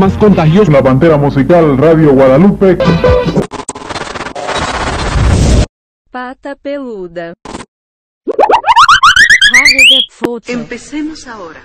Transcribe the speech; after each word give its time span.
más 0.00 0.16
contagioso. 0.18 0.70
La 0.70 0.82
Pantera 0.82 1.16
Musical 1.16 1.78
Radio 1.78 2.12
Guadalupe. 2.12 2.78
Pata 6.10 6.56
peluda. 6.56 7.34
Empecemos 10.46 11.26
ahora. 11.26 11.60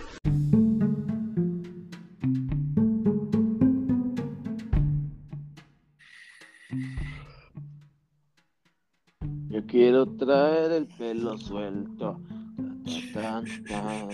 Yo 9.50 9.66
quiero 9.66 10.06
traer 10.18 10.72
el 10.72 10.88
pelo 10.88 11.38
suelto. 11.38 12.20
Tan, 13.14 13.46
tan. 13.66 14.10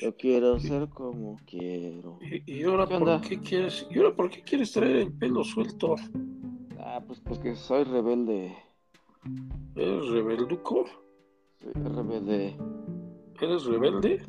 Yo 0.00 0.16
quiero 0.16 0.58
ser 0.60 0.88
como 0.88 1.36
quiero. 1.46 2.18
¿Y, 2.20 2.60
y 2.60 2.62
ahora 2.64 2.86
¿Qué 2.86 2.98
por 2.98 3.08
onda? 3.08 3.20
qué 3.20 3.40
quieres, 3.40 3.86
y 3.90 3.98
ahora 3.98 4.14
por 4.14 4.30
qué 4.30 4.42
quieres 4.42 4.72
traer 4.72 4.96
el 4.96 5.12
pelo 5.12 5.42
suelto? 5.44 5.96
Ah, 6.78 7.02
pues 7.06 7.20
porque 7.20 7.54
soy 7.56 7.84
rebelde. 7.84 8.56
¿Eres 9.74 10.08
rebelduco? 10.08 10.84
Soy 11.60 11.72
rebelde. 11.74 12.56
¿Eres 13.40 13.64
rebelde? 13.64 14.22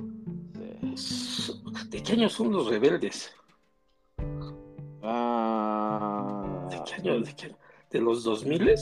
Sí. 0.96 1.54
¿De 1.90 2.04
qué 2.04 2.13
años 2.13 2.34
son 2.34 2.52
los 2.52 2.68
rebeldes? 2.68 3.34
Ah, 5.02 6.68
¿De 6.72 6.82
qué 6.86 6.94
año? 6.96 7.20
¿De, 7.22 7.36
qué- 7.36 7.55
de 7.91 8.02
los 8.02 8.24
2000 8.24 8.76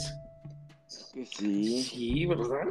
que 1.14 1.26
sí, 1.26 1.82
Sí, 1.84 2.26
¿verdad? 2.26 2.68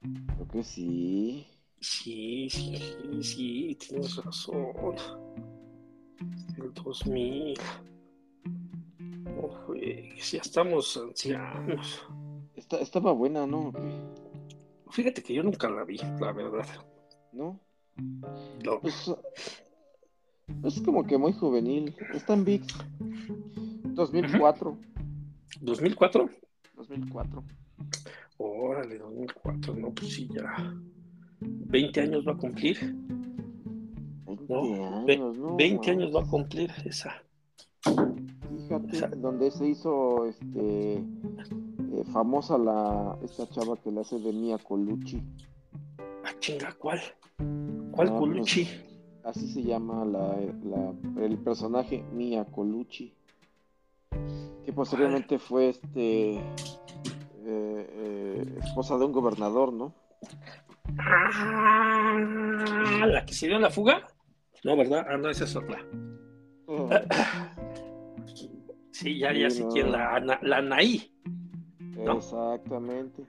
creo 0.00 0.48
que 0.48 0.62
sí. 0.64 1.46
Sí, 1.82 2.48
sí, 2.48 2.76
sí, 2.76 3.22
sí, 3.24 3.74
tienes 3.74 4.14
razón. 4.16 4.94
El 6.56 6.72
2000. 6.74 7.58
No 9.24 9.48
juegues, 9.48 10.30
ya 10.30 10.38
estamos 10.40 10.96
ancianos. 10.96 12.02
Esta- 12.54 12.78
estaba 12.78 13.12
buena, 13.12 13.46
¿no? 13.48 13.72
Fíjate 14.90 15.22
que 15.24 15.34
yo 15.34 15.42
nunca 15.42 15.68
la 15.68 15.82
vi, 15.84 15.96
la 16.20 16.32
verdad. 16.32 16.66
¿No? 17.32 17.58
No. 18.64 18.80
Pues, 18.80 19.10
es 20.64 20.80
como 20.82 21.02
que 21.04 21.18
muy 21.18 21.32
juvenil. 21.32 21.96
Está 22.14 22.34
en 22.34 22.44
VIX. 22.44 22.74
2004. 23.94 24.78
¿2004? 25.62 26.30
2004. 26.76 27.42
Órale, 28.38 28.98
2004, 28.98 29.74
no, 29.74 29.92
pues 29.92 30.12
sí, 30.12 30.28
ya. 30.32 30.74
20 31.42 32.00
años 32.00 32.24
va 32.26 32.32
a 32.32 32.36
cumplir. 32.36 32.76
20 34.26 34.44
No, 34.48 35.04
ve- 35.06 35.12
años, 35.14 35.38
¿no? 35.38 35.56
20 35.56 35.90
años 35.90 36.14
va 36.14 36.20
a 36.22 36.24
cumplir 36.26 36.70
esa. 36.84 37.12
Fíjate, 37.84 38.96
Esa- 38.96 39.08
donde 39.08 39.50
se 39.50 39.68
hizo 39.68 40.26
este 40.26 40.94
eh, 40.96 42.04
famosa 42.12 42.56
la 42.58 43.18
esta 43.22 43.48
chava 43.48 43.76
que 43.76 43.90
le 43.90 44.00
hace 44.00 44.18
de 44.18 44.32
Mia 44.32 44.58
Colucci. 44.58 45.22
Ah, 46.24 46.32
chinga, 46.38 46.72
¿cuál? 46.78 47.00
¿Cuál 47.90 48.08
Ah, 48.08 48.18
Colucci? 48.18 48.64
pues, 48.64 49.36
así 49.36 49.48
se 49.52 49.62
llama 49.62 50.04
la, 50.04 50.36
la- 50.64 50.94
el 51.24 51.38
personaje 51.38 52.02
Mia 52.14 52.44
Colucci. 52.44 53.12
Que 54.64 54.72
posteriormente 54.72 55.38
fue 55.38 55.70
este 55.70 56.36
eh, 56.36 56.42
eh, 57.44 58.58
esposa 58.62 58.96
de 58.96 59.04
un 59.04 59.12
gobernador, 59.12 59.72
¿no? 59.72 59.92
Ah, 60.98 62.16
¿la 63.06 63.24
que 63.26 63.34
se 63.34 63.46
dio 63.46 63.56
en 63.56 63.62
la 63.62 63.70
fuga? 63.70 64.06
No, 64.64 64.76
¿verdad? 64.76 65.06
Ah, 65.08 65.16
no, 65.16 65.28
esa 65.30 65.44
es 65.44 65.56
otra. 65.56 65.84
Sí, 68.90 69.18
ya, 69.18 69.32
ya 69.32 69.50
Sí, 69.50 69.58
sé 69.58 69.66
quién, 69.72 69.90
la, 69.92 70.14
Ana- 70.16 70.38
la 70.42 70.58
Anaí. 70.58 71.10
No. 71.78 72.18
Exactamente. 72.18 73.24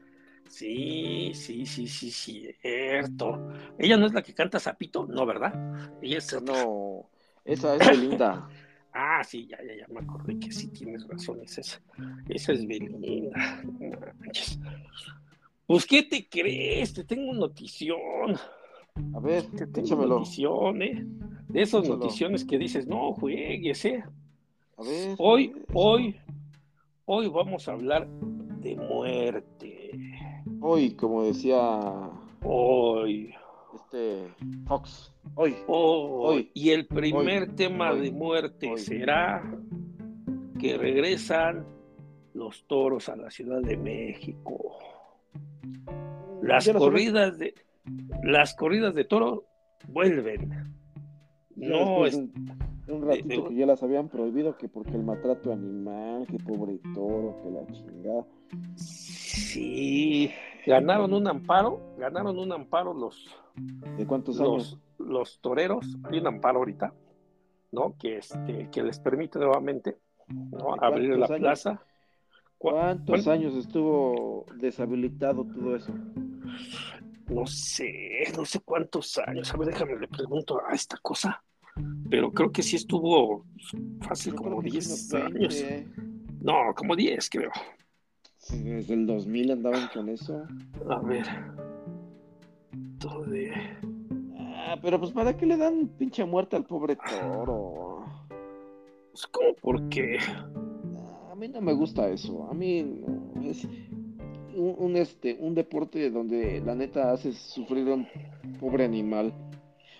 Sí, 0.47 1.31
sí, 1.33 1.65
sí, 1.65 1.87
sí, 1.87 2.11
cierto. 2.11 3.51
¿Ella 3.79 3.97
no 3.97 4.05
es 4.05 4.13
la 4.13 4.21
que 4.21 4.33
canta 4.35 4.59
Zapito? 4.59 5.07
No, 5.07 5.25
¿verdad? 5.25 5.53
Ella 6.01 6.19
es 6.19 6.31
otra. 6.33 6.53
No, 6.53 7.09
esa 7.43 7.75
es 7.75 7.87
Belinda. 7.87 8.47
Ah, 8.93 9.23
sí, 9.23 9.47
ya, 9.47 9.57
ya, 9.65 9.73
ya 9.75 9.87
me 9.87 10.01
acordé 10.01 10.37
que 10.37 10.51
sí 10.51 10.67
tienes 10.67 11.07
razón, 11.07 11.39
es 11.41 11.57
esa. 11.57 11.81
Esa 12.29 12.51
es 12.53 12.67
Belinda. 12.67 13.39
Pues, 15.67 15.85
¿qué 15.85 16.03
te 16.03 16.27
crees? 16.27 16.93
Te 16.93 17.03
tengo 17.03 17.33
notición. 17.33 18.35
A 19.15 19.19
ver, 19.19 19.43
Te 19.51 19.65
tengo 19.67 19.87
échamelo. 19.87 20.19
notición, 20.19 20.81
¿eh? 20.81 21.05
De 21.47 21.61
esas 21.61 21.87
noticiones 21.87 22.43
que 22.45 22.57
dices, 22.57 22.85
no 22.87 23.13
juegues, 23.13 23.83
¿eh? 23.85 24.03
A 24.77 24.83
ver. 24.83 25.15
Hoy, 25.17 25.53
hoy, 25.73 26.15
hoy 27.05 27.27
vamos 27.27 27.67
a 27.67 27.73
hablar 27.73 28.07
de 28.59 28.75
muerte. 28.75 29.91
Hoy, 30.59 30.91
como 30.95 31.23
decía 31.23 32.09
Hoy, 32.43 33.33
este 33.75 34.27
Fox. 34.67 35.11
Hoy. 35.35 35.55
hoy. 35.67 36.35
Hoy. 36.37 36.51
Y 36.53 36.69
el 36.71 36.85
primer 36.87 37.43
Hoy. 37.43 37.55
tema 37.55 37.91
Hoy. 37.91 38.01
de 38.01 38.11
muerte 38.11 38.69
Hoy. 38.71 38.79
será 38.79 39.43
que 40.59 40.77
regresan 40.77 41.65
los 42.33 42.65
toros 42.67 43.09
a 43.09 43.15
la 43.15 43.29
Ciudad 43.31 43.61
de 43.61 43.77
México. 43.77 44.77
Las 46.43 46.69
corridas 46.69 47.37
de 47.37 47.53
las 48.23 48.55
corridas 48.55 48.93
de 48.95 49.05
toro 49.05 49.45
vuelven. 49.87 50.73
No, 51.55 52.05
es, 52.05 52.15
un, 52.15 53.07
ratito 53.07 53.47
que 53.47 53.55
ya 53.55 53.65
las 53.65 53.83
habían 53.83 54.09
prohibido, 54.09 54.57
que 54.57 54.67
porque 54.67 54.91
el 54.91 55.03
maltrato 55.03 55.51
animal, 55.51 56.25
que 56.27 56.37
pobre 56.39 56.79
toro, 56.93 57.39
que 57.43 57.51
la 57.51 57.65
chingada. 57.67 58.25
sí, 58.75 60.31
ganaron 60.65 61.13
un 61.13 61.27
amparo, 61.27 61.95
ganaron 61.97 62.37
un 62.39 62.51
amparo 62.51 62.93
los, 62.93 63.27
¿De 63.97 64.05
cuántos 64.07 64.39
años? 64.41 64.79
los 64.97 65.39
toreros, 65.41 65.97
hay 66.03 66.19
un 66.19 66.27
amparo 66.27 66.59
ahorita, 66.59 66.93
¿no? 67.71 67.95
Que, 67.97 68.17
este, 68.17 68.69
que 68.71 68.83
les 68.83 68.99
permite 68.99 69.39
nuevamente 69.39 69.99
¿no? 70.27 70.75
¿De 70.75 70.85
abrir 70.85 71.17
la 71.17 71.27
años? 71.27 71.39
plaza. 71.39 71.81
¿Cu- 72.63 72.69
¿Cuántos 72.69 73.25
cuál- 73.25 73.35
años 73.39 73.53
estuvo 73.55 74.45
deshabilitado 74.57 75.43
todo 75.43 75.75
eso? 75.75 75.93
No 77.27 77.45
sé, 77.45 78.23
no 78.37 78.45
sé 78.45 78.61
cuántos 78.61 79.17
años. 79.17 79.53
A 79.53 79.57
ver, 79.57 79.67
déjame 79.67 79.99
le 79.99 80.07
pregunto 80.07 80.61
a 80.65 80.73
esta 80.73 80.97
cosa. 81.01 81.43
Pero 82.09 82.31
creo 82.31 82.51
que 82.53 82.63
sí 82.63 82.77
estuvo 82.77 83.45
fácil 84.01 84.31
Yo 84.31 84.37
como 84.37 84.61
creo 84.61 84.63
que 84.63 84.69
10 84.69 84.85
sí, 84.85 84.89
unos 85.15 85.23
20, 85.33 85.37
años. 85.39 85.55
¿eh? 85.55 85.87
No, 86.41 86.53
como 86.75 86.95
10, 86.95 87.29
creo. 87.29 87.51
Desde 88.49 88.93
el 88.93 89.07
2000 89.07 89.51
andaban 89.51 89.89
con 89.93 90.07
eso. 90.07 90.45
A 90.89 90.99
ver. 90.99 91.25
Todo 92.99 93.23
de... 93.25 93.51
Ah, 94.37 94.77
pero 94.81 94.99
pues 94.99 95.11
¿para 95.11 95.35
qué 95.35 95.45
le 95.45 95.57
dan 95.57 95.87
pinche 95.97 96.23
muerte 96.23 96.55
al 96.55 96.63
pobre 96.65 96.95
toro? 96.95 98.05
pues, 99.11 99.27
¿Cómo 99.27 99.53
por 99.55 99.89
qué? 99.89 100.17
Ah, 100.19 100.45
A 100.45 100.62
mí 101.43 101.49
no 101.53 101.61
me 101.61 101.73
gusta 101.73 102.09
eso. 102.09 102.47
A 102.49 102.53
mí 102.53 102.83
no, 102.83 103.41
es 103.49 103.65
un, 104.55 104.75
un, 104.77 104.95
este, 104.95 105.35
un 105.39 105.53
deporte 105.55 106.09
donde 106.09 106.61
la 106.61 106.73
neta 106.75 107.11
hace 107.11 107.33
sufrir 107.33 107.87
a 107.89 107.95
un 107.95 108.07
pobre 108.59 108.85
animal. 108.85 109.33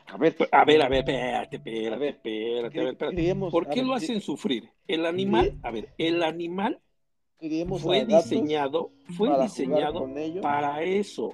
A 0.08 0.18
ver, 0.18 0.36
A 0.52 0.64
ver, 0.66 0.82
a 0.82 0.90
ver, 0.90 1.00
espérate, 1.00 1.56
espérate, 1.58 2.10
espérate, 2.10 2.80
a 2.80 2.84
ver, 2.84 2.92
espérate. 2.94 3.16
criemos- 3.16 3.52
¿Por 3.52 3.68
a 3.68 3.70
qué 3.72 3.80
ver, 3.82 3.88
lo 3.88 3.94
hacen 3.94 4.22
sufrir? 4.22 4.70
El 4.88 5.06
animal, 5.06 5.58
a 5.64 5.72
ver, 5.72 5.90
el 5.98 6.24
animal 6.24 6.80
fue 7.80 8.06
diseñado, 8.06 8.92
fue 9.18 9.30
para 9.30 9.44
diseñado 9.44 10.00
con 10.00 10.18
ellos. 10.18 10.42
para 10.42 10.84
eso. 10.84 11.32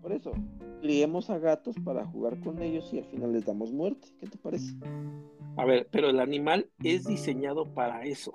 Por 0.00 0.12
eso, 0.12 0.32
criemos 0.80 1.30
a 1.30 1.38
gatos 1.38 1.76
para 1.84 2.04
jugar 2.06 2.40
con 2.40 2.60
ellos 2.62 2.92
y 2.92 2.98
al 2.98 3.04
final 3.04 3.32
les 3.32 3.44
damos 3.44 3.70
muerte. 3.70 4.08
¿Qué 4.18 4.26
te 4.26 4.38
parece? 4.38 4.72
A 5.56 5.64
ver, 5.64 5.86
pero 5.90 6.08
el 6.10 6.18
animal 6.18 6.68
es 6.82 7.04
diseñado 7.04 7.66
para 7.74 8.04
eso. 8.04 8.32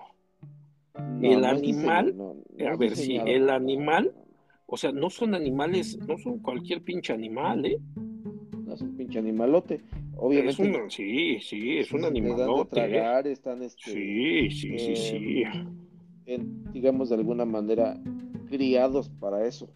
No, 0.97 1.31
El 1.31 1.41
no 1.41 1.47
animal, 1.47 2.15
no, 2.17 2.35
a 2.65 2.75
ver, 2.77 2.95
sí, 2.95 3.13
diseñado. 3.13 3.27
el 3.27 3.49
animal, 3.49 4.13
o 4.65 4.77
sea, 4.77 4.91
no 4.91 5.09
son 5.09 5.35
animales, 5.35 5.97
no 6.07 6.17
son 6.17 6.39
cualquier 6.39 6.83
pinche 6.83 7.13
animal, 7.13 7.65
¿eh? 7.65 7.79
No 8.65 8.73
es 8.73 8.81
un 8.81 8.95
pinche 8.97 9.19
animalote. 9.19 9.75
Es 9.75 9.81
Obviamente. 10.15 10.61
un, 10.83 10.89
sí, 10.91 11.39
sí, 11.39 11.77
es 11.77 11.91
un 11.91 12.01
les 12.01 12.03
dan 12.03 12.13
de 12.13 12.19
animalote. 12.19 12.79
¿eh? 12.79 12.89
tragar, 12.89 13.27
están 13.27 13.61
este, 13.63 13.91
Sí, 13.91 14.49
sí, 14.51 14.77
sí, 14.79 14.95
sí. 14.95 15.43
eh, 15.43 15.65
en, 16.25 16.71
digamos 16.73 17.09
de 17.09 17.15
alguna 17.15 17.45
manera 17.45 17.99
criados 18.49 19.09
para 19.09 19.45
eso. 19.47 19.69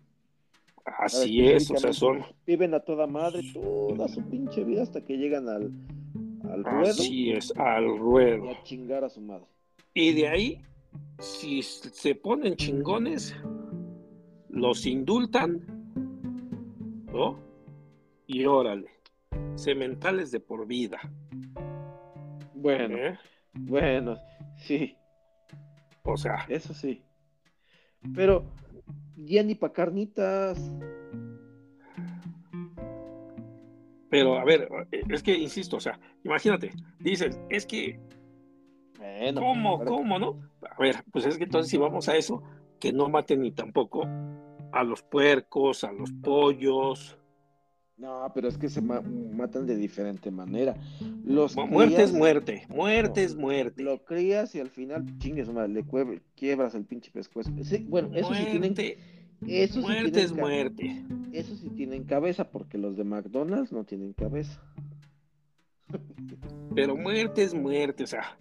Así 0.84 1.48
es, 1.48 1.70
o 1.72 1.78
sea, 1.78 1.94
son, 1.94 2.24
Viven 2.46 2.74
a 2.74 2.80
toda 2.80 3.06
madre 3.08 3.42
toda 3.54 4.08
su 4.08 4.22
pinche 4.30 4.64
vida 4.64 4.82
hasta 4.82 5.06
que 5.06 5.16
llegan 5.18 5.48
al, 5.48 5.72
al 6.52 6.64
ruedo 6.64 6.90
así 6.90 7.32
es, 7.32 7.54
al 7.56 7.86
y 7.86 7.98
ruedo. 8.00 8.50
a 8.50 8.64
chingar 8.64 9.04
a 9.04 9.10
su 9.10 9.22
madre. 9.22 9.46
Y 9.94 10.14
de 10.14 10.28
ahí, 10.28 10.62
si 11.20 11.62
se 11.62 12.16
ponen 12.16 12.56
chingones, 12.56 13.36
los 14.50 14.86
indultan, 14.86 15.62
¿no? 17.12 17.40
Y 18.28 18.46
órale, 18.46 18.90
sementales 19.56 20.32
de 20.32 20.40
por 20.40 20.66
vida. 20.66 21.00
Bueno, 22.54 22.98
¿eh? 22.98 23.18
bueno, 23.54 24.18
sí, 24.58 24.96
O 26.04 26.18
sea, 26.18 26.46
eso 26.48 26.74
sí. 26.74 27.04
Pero 28.16 28.46
ya 29.16 29.44
ni 29.44 29.56
para 29.56 29.74
carnitas. 29.74 30.72
pero 34.12 34.38
a 34.38 34.44
ver, 34.44 34.68
es 34.92 35.24
que 35.24 35.34
insisto, 35.34 35.78
o 35.78 35.80
sea, 35.80 35.98
imagínate, 36.26 36.72
dices, 37.00 37.40
es 37.50 37.66
que, 37.66 37.98
Bueno, 38.98 39.40
¿cómo, 39.40 39.86
cómo, 39.86 40.20
no? 40.20 40.51
A 40.70 40.80
ver, 40.82 41.04
pues 41.12 41.26
es 41.26 41.38
que 41.38 41.46
entonces 41.46 41.70
si 41.70 41.78
vamos 41.78 42.08
a 42.10 42.16
eso, 42.18 42.42
que 42.80 42.92
no 42.94 43.10
maten 43.10 43.42
ni 43.42 43.52
tampoco 43.52 44.04
a 44.72 44.84
los 44.84 45.02
puercos, 45.04 45.84
a 45.84 45.92
los 45.92 46.12
pollos. 46.12 47.18
No, 47.98 48.32
pero 48.34 48.48
es 48.48 48.58
que 48.58 48.68
se 48.70 48.82
ma- 48.82 49.02
matan 49.02 49.68
de 49.68 49.76
diferente 49.76 50.32
manera. 50.32 50.76
Los 51.24 51.56
Muerte 51.56 52.02
es 52.04 52.12
muerte, 52.14 52.66
muerte 52.70 53.24
es 53.24 53.36
muerte. 53.36 53.84
Lo 53.84 54.04
crías 54.04 54.56
y 54.56 54.60
al 54.60 54.70
final, 54.70 55.06
chingues, 55.20 55.50
madre, 55.52 55.70
le 55.70 55.86
quiebras 56.36 56.74
el 56.74 56.86
pinche 56.86 57.12
pescuezo. 57.12 57.52
Sí, 57.64 57.86
bueno, 57.88 58.10
eso 58.16 58.34
sí 58.34 58.46
tienen, 58.46 58.74
Muerte, 58.74 58.98
sí 59.68 59.80
muerte 59.80 60.04
tienen 60.12 60.26
es 60.26 60.32
ca- 60.34 60.42
muerte. 60.42 61.06
Eso 61.32 61.56
sí 61.56 61.70
tienen 61.70 62.04
cabeza, 62.06 62.50
porque 62.50 62.78
los 62.78 62.98
de 62.98 63.04
McDonald's 63.04 63.72
no 63.72 63.84
tienen 63.84 64.14
cabeza. 64.14 64.60
Pero 66.76 66.96
muerte 66.96 67.44
es 67.44 67.54
muerte, 67.54 68.04
o 68.04 68.08
sea, 68.08 68.38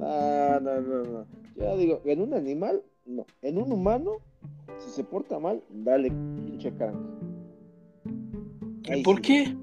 No, 0.00 0.60
no, 0.60 0.80
no, 0.80 1.02
no. 1.04 1.26
Yo 1.56 1.76
digo, 1.76 2.00
en 2.04 2.22
un 2.22 2.34
animal, 2.34 2.82
no. 3.06 3.26
En 3.42 3.58
un 3.58 3.70
humano, 3.72 4.12
si 4.78 4.90
se 4.90 5.04
porta 5.04 5.38
mal, 5.38 5.62
dale 5.68 6.10
pinche 6.10 6.74
caranca. 6.74 7.00
Ahí 8.88 9.02
¿por 9.02 9.16
sí. 9.16 9.22
qué? 9.22 9.56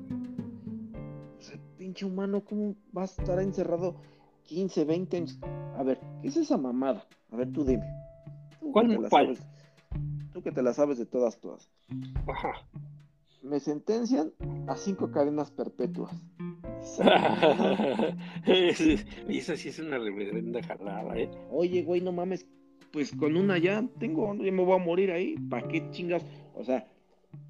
O 1.40 1.42
sea, 1.42 1.58
pinche 1.78 2.06
humano, 2.06 2.44
¿cómo 2.46 2.76
va 2.96 3.02
a 3.02 3.06
estar 3.06 3.40
encerrado 3.42 3.96
15, 4.44 4.86
20 4.86 5.18
años? 5.18 5.40
A 5.78 5.84
ver, 5.84 6.00
¿qué 6.22 6.28
es 6.28 6.38
esa 6.38 6.58
mamada? 6.58 7.04
A 7.32 7.36
ver, 7.36 7.52
tú 7.52 7.66
dime. 7.66 7.86
Tú 8.60 8.68
que 8.68 8.72
¿Cuál- 8.74 8.88
te 8.90 9.00
la 9.00 9.10
cuál? 9.10 9.26
sabes- 9.36 9.48
tú 10.34 10.42
que 10.42 10.52
te 10.52 10.62
la 10.62 10.74
sabes 10.74 10.98
de 11.00 11.06
todas, 11.06 11.40
todas. 11.40 11.70
Ajá. 12.28 12.54
Me 13.48 13.60
sentencian 13.62 14.34
a 14.68 14.76
cinco 14.76 15.10
cadenas 15.10 15.52
perpetuas. 15.52 16.14
Esa 18.46 19.56
sí 19.56 19.70
es 19.70 19.80
una 19.80 19.98
reverenda 19.98 20.62
jalada, 20.64 21.18
¿eh? 21.18 21.30
Oye, 21.50 21.84
güey, 21.84 22.02
no 22.02 22.12
mames. 22.12 22.46
Pues 22.92 23.14
con 23.14 23.38
una 23.38 23.58
ya 23.58 23.88
tengo, 24.00 24.36
ya 24.36 24.52
me 24.52 24.66
voy 24.66 24.76
a 24.76 24.84
morir 24.84 25.12
ahí. 25.12 25.36
¿Para 25.50 25.66
qué 25.68 25.90
chingas? 25.92 26.26
O 26.56 26.66
sea, 26.66 26.88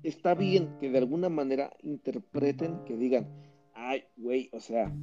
está 0.03 0.35
bien 0.35 0.77
que 0.79 0.91
de 0.91 0.99
alguna 0.99 1.29
manera 1.29 1.71
interpreten, 1.81 2.83
que 2.85 2.95
digan, 2.95 3.27
ay, 3.73 4.03
güey, 4.17 4.49
o 4.53 4.59
sea, 4.59 4.94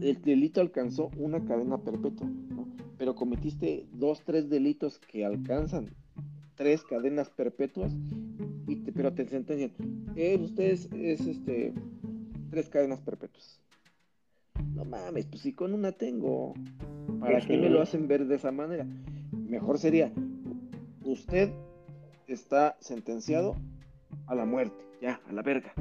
el 0.00 0.22
delito 0.22 0.60
alcanzó 0.60 1.10
una 1.16 1.44
cadena 1.44 1.78
perpetua, 1.78 2.28
¿no? 2.28 2.68
Pero 2.98 3.16
cometiste 3.16 3.86
dos, 3.92 4.22
tres 4.24 4.48
delitos 4.48 5.00
que 5.00 5.24
alcanzan 5.24 5.90
tres 6.58 6.82
cadenas 6.84 7.30
perpetuas, 7.30 7.92
y 8.66 8.76
te- 8.76 8.92
pero 8.92 9.12
te 9.14 9.26
sentencian. 9.26 9.72
Eh, 10.16 10.36
ustedes 10.38 10.88
es 10.92 11.20
este 11.26 11.72
tres 12.50 12.68
cadenas 12.68 13.00
perpetuas. 13.00 13.60
No 14.74 14.84
mames, 14.84 15.24
pues 15.26 15.40
si 15.42 15.52
con 15.52 15.72
una 15.72 15.92
tengo, 15.92 16.52
¿para 17.20 17.40
qué 17.40 17.56
me 17.56 17.70
lo 17.70 17.80
hacen 17.80 18.06
ver 18.08 18.26
de 18.26 18.34
esa 18.36 18.50
manera? 18.52 18.86
Mejor 19.32 19.78
sería, 19.78 20.12
usted 21.04 21.50
está 22.26 22.76
sentenciado 22.80 23.54
a 24.26 24.34
la 24.34 24.44
muerte, 24.44 24.76
ya, 25.00 25.20
a 25.28 25.32
la 25.32 25.42
verga. 25.42 25.72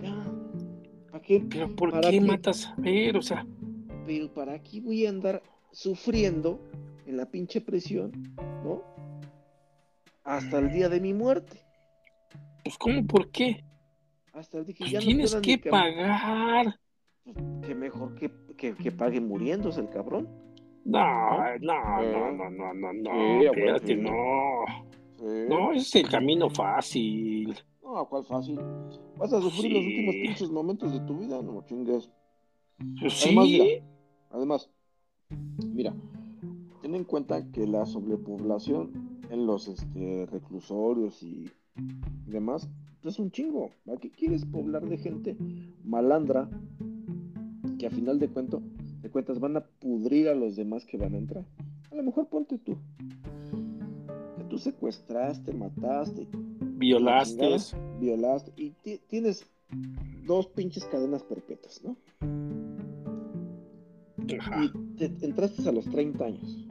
Ya, 0.00 0.32
¿para 1.10 1.22
qué? 1.22 1.44
Pero 1.50 1.68
¿por 1.76 1.90
¿Para 1.90 2.10
qué 2.10 2.20
qué? 2.20 2.26
matas 2.26 2.66
a 2.68 2.74
ver? 2.80 3.16
O 3.16 3.22
sea, 3.22 3.44
Pero 4.06 4.32
¿para 4.32 4.62
qué 4.62 4.80
voy 4.80 5.06
a 5.06 5.10
andar 5.10 5.42
sufriendo 5.72 6.60
en 7.06 7.16
la 7.16 7.26
pinche 7.26 7.60
prisión, 7.60 8.12
no? 8.64 8.82
Hasta 10.24 10.58
el 10.58 10.70
día 10.72 10.88
de 10.88 11.00
mi 11.00 11.12
muerte. 11.14 11.60
pues 12.64 12.78
¿cómo 12.78 13.06
por 13.06 13.30
qué? 13.30 13.64
Hasta 14.32 14.58
el 14.58 14.66
día 14.66 14.74
que 14.74 14.84
Pues 14.84 14.90
ya 14.92 15.00
no 15.00 15.06
tienes 15.06 15.34
que 15.36 15.58
pagar. 15.58 16.78
Que 17.66 17.74
mejor 17.74 18.14
que, 18.14 18.30
que, 18.56 18.74
que 18.74 18.92
pague 18.92 19.20
muriéndose 19.20 19.80
el 19.80 19.88
cabrón. 19.90 20.28
No, 20.84 21.38
no, 21.60 22.02
no, 22.02 22.32
no, 22.32 22.50
no, 22.50 22.74
no, 22.74 22.92
no, 22.92 23.40
Sí, 23.40 23.46
espérate, 23.46 23.86
sí. 23.86 23.94
no. 23.96 24.64
No, 25.48 25.72
ese 25.72 25.80
es 26.00 26.04
el 26.04 26.10
camino 26.10 26.50
fácil. 26.50 27.54
No, 27.82 28.04
¿cuál 28.08 28.24
fácil? 28.24 28.58
Vas 29.16 29.32
a 29.32 29.40
sufrir 29.40 29.72
los 29.72 29.84
últimos 29.84 30.14
pinches 30.16 30.50
momentos 30.50 30.92
de 30.92 31.00
tu 31.00 31.18
vida, 31.18 31.40
no 31.42 31.62
chingues. 31.66 32.10
Pues 33.00 33.22
Además, 33.24 33.46
sí. 33.46 33.60
mira, 33.60 33.84
además, 34.30 34.70
mira, 35.72 35.94
ten 36.80 36.94
en 36.96 37.04
cuenta 37.04 37.48
que 37.52 37.64
la 37.66 37.86
sobrepoblación 37.86 39.11
en 39.32 39.46
los 39.46 39.66
este, 39.68 40.26
reclusorios 40.26 41.22
y 41.22 41.50
demás 42.26 42.68
pues, 43.00 43.14
es 43.14 43.18
un 43.20 43.30
chingo. 43.30 43.70
¿A 43.92 43.96
qué 43.96 44.10
quieres 44.10 44.44
poblar 44.44 44.86
de 44.88 44.98
gente 44.98 45.36
malandra 45.84 46.48
que 47.78 47.86
a 47.86 47.90
final 47.90 48.18
de, 48.20 48.28
cuento, 48.28 48.62
de 49.00 49.10
cuentas 49.10 49.40
van 49.40 49.56
a 49.56 49.64
pudrir 49.64 50.28
a 50.28 50.34
los 50.34 50.54
demás 50.56 50.84
que 50.84 50.96
van 50.98 51.14
a 51.14 51.18
entrar? 51.18 51.44
A 51.90 51.94
lo 51.96 52.02
mejor 52.02 52.28
ponte 52.28 52.58
tú. 52.58 52.76
Que 54.38 54.44
tú 54.44 54.58
secuestraste, 54.58 55.52
mataste, 55.52 56.28
Violaste. 56.76 57.34
chingada, 57.58 57.98
violaste 57.98 58.52
y 58.56 58.70
ti- 58.70 59.00
tienes 59.08 59.44
dos 60.26 60.46
pinches 60.48 60.84
cadenas 60.84 61.22
perpetuas, 61.22 61.82
¿no? 61.82 61.96
Ajá. 64.38 64.64
y 64.64 64.68
te 64.96 65.26
entraste 65.26 65.68
a 65.68 65.72
los 65.72 65.84
30 65.86 66.24
años. 66.24 66.66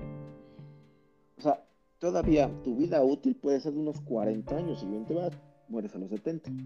O 1.38 1.42
sea, 1.42 1.63
todavía 2.01 2.51
tu 2.63 2.75
vida 2.75 3.01
útil 3.03 3.36
puede 3.36 3.62
ser 3.62 3.74
de 3.74 3.80
unos 3.80 4.01
40 4.01 4.57
años 4.57 4.81
y 4.83 4.88
bien 4.88 5.06
te 5.06 5.13
va, 5.13 5.30
mueres 5.69 5.95
a 5.95 6.00
los 6.00 6.09
70. 6.09 6.50
Ujú. 6.50 6.65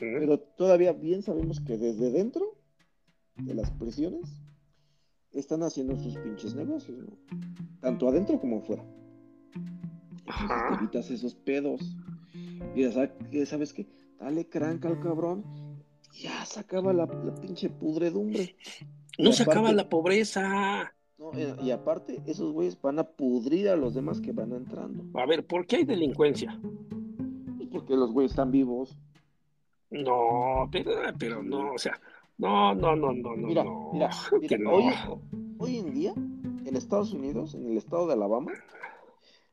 Pero 0.00 0.38
todavía 0.38 0.92
bien 0.92 1.22
sabemos 1.22 1.60
que 1.60 1.78
desde 1.78 2.10
dentro 2.10 2.56
de 3.36 3.54
las 3.54 3.70
prisiones 3.72 4.40
están 5.32 5.62
haciendo 5.62 5.96
sus 5.96 6.16
pinches 6.18 6.54
negocios, 6.54 6.98
¿no? 6.98 7.16
Tanto 7.80 8.06
adentro 8.06 8.38
como 8.38 8.58
afuera. 8.58 8.84
Entonces 10.26 10.68
te 10.68 10.74
evitas 10.74 11.10
esos 11.10 11.34
pedos. 11.34 11.96
Y 12.76 12.82
ya 12.82 12.92
sabes, 12.92 13.10
que- 13.30 13.46
¿sabes 13.46 13.72
qué? 13.72 13.86
Dale 14.20 14.46
cranca 14.48 14.88
al 14.88 15.00
cabrón. 15.00 15.42
Ya 16.12 16.44
se 16.46 16.60
acaba 16.60 16.92
la, 16.92 17.06
la 17.06 17.34
pinche 17.34 17.68
pudredumbre. 17.70 18.56
No 19.18 19.30
Y 19.30 19.32
se 19.32 19.42
acaba 19.42 19.72
la 19.72 19.88
pobreza. 19.88 20.94
¿No? 21.18 21.32
Eh, 21.34 21.54
Y 21.62 21.70
aparte, 21.70 22.22
esos 22.26 22.52
güeyes 22.52 22.80
van 22.80 22.98
a 22.98 23.04
pudrir 23.04 23.68
a 23.68 23.76
los 23.76 23.94
demás 23.94 24.20
que 24.20 24.32
van 24.32 24.52
entrando. 24.52 25.04
A 25.18 25.26
ver, 25.26 25.46
¿por 25.46 25.66
qué 25.66 25.76
hay 25.76 25.84
delincuencia? 25.84 26.58
Pues 27.56 27.68
porque 27.70 27.94
los 27.96 28.12
güeyes 28.12 28.32
están 28.32 28.50
vivos. 28.50 28.96
No, 29.90 30.68
pero, 30.72 30.90
pero 31.18 31.42
no, 31.42 31.72
o 31.74 31.78
sea, 31.78 32.00
no, 32.38 32.74
no, 32.74 32.96
no, 32.96 33.12
no, 33.12 33.36
no, 33.36 33.46
Mira, 33.46 33.62
no, 33.64 33.90
mira, 33.92 34.10
que 34.48 34.58
mira, 34.58 34.58
no. 34.58 34.72
hoy, 34.72 34.84
hoy 35.58 35.76
en 35.78 35.94
día, 35.94 36.14
en 36.14 36.76
Estados 36.76 37.12
Unidos, 37.12 37.54
en 37.54 37.66
el 37.66 37.76
estado 37.78 38.06
de 38.08 38.14
Alabama, 38.14 38.52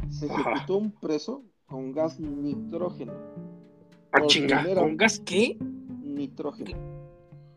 se 0.09 0.31
Ajá. 0.31 0.51
ejecutó 0.51 0.77
un 0.77 0.91
preso 0.91 1.43
con 1.67 1.91
gas 1.91 2.19
nitrógeno. 2.19 3.13
Ah, 4.11 4.21
chinga, 4.25 4.59
primera- 4.61 4.81
¿con 4.81 4.97
gas 4.97 5.19
qué? 5.19 5.57
Nitrógeno. 6.01 6.75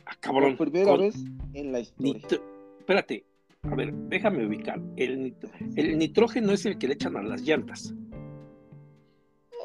Ah, 0.06 0.12
cabrón. 0.20 0.56
por 0.56 0.70
primera 0.70 0.90
con 0.92 1.00
vez 1.00 1.16
en 1.54 1.72
la 1.72 1.80
historia. 1.80 2.12
nitro- 2.12 2.42
Espérate, 2.80 3.24
a 3.70 3.74
ver, 3.74 3.92
déjame 4.08 4.46
ubicar. 4.46 4.80
El, 4.96 5.34
el 5.76 5.98
nitrógeno 5.98 6.52
es 6.52 6.66
el 6.66 6.78
que 6.78 6.88
le 6.88 6.94
echan 6.94 7.16
a 7.16 7.22
las 7.22 7.42
llantas. 7.42 7.94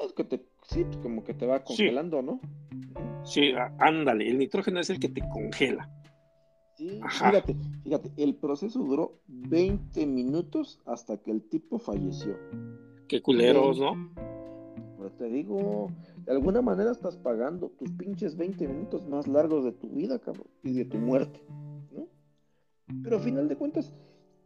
Es 0.06 0.14
que 0.14 0.24
te, 0.24 0.46
sí, 0.70 0.86
como 1.04 1.24
que 1.24 1.34
te 1.34 1.46
va 1.46 1.58
Sí. 1.60 1.64
congelando, 1.66 2.22
¿no? 2.22 2.40
Sí, 3.24 3.52
ándale, 3.80 4.30
el 4.30 4.38
nitrógeno 4.40 4.80
es 4.80 4.90
el 4.90 5.00
que 5.00 5.10
te 5.10 5.22
congela. 5.30 5.90
Sí, 6.78 7.00
Ajá. 7.04 7.30
fíjate, 7.30 7.56
fíjate, 7.84 8.12
el 8.18 8.36
proceso 8.36 8.80
duró 8.80 9.20
20 9.28 10.06
minutos 10.06 10.80
hasta 10.86 11.18
que 11.18 11.32
el 11.32 11.42
tipo 11.44 11.78
falleció. 11.78 12.38
Qué 13.10 13.22
culeros, 13.22 13.78
¿no? 13.80 14.14
Pero 14.98 15.12
te 15.12 15.26
digo, 15.30 15.88
de 16.26 16.32
alguna 16.32 16.62
manera 16.62 16.92
estás 16.92 17.18
pagando 17.18 17.70
tus 17.78 17.92
pinches 17.92 18.38
20 18.38 18.68
minutos 18.68 19.06
más 19.10 19.28
largos 19.28 19.66
de 19.66 19.74
tu 19.74 19.90
vida, 19.90 20.20
cabrón, 20.20 20.48
y 20.64 20.72
de 20.74 20.86
tu 20.86 20.98
muerte. 20.98 21.42
Pero 23.04 23.18
a 23.18 23.20
final 23.20 23.48
de 23.48 23.56
cuentas, 23.56 23.94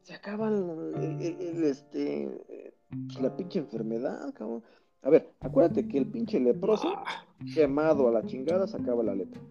se 0.03 0.13
acaba 0.13 0.49
el, 0.49 0.93
el- 1.21 1.41
el- 1.41 1.63
este, 1.63 2.23
eh, 2.49 2.73
pues, 3.07 3.21
la 3.21 3.35
pinche 3.35 3.59
enfermedad, 3.59 4.33
cabrón. 4.33 4.63
A 5.01 5.09
ver, 5.09 5.29
acuérdate 5.41 5.87
que 5.87 5.97
el 5.97 6.05
pinche 6.07 6.39
leproso, 6.39 6.93
Ah, 6.95 7.25
quemado 7.53 8.07
a 8.07 8.11
la 8.11 8.25
chingada, 8.25 8.67
se 8.67 8.77
acaba 8.77 9.03
la 9.03 9.15
lepra. 9.15 9.41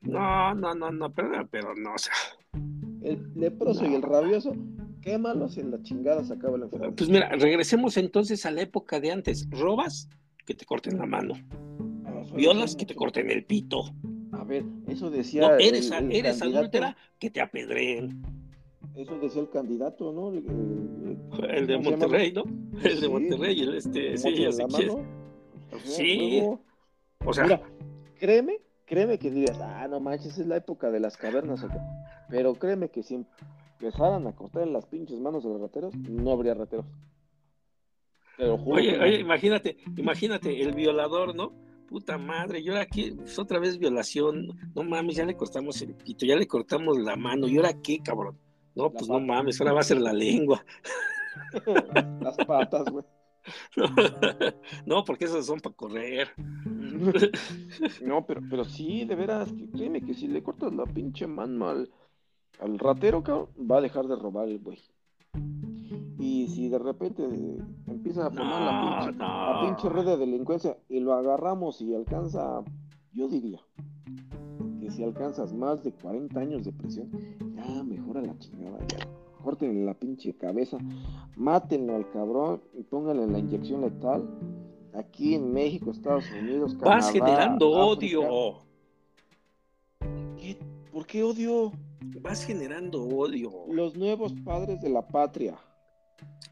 No, 0.00 0.54
no, 0.54 0.74
no, 0.74 0.90
no, 0.92 1.12
pero, 1.12 1.46
pero 1.50 1.74
no, 1.74 1.94
o 1.94 1.98
sea, 1.98 2.14
El 3.02 3.32
leproso 3.34 3.84
y 3.86 3.94
el 3.94 4.02
rabioso, 4.02 4.52
quémalos 5.02 5.56
y 5.56 5.60
en 5.60 5.70
la 5.72 5.82
chingada 5.82 6.24
se 6.24 6.34
acaba 6.34 6.56
la 6.58 6.64
enfermedad. 6.66 6.92
pues 6.96 7.08
mira, 7.10 7.28
regresemos 7.30 7.96
entonces 7.96 8.46
a 8.46 8.50
la 8.50 8.62
época 8.62 9.00
de 9.00 9.10
antes. 9.12 9.48
Robas, 9.50 10.08
que 10.46 10.54
te 10.54 10.64
corten 10.64 10.98
la 10.98 11.06
mano. 11.06 11.34
Ah, 12.06 12.22
Violas, 12.34 12.76
que 12.76 12.86
te 12.86 12.94
corten 12.94 13.30
el 13.30 13.44
pito. 13.44 13.82
A 14.48 14.50
ver, 14.50 14.64
eso 14.86 15.10
decía. 15.10 15.42
No, 15.42 15.54
eres, 15.58 15.90
eres 16.10 16.40
adúltera, 16.40 16.96
que 17.18 17.28
te 17.28 17.42
apedreen. 17.42 18.22
Eso 18.96 19.18
decía 19.18 19.42
el 19.42 19.50
candidato, 19.50 20.10
¿no? 20.10 20.32
El, 20.32 21.66
de 21.66 21.76
Monterrey, 21.76 22.32
¿no? 22.32 22.44
El 22.82 22.98
de 22.98 23.08
Monterrey, 23.10 23.60
el 23.60 23.74
este, 23.74 24.16
sí, 24.16 24.34
ya 24.38 24.50
sé 24.50 24.64
Sí. 25.84 26.42
O 27.26 27.34
sea, 27.34 27.60
créeme, 28.18 28.58
créeme 28.86 29.18
que 29.18 29.30
dirías, 29.30 29.60
ah, 29.60 29.86
no 29.86 30.00
manches, 30.00 30.38
es 30.38 30.46
la 30.46 30.56
época 30.56 30.90
de 30.90 31.00
las 31.00 31.18
cavernas. 31.18 31.66
Pero 32.30 32.54
créeme 32.54 32.88
que 32.88 33.02
si 33.02 33.26
empezaran 33.78 34.26
a 34.26 34.34
cortar 34.34 34.62
en 34.62 34.72
las 34.72 34.86
pinches 34.86 35.20
manos 35.20 35.44
de 35.44 35.50
los 35.50 35.60
rateros, 35.60 35.94
no 35.94 36.32
habría 36.32 36.54
rateros. 36.54 36.86
oye, 38.38 38.98
oye, 38.98 39.20
imagínate, 39.20 39.76
imagínate, 39.94 40.62
el 40.62 40.72
violador, 40.72 41.34
¿no? 41.34 41.67
Puta 41.88 42.18
madre, 42.18 42.60
y 42.60 42.68
ahora 42.68 42.82
aquí, 42.82 43.12
pues 43.12 43.38
otra 43.38 43.58
vez 43.58 43.78
violación, 43.78 44.48
no 44.74 44.82
mames, 44.84 45.16
ya 45.16 45.24
le 45.24 45.36
cortamos 45.36 45.80
el 45.80 45.94
pito, 45.94 46.26
ya 46.26 46.36
le 46.36 46.46
cortamos 46.46 46.98
la 46.98 47.16
mano, 47.16 47.48
¿y 47.48 47.56
ahora 47.56 47.80
qué, 47.80 48.00
cabrón? 48.00 48.38
No, 48.74 48.92
pues 48.92 49.08
no 49.08 49.18
mames, 49.18 49.58
ahora 49.60 49.72
va 49.72 49.80
a 49.80 49.84
ser 49.84 50.00
la 50.00 50.12
lengua. 50.12 50.64
Las 52.20 52.36
patas, 52.46 52.84
güey. 52.90 53.04
No, 54.86 55.04
porque 55.04 55.24
esas 55.24 55.46
son 55.46 55.60
para 55.60 55.74
correr. 55.74 56.28
No, 58.02 58.26
pero, 58.26 58.42
pero 58.50 58.64
sí, 58.64 59.04
de 59.04 59.14
veras, 59.14 59.52
créeme 59.72 60.02
que 60.02 60.14
si 60.14 60.28
le 60.28 60.42
cortas 60.42 60.74
la 60.74 60.84
pinche 60.84 61.26
mano 61.26 61.68
al, 61.68 61.90
al 62.60 62.78
ratero, 62.78 63.22
cabrón, 63.22 63.48
va 63.58 63.78
a 63.78 63.82
dejar 63.82 64.06
de 64.06 64.16
robar 64.16 64.48
el 64.48 64.58
güey. 64.58 64.78
Si 66.48 66.68
de 66.68 66.78
repente 66.78 67.24
empieza 67.86 68.26
a 68.26 68.30
poner 68.30 68.60
la, 68.60 69.60
pinche, 69.62 69.88
red 69.88 70.06
de 70.06 70.16
delincuencia 70.16 70.76
y 70.88 71.00
lo 71.00 71.12
agarramos 71.14 71.80
y 71.80 71.94
alcanza, 71.94 72.62
yo 73.12 73.28
diría 73.28 73.60
que 74.80 74.90
si 74.90 75.04
alcanzas 75.04 75.52
más 75.52 75.82
de 75.84 75.92
40 75.92 76.40
años 76.40 76.64
de 76.64 76.72
prisión, 76.72 77.10
ya 77.54 77.82
mejora 77.82 78.22
la 78.22 78.38
chingada, 78.38 78.78
ya. 78.88 79.06
Córtenle 79.42 79.84
la 79.84 79.94
pinche 79.94 80.36
cabeza, 80.36 80.78
mátenlo 81.36 81.94
al 81.94 82.10
cabrón 82.10 82.60
y 82.74 82.82
pónganle 82.82 83.26
la 83.26 83.38
inyección 83.38 83.82
letal. 83.82 84.28
Aquí 84.94 85.34
en 85.34 85.52
México, 85.52 85.90
Estados 85.90 86.24
Unidos, 86.32 86.74
Canadá, 86.74 86.96
Vas 86.96 87.12
generando 87.12 87.70
odio. 87.70 88.68
¿Por 90.92 91.06
qué 91.06 91.22
odio? 91.22 91.72
Vas 92.20 92.44
generando 92.44 93.04
odio. 93.04 93.52
Los 93.70 93.96
nuevos 93.96 94.32
padres 94.44 94.80
de 94.80 94.88
la 94.88 95.06
patria. 95.06 95.56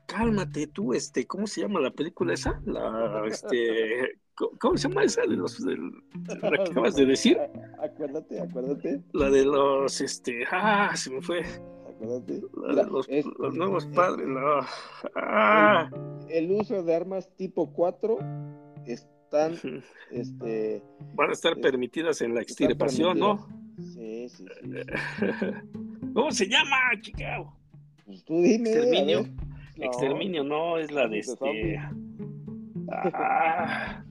Cálmate 0.07 0.69
tú, 0.69 0.95
este, 0.95 1.27
¿cómo 1.27 1.47
se 1.47 1.63
llama 1.63 1.81
la 1.81 1.91
película 1.91 2.35
esa? 2.35 2.61
La, 2.65 3.25
este, 3.27 4.19
¿cómo 4.61 4.77
se 4.77 4.89
llama 4.89 5.03
esa 5.03 5.23
de 5.23 5.37
los, 5.37 5.61
la 6.43 6.51
que 6.51 6.71
acabas 6.71 6.95
de 6.95 7.07
decir? 7.07 7.39
Acuérdate, 7.83 8.41
acuérdate. 8.41 9.03
La 9.13 9.31
de 9.31 9.45
los, 9.45 10.01
este, 10.01 10.45
ah, 10.51 10.93
se 10.95 11.11
me 11.11 11.21
fue. 11.21 11.43
Acuérdate. 11.89 12.41
La 12.55 12.85
de 12.85 12.91
los, 12.91 13.09
los, 13.39 13.55
nuevos 13.55 13.87
padres, 13.87 14.29
la, 14.29 14.67
ah. 15.17 15.91
el, 16.29 16.53
uso 16.53 16.83
de 16.83 16.95
armas 16.95 17.29
tipo 17.37 17.73
4 17.73 18.19
están, 18.87 19.55
este... 20.13 20.83
Van 21.15 21.31
a 21.31 21.33
estar 21.33 21.57
permitidas 21.61 22.23
en 22.23 22.35
la 22.35 22.43
extirpación, 22.43 23.19
¿no? 23.19 23.49
Sí, 23.77 24.29
sí, 24.29 24.45
sí. 24.63 24.71
¿Cómo 26.15 26.31
se 26.31 26.49
llama, 26.49 26.77
Chicago? 27.01 27.55
Pues 28.07 28.25
tú 28.25 28.41
dime. 28.41 28.71
Exterminio. 28.71 29.27
Exterminio, 29.79 30.45
no, 30.45 30.79
es 30.79 30.91
la 30.91 31.07
de 31.09 31.19
este. 31.19 31.79
Ah, 32.91 34.03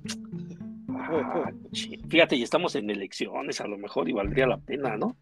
ah, 0.89 1.51
fíjate, 2.09 2.35
y 2.35 2.43
estamos 2.43 2.75
en 2.75 2.89
elecciones, 2.89 3.61
a 3.61 3.67
lo 3.67 3.77
mejor 3.77 4.09
y 4.09 4.13
valdría 4.13 4.47
la 4.47 4.57
pena, 4.57 4.97
¿no? 4.97 5.15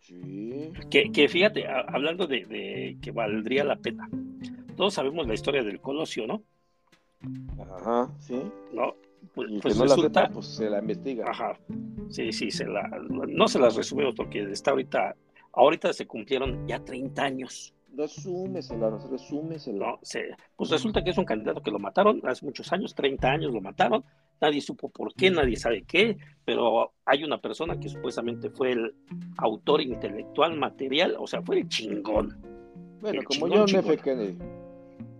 Sí. 0.00 0.72
Que, 0.90 1.12
que 1.12 1.28
fíjate, 1.28 1.66
hablando 1.66 2.26
de, 2.26 2.44
de, 2.44 2.96
que 3.00 3.10
valdría 3.12 3.64
la 3.64 3.76
pena. 3.76 4.08
Todos 4.76 4.94
sabemos 4.94 5.26
la 5.26 5.34
historia 5.34 5.62
del 5.62 5.80
Colosio, 5.80 6.26
¿no? 6.26 6.42
Ajá, 7.76 8.10
sí. 8.18 8.40
¿No? 8.72 8.94
Pues, 9.34 9.48
pues 9.62 9.78
resulta, 9.78 10.28
pues 10.28 10.46
se 10.46 10.68
la 10.68 10.80
investiga. 10.80 11.30
Ajá. 11.30 11.56
Sí, 12.08 12.32
sí, 12.32 12.50
se 12.50 12.66
la, 12.66 12.88
no 13.08 13.48
se 13.48 13.58
las 13.58 13.76
resumimos 13.76 14.14
porque 14.14 14.42
está 14.42 14.72
ahorita, 14.72 15.14
ahorita 15.52 15.92
se 15.92 16.06
cumplieron 16.06 16.66
ya 16.66 16.84
30 16.84 17.22
años 17.22 17.72
Resúmesela, 17.96 18.90
resúmesela. 19.10 19.86
No, 19.86 19.98
se, 20.02 20.30
pues 20.56 20.70
resulta 20.70 21.04
que 21.04 21.10
es 21.10 21.18
un 21.18 21.24
candidato 21.24 21.62
que 21.62 21.70
lo 21.70 21.78
mataron 21.78 22.22
hace 22.24 22.44
muchos 22.44 22.72
años, 22.72 22.94
30 22.94 23.30
años 23.30 23.52
lo 23.52 23.60
mataron, 23.60 24.04
nadie 24.40 24.60
supo 24.60 24.88
por 24.88 25.14
qué, 25.14 25.30
nadie 25.30 25.56
sabe 25.56 25.82
qué, 25.82 26.16
pero 26.44 26.92
hay 27.04 27.22
una 27.22 27.40
persona 27.40 27.78
que 27.78 27.88
supuestamente 27.88 28.50
fue 28.50 28.72
el 28.72 28.94
autor 29.36 29.82
intelectual 29.82 30.56
material, 30.56 31.16
o 31.18 31.26
sea, 31.26 31.42
fue 31.42 31.60
el 31.60 31.68
chingón. 31.68 32.40
Bueno, 33.00 33.22
como 33.24 33.48
yo 33.48 33.66
John 33.68 33.80
F. 33.80 33.98
Kennedy. 33.98 34.38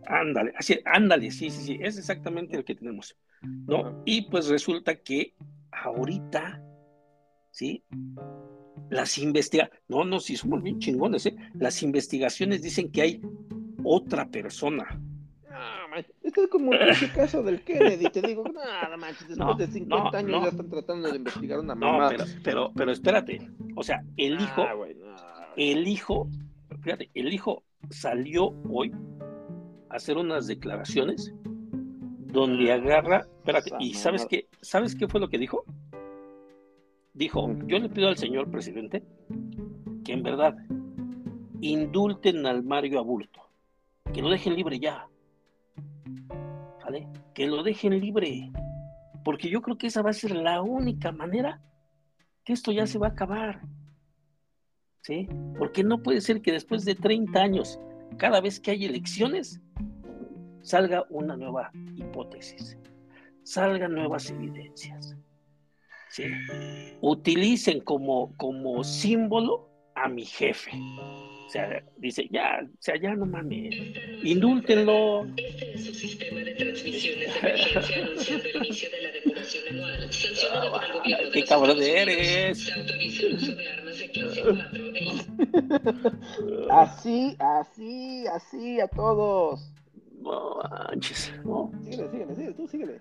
Ándale, 0.06 0.52
así, 0.56 0.80
ándale, 0.84 1.30
sí, 1.30 1.50
sí, 1.50 1.62
sí, 1.62 1.78
es 1.80 1.98
exactamente 1.98 2.56
el 2.56 2.64
que 2.64 2.74
tenemos. 2.74 3.16
¿No? 3.42 4.02
Y 4.04 4.30
pues 4.30 4.48
resulta 4.48 4.96
que 4.96 5.34
ahorita, 5.72 6.62
¿sí? 7.50 7.84
Las 8.90 9.18
investigaciones, 9.18 9.82
no, 9.88 10.04
no, 10.04 10.20
si 10.20 10.36
somos 10.36 10.62
bien 10.62 10.78
chingones, 10.78 11.26
¿eh? 11.26 11.36
Las 11.54 11.82
investigaciones 11.82 12.62
dicen 12.62 12.90
que 12.90 13.02
hay 13.02 13.22
otra 13.84 14.28
persona. 14.28 15.00
No, 15.50 15.96
esto 16.22 16.44
es 16.44 16.48
como 16.48 16.72
ese 16.72 17.10
caso 17.12 17.42
del 17.42 17.62
Kennedy, 17.62 18.08
te 18.10 18.22
digo, 18.22 18.44
nada 18.44 18.96
manches, 18.96 19.28
después 19.28 19.58
de 19.58 19.66
50 19.66 20.18
años 20.18 20.42
ya 20.42 20.48
están 20.48 20.70
tratando 20.70 21.10
de 21.10 21.16
investigar 21.16 21.60
una 21.60 21.74
mamá. 21.74 22.04
No, 22.04 22.08
pero, 22.08 22.24
pero, 22.42 22.72
pero 22.74 22.92
espérate, 22.92 23.50
o 23.76 23.82
sea, 23.82 24.02
el 24.16 24.38
ah, 24.38 24.42
hijo, 24.42 24.86
el 25.56 25.88
hijo, 25.88 26.28
fíjate, 26.80 27.10
el 27.14 27.32
hijo 27.32 27.64
salió 27.90 28.54
hoy 28.70 28.92
a 29.90 29.96
hacer 29.96 30.16
unas 30.16 30.46
declaraciones 30.46 31.34
donde 32.32 32.72
agarra, 32.72 33.26
espérate, 33.38 33.70
y 33.78 33.94
sabes 33.94 34.26
qué, 34.26 34.48
¿sabes 34.62 34.94
qué 34.94 35.06
fue 35.08 35.20
lo 35.20 35.28
que 35.28 35.38
dijo? 35.38 35.64
Dijo, 37.14 37.48
yo 37.66 37.78
le 37.78 37.88
pido 37.88 38.08
al 38.08 38.16
señor 38.16 38.50
presidente 38.50 39.02
que 40.04 40.12
en 40.12 40.22
verdad 40.22 40.56
indulten 41.60 42.44
al 42.46 42.64
Mario 42.64 42.98
Abulto, 42.98 43.40
que 44.12 44.22
lo 44.22 44.30
dejen 44.30 44.56
libre 44.56 44.78
ya, 44.80 45.08
¿vale? 46.84 47.08
Que 47.34 47.46
lo 47.46 47.62
dejen 47.62 48.00
libre, 48.00 48.50
porque 49.24 49.48
yo 49.48 49.62
creo 49.62 49.78
que 49.78 49.86
esa 49.86 50.02
va 50.02 50.10
a 50.10 50.14
ser 50.14 50.34
la 50.34 50.60
única 50.62 51.12
manera 51.12 51.60
que 52.44 52.52
esto 52.52 52.72
ya 52.72 52.86
se 52.86 52.98
va 52.98 53.08
a 53.08 53.10
acabar, 53.10 53.62
¿sí? 55.02 55.28
Porque 55.58 55.84
no 55.84 56.02
puede 56.02 56.20
ser 56.20 56.42
que 56.42 56.52
después 56.52 56.84
de 56.84 56.94
30 56.94 57.40
años, 57.40 57.78
cada 58.16 58.40
vez 58.40 58.58
que 58.58 58.72
hay 58.72 58.84
elecciones, 58.84 59.60
salga 60.62 61.04
una 61.10 61.36
nueva 61.36 61.70
hipótesis, 61.94 62.76
salgan 63.44 63.94
nuevas 63.94 64.30
evidencias. 64.30 65.16
¿Sí? 66.12 66.24
utilicen 67.00 67.80
como, 67.80 68.36
como 68.36 68.84
símbolo 68.84 69.68
a 69.94 70.08
mi 70.08 70.24
jefe. 70.24 70.70
O 70.72 71.50
sea, 71.50 71.84
dice, 71.98 72.26
ya, 72.30 72.60
o 72.64 72.68
sea, 72.80 72.98
ya 72.98 73.14
no 73.14 73.26
mames, 73.26 73.74
indúltenlo. 74.22 75.26
Este 75.36 75.74
es 75.74 75.84
su 75.84 75.92
sistema 75.94 76.40
de 76.40 76.54
transmisiones 76.54 77.34
de 77.34 77.40
emergencia 77.40 78.04
anunciando 78.04 78.44
el 78.44 78.56
inicio 78.56 78.90
de 78.90 79.02
la 79.02 79.10
depuración 79.10 79.64
anual, 79.70 80.12
sancionado 80.12 80.72
por 80.72 80.84
el 80.84 80.92
gobierno 80.92 81.26
de 81.26 81.32
¡Qué 81.32 81.44
cabrón 81.44 81.82
eres! 81.82 82.64
Se 82.64 82.72
autoriza 82.72 83.26
el 83.26 83.34
uso 83.34 83.54
de 83.54 83.68
armas 83.68 83.98
de 83.98 84.10
clase 84.10 84.42
4 84.42 84.64
Así, 86.70 87.36
así, 87.38 88.26
así 88.28 88.80
a 88.80 88.88
todos. 88.88 89.70
No 90.22 90.58
¿no? 91.44 91.72
Síguele, 91.82 92.10
síguele, 92.10 92.34
síguele, 92.34 92.54
tú 92.54 92.68
síguele. 92.68 93.00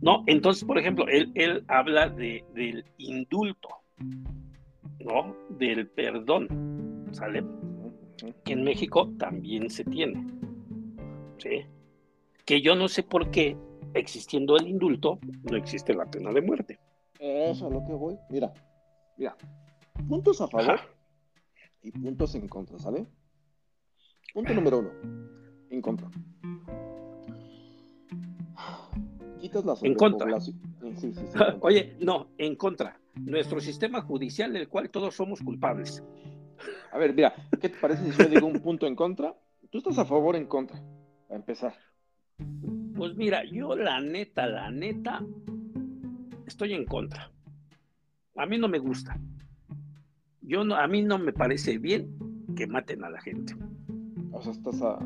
No, 0.00 0.24
entonces, 0.26 0.64
por 0.64 0.78
ejemplo, 0.78 1.06
él, 1.08 1.30
él 1.34 1.64
habla 1.68 2.08
de, 2.08 2.44
del 2.54 2.84
indulto, 2.98 3.68
¿no? 5.00 5.36
Del 5.50 5.88
perdón, 5.88 7.06
¿sale? 7.12 7.44
Que 8.44 8.52
en 8.52 8.64
México 8.64 9.10
también 9.18 9.70
se 9.70 9.84
tiene, 9.84 10.26
¿sí? 11.38 11.66
Que 12.44 12.60
yo 12.60 12.74
no 12.74 12.88
sé 12.88 13.02
por 13.02 13.30
qué, 13.30 13.56
existiendo 13.94 14.56
el 14.56 14.66
indulto, 14.66 15.18
no 15.44 15.56
existe 15.56 15.94
la 15.94 16.06
pena 16.06 16.32
de 16.32 16.42
muerte. 16.42 16.78
Eso 17.18 17.66
es 17.66 17.72
lo 17.72 17.84
que 17.84 17.92
voy. 17.92 18.16
Mira, 18.30 18.52
mira, 19.16 19.36
puntos 20.08 20.40
a 20.40 20.48
favor 20.48 20.80
y 21.82 21.92
puntos 21.92 22.34
en 22.34 22.48
contra, 22.48 22.78
¿sale? 22.78 23.06
Punto 24.34 24.54
número 24.54 24.78
uno, 24.78 24.90
en 25.78 25.82
contra. 25.82 26.10
en 29.82 29.94
contra. 29.96 30.38
Oye, 31.60 31.96
no, 32.00 32.28
en 32.36 32.56
contra. 32.56 33.00
Nuestro 33.14 33.60
sistema 33.60 34.02
judicial 34.02 34.52
del 34.52 34.68
cual 34.68 34.90
todos 34.90 35.14
somos 35.14 35.40
culpables. 35.40 36.02
A 36.92 36.98
ver, 36.98 37.14
mira, 37.14 37.34
¿qué 37.60 37.68
te 37.68 37.78
parece 37.78 38.12
si 38.12 38.18
yo 38.18 38.28
digo 38.28 38.46
un 38.46 38.60
punto 38.60 38.86
en 38.86 38.96
contra? 38.96 39.34
¿Tú 39.70 39.78
estás 39.78 39.98
a 39.98 40.04
favor 40.04 40.34
o 40.34 40.38
en 40.38 40.46
contra? 40.46 40.82
A 41.30 41.34
empezar. 41.34 41.74
Pues 42.96 43.14
mira, 43.16 43.44
yo 43.44 43.76
la 43.76 44.00
neta, 44.00 44.46
la 44.46 44.70
neta, 44.70 45.24
estoy 46.46 46.72
en 46.72 46.84
contra. 46.84 47.30
a 48.36 48.46
mí 48.46 48.58
no 48.58 48.68
me 48.68 48.78
gusta. 48.78 49.18
Yo 50.40 50.64
no, 50.64 50.76
a 50.76 50.86
mí 50.88 51.02
no 51.02 51.18
me 51.18 51.32
parece 51.32 51.78
bien 51.78 52.16
que 52.56 52.66
maten 52.66 53.04
a 53.04 53.10
la 53.10 53.20
gente. 53.20 53.54
O 54.32 54.40
sea, 54.40 54.52
estás 54.52 54.80
a, 54.82 54.98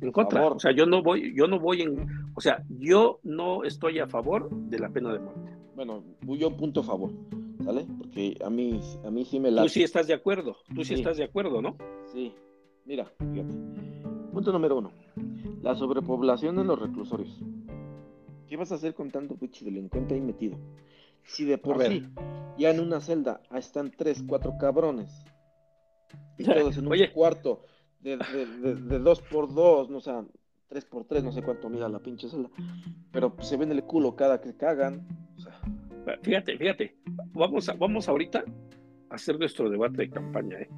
en 0.00 0.12
contra. 0.12 0.46
O 0.46 0.58
sea, 0.58 0.72
yo 0.72 0.86
no 0.86 1.02
voy, 1.02 1.34
yo 1.34 1.46
no 1.46 1.58
voy 1.58 1.82
en, 1.82 2.06
o 2.34 2.40
sea, 2.40 2.64
yo 2.68 3.20
no 3.22 3.64
estoy 3.64 3.98
a 3.98 4.06
favor 4.06 4.50
de 4.50 4.78
la 4.78 4.88
pena 4.90 5.12
de 5.12 5.18
muerte. 5.18 5.56
Bueno, 5.74 6.02
yo 6.22 6.56
punto 6.56 6.80
a 6.80 6.84
favor, 6.84 7.10
¿sale? 7.64 7.86
Porque 7.98 8.36
a 8.44 8.50
mí, 8.50 8.80
a 9.04 9.10
mí 9.10 9.24
sí 9.24 9.38
me 9.38 9.50
la. 9.50 9.62
Tú 9.62 9.68
sí 9.68 9.82
estás 9.82 10.06
de 10.06 10.14
acuerdo, 10.14 10.56
tú 10.74 10.84
sí, 10.84 10.94
estás 10.94 11.16
de 11.16 11.24
acuerdo, 11.24 11.62
¿no? 11.62 11.76
Sí. 12.12 12.34
Mira, 12.84 13.04
fíjate. 13.04 13.54
Punto 14.32 14.52
número 14.52 14.78
uno. 14.78 14.92
La 15.62 15.74
sobrepoblación 15.74 16.58
en 16.58 16.66
los 16.66 16.78
reclusorios. 16.78 17.38
¿Qué 18.46 18.56
vas 18.56 18.72
a 18.72 18.76
hacer 18.76 18.94
con 18.94 19.10
tanto 19.10 19.36
pinche 19.36 19.64
delincuente 19.64 20.14
ahí 20.14 20.20
metido? 20.20 20.58
Si 21.24 21.44
de 21.44 21.58
por 21.58 21.84
sí, 21.84 22.08
ya 22.56 22.70
en 22.70 22.80
una 22.80 23.00
celda 23.00 23.42
están 23.54 23.90
tres, 23.90 24.24
cuatro 24.26 24.56
cabrones. 24.58 25.24
Y 26.38 26.44
todos 26.44 26.78
en 26.78 26.86
un 26.86 26.96
cuarto 27.12 27.64
de, 28.00 28.16
de, 28.16 28.98
dos 28.98 29.20
por 29.22 29.52
dos, 29.52 29.90
no 29.90 30.00
sé, 30.00 30.12
tres 30.68 30.84
por 30.84 31.04
tres, 31.04 31.24
no 31.24 31.32
sé 31.32 31.42
cuánto 31.42 31.68
mira 31.68 31.88
la 31.88 31.98
pinche 31.98 32.28
celda. 32.28 32.50
Pero 33.10 33.34
se 33.40 33.56
ven 33.56 33.72
el 33.72 33.82
culo 33.84 34.14
cada 34.16 34.40
que 34.40 34.56
cagan. 34.56 35.06
Fíjate, 36.22 36.56
fíjate. 36.56 36.96
Vamos, 37.32 37.68
a, 37.68 37.74
vamos 37.74 38.08
ahorita 38.08 38.44
a 39.10 39.14
hacer 39.14 39.38
nuestro 39.38 39.68
debate 39.68 39.98
de 39.98 40.10
campaña, 40.10 40.58
¿eh? 40.58 40.68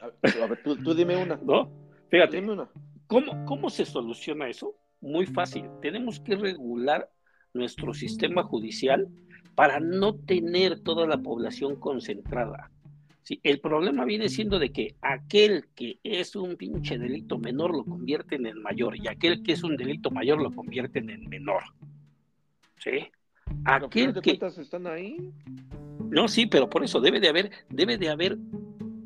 A 0.00 0.46
ver, 0.46 0.62
tú, 0.62 0.94
dime 0.94 1.16
una. 1.16 1.36
¿No? 1.42 1.70
Fíjate. 2.10 2.40
Dime 2.40 2.52
una. 2.52 2.68
¿Cómo, 3.06 3.44
¿Cómo 3.46 3.70
se 3.70 3.84
soluciona 3.84 4.48
eso? 4.48 4.74
Muy 5.00 5.26
fácil. 5.26 5.68
Tenemos 5.80 6.20
que 6.20 6.36
regular 6.36 7.08
nuestro 7.54 7.94
sistema 7.94 8.42
judicial 8.42 9.08
para 9.54 9.80
no 9.80 10.14
tener 10.14 10.80
toda 10.80 11.06
la 11.06 11.18
población 11.18 11.76
concentrada. 11.76 12.70
Sí, 13.26 13.40
el 13.42 13.58
problema 13.58 14.04
viene 14.04 14.28
siendo 14.28 14.60
de 14.60 14.70
que 14.70 14.94
aquel 15.02 15.64
que 15.74 15.98
es 16.04 16.36
un 16.36 16.54
pinche 16.54 16.96
delito 16.96 17.38
menor 17.38 17.72
lo 17.72 17.84
convierte 17.84 18.36
en 18.36 18.62
mayor 18.62 18.96
y 18.96 19.08
aquel 19.08 19.42
que 19.42 19.50
es 19.50 19.64
un 19.64 19.76
delito 19.76 20.12
mayor 20.12 20.40
lo 20.40 20.54
convierte 20.54 21.00
en 21.00 21.28
menor. 21.28 21.64
¿Sí? 22.78 23.08
Aquel 23.64 24.14
que 24.20 24.38
están 24.40 24.86
ahí. 24.86 25.32
No, 26.08 26.28
sí, 26.28 26.46
pero 26.46 26.70
por 26.70 26.84
eso 26.84 27.00
debe 27.00 27.18
de 27.18 27.28
haber 27.28 27.50
debe 27.68 27.98
de 27.98 28.10
haber 28.10 28.38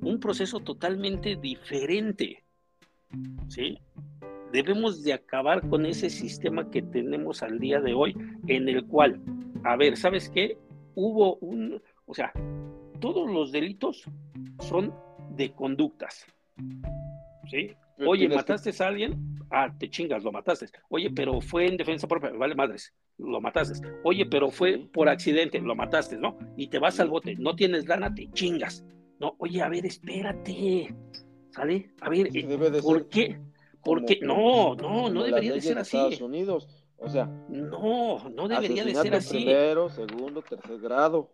un 0.03 0.21
proceso 0.21 0.61
totalmente 0.61 1.37
diferente. 1.37 2.45
¿Sí? 3.49 3.79
Debemos 4.53 5.03
de 5.03 5.15
acabar 5.15 5.67
con 5.67 5.87
ese 5.87 6.11
sistema 6.11 6.71
que 6.71 6.83
tenemos 6.83 7.43
al 7.43 7.59
día 7.59 7.81
de 7.81 7.95
hoy 7.95 8.15
en 8.49 8.69
el 8.69 8.85
cual, 8.85 9.19
a 9.65 9.77
ver, 9.77 9.97
¿sabes 9.97 10.29
qué? 10.29 10.59
Hubo 10.95 11.37
un, 11.37 11.81
o 12.05 12.13
sea, 12.13 12.35
todos 13.01 13.31
los 13.31 13.53
delitos 13.53 14.05
son 14.61 14.95
de 15.31 15.53
conductas. 15.53 16.27
¿Sí? 17.51 17.73
Oye, 18.07 18.29
mataste 18.29 18.71
a 18.83 18.87
alguien, 18.87 19.39
ah, 19.51 19.75
te 19.79 19.91
chingas, 19.91 20.23
lo 20.23 20.33
mataste. 20.33 20.67
Oye, 20.89 21.11
pero 21.11 21.41
fue 21.41 21.67
en 21.67 21.77
defensa 21.77 22.07
propia, 22.07 22.31
vale 22.31 22.55
madres, 22.55 22.95
lo 23.19 23.41
mataste. 23.41 23.87
Oye, 24.05 24.27
pero 24.27 24.51
fue 24.51 24.79
por 24.93 25.09
accidente, 25.09 25.61
lo 25.61 25.75
mataste, 25.75 26.17
¿no? 26.17 26.39
Y 26.57 26.69
te 26.69 26.79
vas 26.79 27.01
al 27.01 27.11
bote, 27.11 27.35
no 27.37 27.55
tienes 27.55 27.87
lana, 27.87 28.15
te 28.15 28.31
chingas. 28.33 28.85
No, 29.19 29.35
oye, 29.39 29.61
a 29.61 29.69
ver, 29.69 29.85
espérate, 29.85 30.95
¿sale? 31.51 31.91
A 32.01 32.09
ver, 32.09 32.31
¿por 32.83 33.09
qué? 33.09 33.39
¿Por 33.85 34.05
qué? 34.05 34.21
No, 34.23 34.75
no, 34.77 35.11
no 35.11 35.23
debería 35.23 35.53
de 35.53 35.61
ser 35.61 35.79
así. 35.79 35.97
Estados 35.97 36.21
Unidos, 36.21 36.69
o 36.97 37.09
sea, 37.09 37.27
no, 37.49 38.29
no 38.31 38.49
debería 38.49 38.85
de 38.85 38.95
ser 38.95 39.15
así. 39.15 39.45
Primero, 39.45 39.89
segundo, 39.91 40.43
tercer 40.43 40.79
grado. 40.81 41.31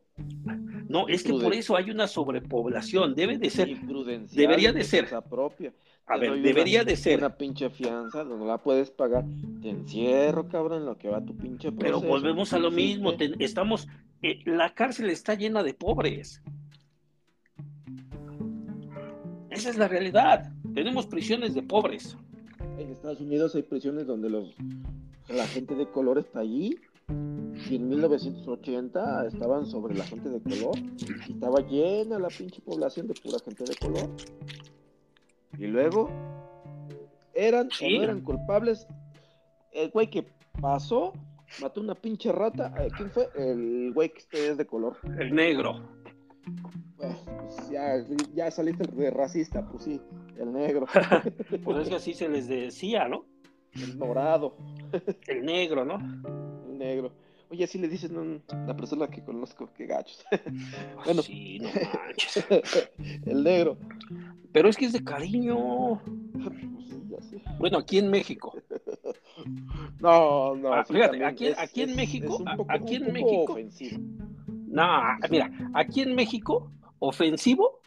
No, 0.88 1.08
es 1.08 1.22
que 1.22 1.32
por 1.32 1.52
eso 1.52 1.76
hay 1.76 1.90
una 1.90 2.06
sobrepoblación. 2.06 3.14
Debe 3.14 3.38
de 3.38 3.50
ser. 3.50 3.68
Debería 4.32 4.72
de 4.72 4.84
ser. 4.84 5.08
Propia. 5.28 5.74
A 6.06 6.16
ver, 6.16 6.40
debería 6.40 6.84
de 6.84 6.96
ser. 6.96 7.18
Una 7.18 7.36
pinche 7.36 7.68
fianza, 7.68 8.24
donde 8.24 8.46
la 8.46 8.58
puedes 8.58 8.90
pagar. 8.90 9.24
Te 9.60 9.70
encierro, 9.70 10.48
cabrón, 10.48 10.80
en 10.82 10.86
lo 10.86 10.96
que 10.96 11.08
va 11.08 11.24
tu 11.24 11.36
pinche 11.36 11.72
Pero 11.72 12.00
volvemos 12.00 12.52
a 12.52 12.58
lo 12.58 12.70
mismo. 12.70 13.12
estamos. 13.38 13.88
Eh, 14.22 14.40
la 14.46 14.74
cárcel 14.74 15.10
está 15.10 15.34
llena 15.34 15.62
de 15.62 15.74
pobres. 15.74 16.42
Esa 19.50 19.70
es 19.70 19.76
la 19.76 19.88
realidad. 19.88 20.52
Tenemos 20.74 21.06
prisiones 21.06 21.54
de 21.54 21.62
pobres. 21.62 22.16
En 22.78 22.90
Estados 22.90 23.20
Unidos 23.20 23.54
hay 23.54 23.62
prisiones 23.62 24.06
donde 24.06 24.30
los 24.30 24.54
la 25.28 25.46
gente 25.46 25.74
de 25.74 25.86
color 25.90 26.18
está 26.18 26.40
allí 26.40 26.76
y 27.08 27.76
en 27.76 27.88
1980 27.88 29.26
estaban 29.26 29.66
sobre 29.66 29.94
la 29.94 30.04
gente 30.04 30.28
de 30.28 30.40
color. 30.40 30.76
Y 31.28 31.32
estaba 31.32 31.60
llena 31.60 32.18
la 32.18 32.28
pinche 32.28 32.60
población 32.62 33.08
de 33.08 33.14
pura 33.14 33.38
gente 33.44 33.64
de 33.64 33.76
color. 33.76 34.10
Y 35.58 35.66
luego, 35.66 36.10
eran 37.34 37.68
o 37.68 37.90
no 37.90 38.02
eran 38.02 38.20
culpables. 38.20 38.86
El 39.72 39.90
güey 39.90 40.08
que 40.08 40.26
pasó, 40.60 41.12
mató 41.60 41.80
una 41.80 41.94
pinche 41.94 42.30
rata. 42.32 42.72
Eh, 42.78 42.88
¿Quién 42.96 43.10
fue? 43.10 43.28
El 43.36 43.92
güey 43.92 44.12
que 44.12 44.50
es 44.50 44.56
de 44.56 44.66
color. 44.66 44.96
El 45.18 45.34
negro. 45.34 45.82
Pues, 46.96 47.16
pues 47.26 47.70
ya, 47.70 48.04
ya 48.34 48.50
saliste 48.50 48.84
de 48.92 49.10
racista, 49.10 49.66
pues 49.68 49.84
sí, 49.84 50.00
el 50.38 50.52
negro. 50.52 50.86
pues 51.64 51.78
es 51.78 51.88
que 51.88 51.96
así 51.96 52.14
se 52.14 52.28
les 52.28 52.48
decía, 52.48 53.08
¿no? 53.08 53.26
El 53.72 53.98
dorado. 53.98 54.56
El 55.26 55.44
negro, 55.44 55.84
¿no? 55.84 56.45
Negro. 56.78 57.12
Oye, 57.50 57.64
así 57.64 57.78
le 57.78 57.88
dices 57.88 58.10
a 58.10 58.56
la 58.66 58.76
persona 58.76 59.06
que 59.06 59.22
conozco, 59.22 59.68
qué 59.76 59.86
gachos. 59.86 60.24
bueno, 61.04 61.22
sí, 61.22 61.60
no 61.60 61.68
manches. 61.68 62.44
el 63.26 63.44
negro. 63.44 63.76
Pero 64.52 64.68
es 64.68 64.76
que 64.76 64.86
es 64.86 64.92
de 64.92 65.04
cariño. 65.04 66.00
Bueno, 67.58 67.78
aquí 67.78 67.98
en 67.98 68.10
México. 68.10 68.52
no, 70.00 70.56
no. 70.56 70.72
Ah, 70.72 70.84
fíjate, 70.84 71.24
aquí, 71.24 71.48
aquí 71.56 71.82
en 71.82 71.94
México, 71.94 72.42
aquí 72.68 72.96
en 72.96 73.12
México. 73.12 73.52
Ofensivo. 73.52 74.00
No, 74.48 75.00
mira, 75.30 75.50
aquí 75.74 76.02
en 76.02 76.14
México, 76.14 76.70
ofensivo, 76.98 77.80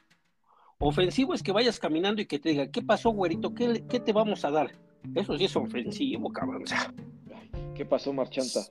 ofensivo 0.80 1.34
es 1.34 1.44
que 1.44 1.52
vayas 1.52 1.80
caminando 1.80 2.22
y 2.22 2.26
que 2.26 2.40
te 2.40 2.50
diga, 2.50 2.72
¿qué 2.72 2.82
pasó, 2.82 3.12
güerito? 3.12 3.54
¿Qué, 3.54 3.84
qué 3.88 4.00
te 4.00 4.14
vamos 4.14 4.44
a 4.46 4.52
dar? 4.52 4.72
Eso 5.16 5.38
sí 5.38 5.46
es 5.46 5.56
ofensivo, 5.56 6.32
cabrón. 6.32 6.64
¿Qué 7.76 7.86
pasó, 7.86 8.12
Marchanta? 8.14 8.62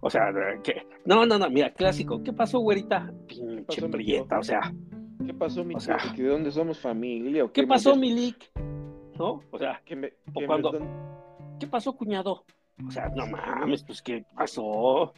O 0.00 0.08
sea, 0.08 0.32
¿qué? 0.62 0.86
no, 1.04 1.26
no, 1.26 1.38
no, 1.38 1.50
mira, 1.50 1.72
clásico. 1.72 2.22
¿Qué 2.22 2.32
pasó, 2.32 2.58
güerita? 2.60 3.12
Pinche 3.26 3.88
prieta, 3.88 4.38
o 4.38 4.42
sea. 4.42 4.72
¿Qué 5.26 5.34
pasó, 5.34 5.64
mi 5.64 5.74
o 5.74 5.78
¿De 5.78 6.28
dónde 6.28 6.50
somos 6.50 6.78
familia? 6.78 7.46
qué, 7.52 7.66
pasó, 7.66 7.94
Milik? 7.94 8.50
¿No? 9.18 9.42
O 9.50 9.58
sea, 9.58 9.80
¿qué, 9.84 9.94
me, 9.94 10.14
cuando... 10.46 10.72
¿qué 11.58 11.66
pasó, 11.66 11.92
cuñado? 11.94 12.44
O 12.86 12.90
sea, 12.90 13.10
no 13.14 13.26
mames, 13.26 13.84
pues, 13.84 14.00
¿qué 14.00 14.24
pasó? 14.34 15.12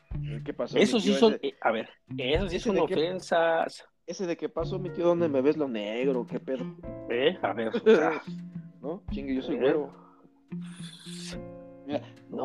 ¿Qué 0.44 0.52
pasó? 0.52 0.76
Eso 0.76 0.98
sí 0.98 1.14
son, 1.14 1.38
eh, 1.42 1.54
a 1.60 1.70
ver, 1.70 1.88
eso 2.18 2.48
sí 2.48 2.58
son 2.58 2.78
ofensas. 2.78 3.86
ese 4.04 4.26
de 4.26 4.36
qué 4.36 4.48
pasó, 4.48 4.78
mi 4.78 4.90
tío, 4.90 5.06
¿dónde 5.06 5.28
me 5.28 5.40
ves 5.40 5.56
lo 5.56 5.68
negro? 5.68 6.26
¿Qué 6.26 6.40
pedo? 6.40 6.64
Eh, 7.08 7.38
a 7.40 7.52
ver, 7.52 7.68
o 7.68 7.78
sea, 7.78 8.20
¿no? 8.82 9.02
Chingue, 9.12 9.36
yo 9.36 9.42
soy 9.42 9.56
güero. 9.56 9.92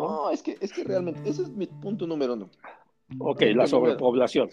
No, 0.02 0.30
es 0.32 0.44
que, 0.44 0.58
es 0.60 0.74
que 0.74 0.84
realmente, 0.84 1.22
ese 1.30 1.44
es 1.44 1.50
mi 1.50 1.68
punto 1.68 2.06
número 2.08 2.34
uno. 2.34 2.50
Ok, 3.20 3.44
la 3.56 3.68
sobrepoblación. 3.68 4.50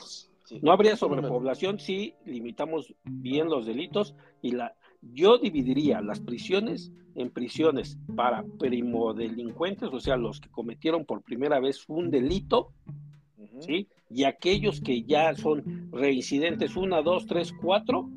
no 0.62 0.72
habría 0.72 0.96
sobrepoblación 0.96 1.78
si 1.78 2.14
limitamos 2.24 2.94
bien 3.04 3.48
los 3.48 3.66
delitos 3.66 4.14
y 4.42 4.52
la 4.52 4.74
yo 5.12 5.38
dividiría 5.38 6.00
las 6.00 6.20
prisiones 6.20 6.92
en 7.14 7.30
prisiones 7.30 7.98
para 8.16 8.44
primodelincuentes, 8.58 9.90
o 9.92 10.00
sea, 10.00 10.16
los 10.16 10.40
que 10.40 10.48
cometieron 10.48 11.04
por 11.04 11.22
primera 11.22 11.60
vez 11.60 11.84
un 11.88 12.10
delito, 12.10 12.72
¿sí? 13.60 13.88
Y 14.10 14.24
aquellos 14.24 14.80
que 14.80 15.02
ya 15.02 15.34
son 15.34 15.90
reincidentes, 15.92 16.76
una, 16.76 17.02
dos, 17.02 17.26
tres, 17.26 17.52
cuatro, 17.52 18.10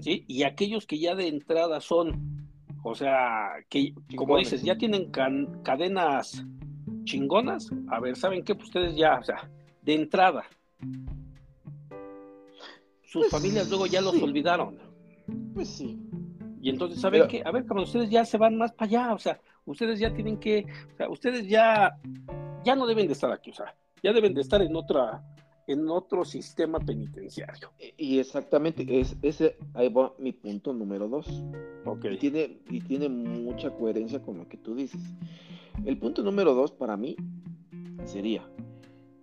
¿sí? 0.00 0.24
Y 0.28 0.44
aquellos 0.44 0.86
que 0.86 0.98
ya 0.98 1.14
de 1.14 1.28
entrada 1.28 1.80
son 1.80 2.37
o 2.82 2.94
sea, 2.94 3.52
que 3.68 3.94
como 4.16 4.38
dices, 4.38 4.62
ya 4.62 4.76
tienen 4.76 5.10
cadenas 5.62 6.44
chingonas. 7.04 7.70
A 7.90 8.00
ver, 8.00 8.16
¿saben 8.16 8.44
qué? 8.44 8.54
Pues 8.54 8.68
ustedes 8.68 8.96
ya, 8.96 9.18
o 9.18 9.24
sea, 9.24 9.50
de 9.82 9.94
entrada. 9.94 10.44
Sus 13.02 13.22
pues 13.22 13.30
familias 13.30 13.68
luego 13.68 13.86
ya 13.86 14.00
los 14.00 14.20
olvidaron. 14.22 14.78
Pues 15.54 15.68
sí. 15.68 15.98
Y 16.60 16.70
entonces, 16.70 17.00
¿saben 17.00 17.26
qué? 17.28 17.42
A 17.44 17.50
ver, 17.50 17.66
como 17.66 17.82
ustedes 17.82 18.10
ya 18.10 18.24
se 18.24 18.36
van 18.36 18.56
más 18.56 18.72
para 18.72 18.88
allá, 18.88 19.14
o 19.14 19.18
sea, 19.18 19.40
ustedes 19.64 19.98
ya 20.00 20.12
tienen 20.12 20.38
que, 20.38 20.66
o 20.92 20.96
sea, 20.96 21.08
ustedes 21.08 21.46
ya, 21.48 21.96
ya 22.64 22.74
no 22.74 22.86
deben 22.86 23.06
de 23.06 23.12
estar 23.12 23.30
aquí, 23.30 23.50
o 23.50 23.54
sea, 23.54 23.74
ya 24.02 24.12
deben 24.12 24.34
de 24.34 24.40
estar 24.40 24.60
en 24.60 24.74
otra, 24.74 25.22
en 25.68 25.88
otro 25.90 26.24
sistema 26.24 26.80
penitenciario. 26.80 27.70
Y 27.96 28.18
exactamente, 28.18 28.86
es, 29.00 29.16
ese, 29.22 29.56
ahí 29.74 29.90
va 29.90 30.14
mi 30.18 30.32
punto 30.32 30.72
número 30.72 31.08
dos. 31.08 31.26
Okay. 31.84 32.14
Y, 32.14 32.18
tiene, 32.18 32.58
y 32.70 32.80
tiene 32.80 33.08
mucha 33.08 33.70
coherencia 33.70 34.20
con 34.20 34.38
lo 34.38 34.48
que 34.48 34.56
tú 34.56 34.74
dices. 34.74 35.00
El 35.84 35.98
punto 35.98 36.22
número 36.22 36.54
dos 36.54 36.72
para 36.72 36.96
mí 36.96 37.16
sería, 38.04 38.48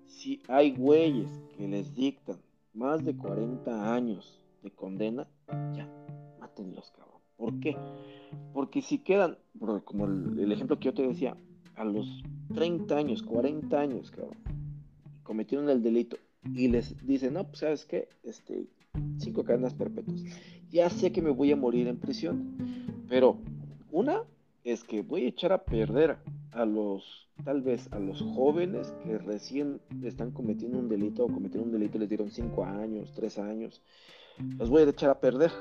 si 0.06 0.42
hay 0.48 0.72
güeyes 0.72 1.30
que 1.58 1.68
les 1.68 1.94
dictan 1.96 2.38
más 2.74 3.04
de 3.04 3.18
40 3.18 3.94
años 3.94 4.40
de 4.62 4.70
condena, 4.70 5.28
ya, 5.74 5.90
mátenlos, 6.40 6.92
cabrón. 6.92 7.22
¿Por 7.38 7.60
qué? 7.60 7.76
Porque 8.54 8.84
si 8.84 9.00
quedan, 9.00 9.38
como 9.84 10.06
el, 10.06 10.52
ejemplo 10.52 10.78
que 10.78 10.86
yo 10.86 10.94
te 10.94 11.08
decía, 11.08 11.36
a 11.76 11.84
los 11.84 12.24
30 12.54 12.96
años, 12.96 13.24
40 13.24 13.80
años, 13.80 14.12
cabrón, 14.12 14.38
cometieron 15.24 15.70
el 15.70 15.82
delito 15.82 16.18
y 16.54 16.68
les 16.68 16.96
dicen, 17.06 17.34
no, 17.34 17.46
pues 17.46 17.60
sabes 17.60 17.86
qué, 17.86 18.10
este, 18.24 18.68
cinco 19.18 19.44
cadenas 19.44 19.74
perpetuas. 19.74 20.22
Ya 20.70 20.90
sé 20.90 21.12
que 21.12 21.22
me 21.22 21.32
voy 21.32 21.52
a 21.52 21.56
morir 21.56 21.88
en 21.88 21.98
prisión, 21.98 22.56
pero 23.08 23.38
una 23.92 24.24
es 24.64 24.84
que 24.84 25.02
voy 25.02 25.26
a 25.26 25.30
echar 25.30 25.54
a 25.54 25.64
perder 25.64 26.18
a 26.52 26.66
los, 26.66 27.30
tal 27.44 27.62
vez 27.62 27.92
a 27.92 28.00
los 28.00 28.22
jóvenes 28.22 28.94
que 29.04 29.18
recién 29.18 29.80
están 30.04 30.32
cometiendo 30.32 30.80
un 30.80 30.90
delito 30.90 31.26
o 31.26 31.28
cometieron 31.28 31.68
un 31.68 31.74
delito 31.74 32.00
les 32.00 32.10
dieron 32.10 32.32
cinco 32.32 32.66
años, 32.66 33.14
tres 33.16 33.38
años, 33.38 33.82
los 34.58 34.70
voy 34.70 34.84
a 34.84 34.90
echar 34.90 35.10
a 35.10 35.20
perder. 35.20 35.52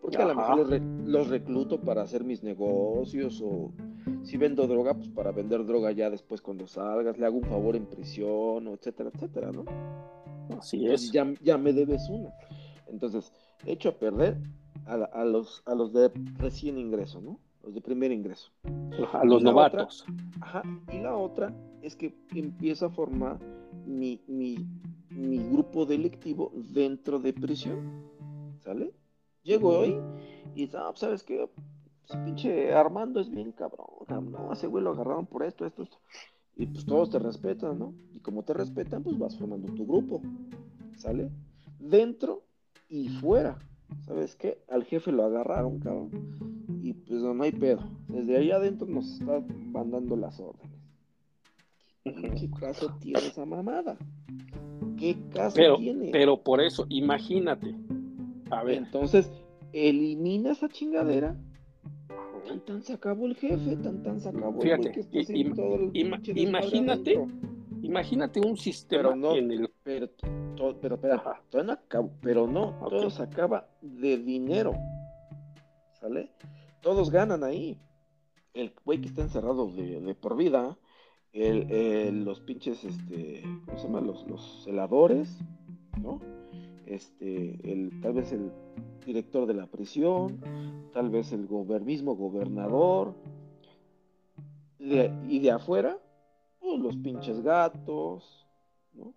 Porque 0.00 0.18
a 0.18 0.26
lo 0.26 0.36
mejor 0.36 0.80
los, 1.04 1.28
recluto 1.28 1.80
para 1.80 2.02
hacer 2.02 2.22
mis 2.22 2.44
negocios 2.44 3.42
o 3.44 3.72
si 4.22 4.36
vendo 4.36 4.66
droga, 4.68 4.94
pues 4.94 5.08
para 5.08 5.32
vender 5.32 5.66
droga 5.66 5.90
ya 5.90 6.10
después 6.10 6.40
cuando 6.40 6.68
salgas, 6.68 7.18
le 7.18 7.26
hago 7.26 7.38
un 7.38 7.44
favor 7.44 7.74
en 7.74 7.86
prisión, 7.86 8.68
o 8.68 8.74
etcétera, 8.74 9.10
etcétera, 9.12 9.50
¿no? 9.50 9.64
Así 10.58 10.86
es. 10.86 11.10
Ya, 11.12 11.32
ya 11.42 11.58
me 11.58 11.72
debes 11.72 12.08
una. 12.08 12.30
Entonces, 12.88 13.32
echo 13.64 13.90
a 13.90 13.92
perder 13.92 14.38
a, 14.86 15.24
los, 15.24 15.62
a 15.66 15.74
los 15.74 15.92
de 15.92 16.10
recién 16.38 16.78
ingreso, 16.78 17.20
¿no? 17.20 17.40
Los 17.62 17.74
de 17.74 17.80
primer 17.80 18.12
ingreso. 18.12 18.50
A 19.12 19.24
los 19.24 19.42
novatos. 19.42 20.04
ajá, 20.40 20.62
y 20.92 20.98
la 21.00 21.16
otra 21.16 21.52
es 21.82 21.96
que 21.96 22.14
empiezo 22.34 22.86
a 22.86 22.90
formar 22.90 23.38
mi, 23.84 24.20
mi, 24.28 24.66
mi 25.10 25.38
grupo 25.38 25.84
delictivo 25.84 26.52
dentro 26.54 27.18
de 27.18 27.32
prisión. 27.32 28.04
¿Sale? 28.60 28.92
Llego 29.42 29.78
hoy 29.78 30.00
y 30.54 30.64
ah, 30.74 30.88
pues, 30.88 31.00
¿sabes 31.00 31.22
qué? 31.22 31.48
Pues, 32.06 32.20
pinche 32.24 32.72
Armando 32.72 33.20
es 33.20 33.30
bien 33.30 33.52
cabrón, 33.52 34.30
no, 34.30 34.52
ese 34.52 34.66
güey 34.66 34.82
lo 34.82 34.90
agarraron 34.90 35.26
por 35.26 35.44
esto, 35.44 35.66
esto, 35.66 35.82
esto. 35.82 35.98
Y 36.56 36.66
pues 36.66 36.86
todos 36.86 37.10
te 37.10 37.18
respetan, 37.18 37.78
¿no? 37.78 37.94
Y 38.14 38.20
como 38.20 38.42
te 38.42 38.54
respetan, 38.54 39.02
pues 39.02 39.18
vas 39.18 39.36
formando 39.36 39.72
tu 39.74 39.86
grupo, 39.86 40.22
¿sale? 40.96 41.30
Dentro 41.78 42.44
y 42.88 43.08
fuera. 43.08 43.58
¿Sabes 44.06 44.34
qué? 44.34 44.62
Al 44.68 44.84
jefe 44.84 45.12
lo 45.12 45.24
agarraron, 45.24 45.78
cabrón. 45.78 46.10
Y 46.82 46.94
pues 46.94 47.20
no 47.20 47.42
hay 47.42 47.52
pedo. 47.52 47.82
Desde 48.08 48.36
ahí 48.36 48.50
adentro 48.50 48.86
nos 48.88 49.20
está 49.20 49.44
mandando 49.72 50.16
las 50.16 50.40
órdenes. 50.40 50.80
¿Qué 52.04 52.50
caso 52.58 52.96
tiene 53.00 53.26
esa 53.26 53.44
mamada? 53.44 53.98
¿Qué 54.96 55.16
caso 55.34 55.76
tiene? 55.76 56.10
Pero 56.12 56.42
por 56.42 56.60
eso, 56.60 56.86
imagínate. 56.88 57.74
A 58.50 58.62
ver. 58.62 58.78
Entonces, 58.78 59.30
elimina 59.72 60.52
esa 60.52 60.68
chingadera. 60.68 61.36
Tan 62.46 62.60
tan 62.64 62.82
se 62.82 62.92
acabó 62.92 63.26
el 63.26 63.36
jefe, 63.36 63.76
tan 63.76 64.02
tan 64.02 64.20
se 64.20 64.28
acabó 64.28 64.60
Fíjate, 64.60 65.06
el 65.12 65.90
imagínate 66.34 67.18
Imagínate 67.82 68.40
un 68.40 68.56
sistema 68.56 69.10
pero 69.10 69.16
no, 69.16 69.36
en 69.36 69.50
el... 69.50 69.70
Pero, 69.84 70.08
pero, 70.80 70.98
pero 72.20 72.46
no, 72.46 72.78
todo 72.88 73.10
se 73.10 73.22
acaba 73.22 73.68
de 73.80 74.18
dinero. 74.18 74.72
¿Sale? 76.00 76.32
Todos 76.80 77.10
ganan 77.10 77.44
ahí. 77.44 77.78
El 78.54 78.72
güey 78.84 79.00
que 79.00 79.08
está 79.08 79.22
encerrado 79.22 79.70
de, 79.70 80.16
por 80.20 80.36
vida, 80.36 80.76
el, 81.32 82.24
los 82.24 82.40
pinches, 82.40 82.82
este, 82.84 83.42
¿cómo 83.66 83.78
se 83.78 83.86
llama? 83.86 84.00
Los, 84.00 84.26
los 84.26 84.64
celadores, 84.64 85.38
¿no? 86.00 86.20
Este, 86.86 87.60
el, 87.70 88.00
tal 88.00 88.14
vez 88.14 88.32
el 88.32 88.50
director 89.04 89.46
de 89.46 89.54
la 89.54 89.66
prisión, 89.66 90.40
tal 90.92 91.10
vez 91.10 91.32
el 91.32 91.48
mismo 91.84 92.16
gobernador, 92.16 93.14
y 94.78 95.38
de 95.38 95.50
afuera, 95.50 95.98
pues, 96.60 96.80
los 96.80 96.96
pinches 96.96 97.40
gatos, 97.42 98.46
¿no? 98.92 99.14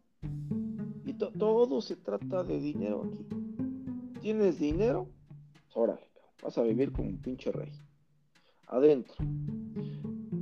Y 1.06 1.14
todo 1.14 1.82
se 1.82 1.96
trata 1.96 2.44
de 2.44 2.60
dinero 2.60 3.04
aquí. 3.06 3.26
¿Tienes 4.22 4.60
dinero? 4.60 5.08
Órale, 5.74 6.08
vas 6.44 6.58
a 6.58 6.64
vivir 6.64 6.92
como 6.92 7.10
un 7.10 7.22
pinche 7.22 7.52
rey. 7.52 7.72
Adentro. 8.68 9.16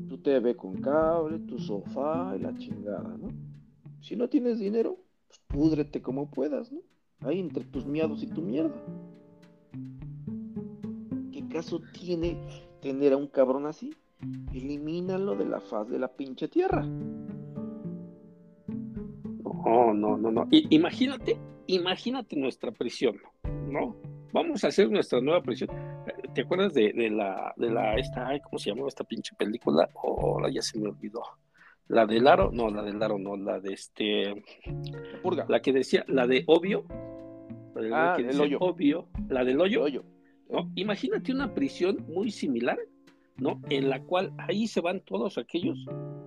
Tu 0.09 0.17
TV 0.19 0.55
con 0.55 0.77
cable, 0.81 1.39
tu 1.39 1.59
sofá 1.59 2.35
y 2.35 2.39
la 2.39 2.55
chingada, 2.57 3.17
¿no? 3.17 3.29
Si 4.01 4.15
no 4.15 4.29
tienes 4.29 4.59
dinero, 4.59 4.97
pues 5.27 5.39
púdrete 5.47 6.01
como 6.01 6.29
puedas, 6.29 6.71
¿no? 6.71 6.79
Ahí 7.21 7.39
entre 7.39 7.63
tus 7.65 7.85
miados 7.85 8.23
y 8.23 8.27
tu 8.27 8.41
mierda. 8.41 8.75
¿Qué 11.31 11.47
caso 11.47 11.81
tiene 11.93 12.37
tener 12.81 13.13
a 13.13 13.17
un 13.17 13.27
cabrón 13.27 13.65
así? 13.65 13.93
elimínalo 14.53 15.35
de 15.35 15.45
la 15.45 15.59
faz 15.59 15.89
de 15.89 15.99
la 15.99 16.07
pinche 16.07 16.47
tierra. 16.47 16.83
No, 19.65 19.93
no, 19.93 20.17
no, 20.17 20.31
no. 20.31 20.47
imagínate, 20.49 21.37
imagínate 21.67 22.35
nuestra 22.37 22.71
prisión, 22.71 23.17
¿no? 23.69 23.95
Vamos 24.33 24.63
a 24.63 24.67
hacer 24.67 24.89
nuestra 24.89 25.19
nueva 25.21 25.41
prisión. 25.41 25.69
¿Te 26.33 26.41
acuerdas 26.41 26.73
de, 26.73 26.93
la, 27.09 27.53
de 27.57 27.69
la, 27.69 27.95
esta, 27.95 28.29
¿cómo 28.43 28.59
se 28.59 28.69
llamaba 28.69 28.87
esta 28.87 29.03
pinche 29.03 29.35
película? 29.35 29.89
Oh, 29.93 30.47
ya 30.47 30.61
se 30.61 30.79
me 30.79 30.87
olvidó. 30.87 31.21
La 31.89 32.05
del 32.05 32.27
aro, 32.27 32.51
no, 32.51 32.69
la 32.69 32.83
del 32.83 33.01
aro, 33.01 33.17
no, 33.17 33.37
la 33.37 33.59
de 33.59 33.73
este. 33.73 34.43
La 34.65 35.21
purga. 35.21 35.45
La 35.47 35.61
que 35.61 35.71
decía, 35.71 36.03
la 36.07 36.27
de 36.27 36.43
obvio. 36.47 36.85
La 37.75 38.13
ah, 38.13 38.17
del 38.17 38.39
hoyo. 38.39 38.57
Obvio. 38.59 39.07
La 39.29 39.43
del 39.45 39.61
hoyo. 39.61 39.83
hoyo. 39.83 40.03
¿no? 40.49 40.71
Imagínate 40.75 41.31
una 41.31 41.53
prisión 41.53 42.05
muy 42.09 42.31
similar, 42.31 42.77
¿no? 43.37 43.61
En 43.69 43.89
la 43.89 44.01
cual 44.01 44.33
ahí 44.37 44.67
se 44.67 44.81
van 44.81 45.01
todos 45.01 45.37
aquellos, 45.37 45.77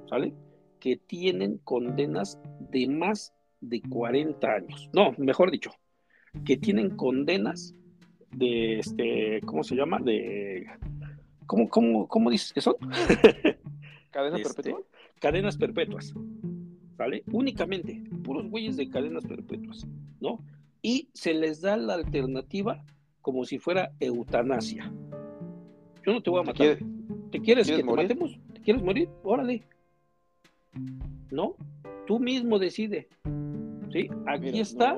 ¿sale? 0.08 0.34
Que 0.78 0.96
tienen 0.96 1.58
condenas 1.58 2.40
de 2.70 2.86
más 2.88 3.34
de 3.60 3.82
40 3.82 4.46
años. 4.46 4.88
No, 4.92 5.12
mejor 5.18 5.50
dicho, 5.50 5.72
que 6.44 6.56
tienen 6.56 6.96
condenas 6.96 7.74
de, 8.30 8.78
este, 8.78 9.40
¿cómo 9.44 9.62
se 9.64 9.74
llama? 9.74 9.98
De, 9.98 10.66
¿cómo, 11.46 11.68
cómo, 11.68 12.08
cómo 12.08 12.30
dices 12.30 12.52
que 12.52 12.60
son? 12.60 12.76
¿Cadenas 14.10 14.40
este, 14.40 14.54
perpetuas? 14.54 14.89
Cadenas 15.20 15.56
perpetuas, 15.58 16.14
¿sale? 16.96 17.22
Únicamente, 17.30 18.02
puros 18.24 18.48
güeyes 18.48 18.76
de 18.76 18.88
cadenas 18.88 19.24
perpetuas, 19.26 19.86
¿no? 20.18 20.40
Y 20.82 21.10
se 21.12 21.34
les 21.34 21.60
da 21.60 21.76
la 21.76 21.94
alternativa 21.94 22.82
como 23.20 23.44
si 23.44 23.58
fuera 23.58 23.92
eutanasia. 24.00 24.90
Yo 26.06 26.12
no 26.14 26.22
te 26.22 26.30
voy 26.30 26.40
a 26.40 26.44
matar. 26.44 26.78
¿Te 27.30 27.40
quieres, 27.40 27.70
que 27.70 27.76
te 27.76 27.84
matemos? 27.84 28.40
¿Te 28.54 28.60
quieres 28.62 28.82
morir? 28.82 29.08
Órale. 29.22 29.62
¿No? 31.30 31.54
Tú 32.06 32.18
mismo 32.18 32.58
decide. 32.58 33.08
¿Sí? 33.92 34.08
Aquí 34.26 34.58
está. 34.58 34.96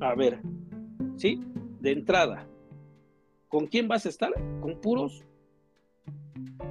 A 0.00 0.14
ver. 0.14 0.40
¿Sí? 1.16 1.42
De 1.80 1.90
entrada. 1.90 2.48
¿Con 3.48 3.66
quién 3.66 3.88
vas 3.88 4.06
a 4.06 4.08
estar? 4.08 4.32
Con 4.60 4.80
puros 4.80 5.24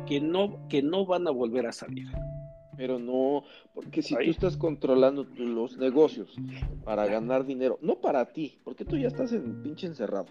que 0.06 0.22
no, 0.22 0.68
que 0.70 0.82
no 0.82 1.06
van 1.06 1.28
a 1.28 1.32
volver 1.32 1.68
a 1.68 1.74
salir. 1.74 2.08
Pero 2.78 3.00
no, 3.00 3.44
porque 3.74 4.04
si 4.04 4.14
tú 4.16 4.30
estás 4.30 4.56
controlando 4.56 5.26
los 5.36 5.78
negocios 5.78 6.36
para 6.86 7.08
ganar 7.08 7.46
dinero, 7.46 7.80
no 7.82 8.00
para 8.00 8.32
ti, 8.32 8.60
porque 8.64 8.86
tú 8.86 8.98
ya 8.98 9.08
estás 9.08 9.34
en 9.34 9.64
pinche 9.64 9.88
encerrado. 9.88 10.28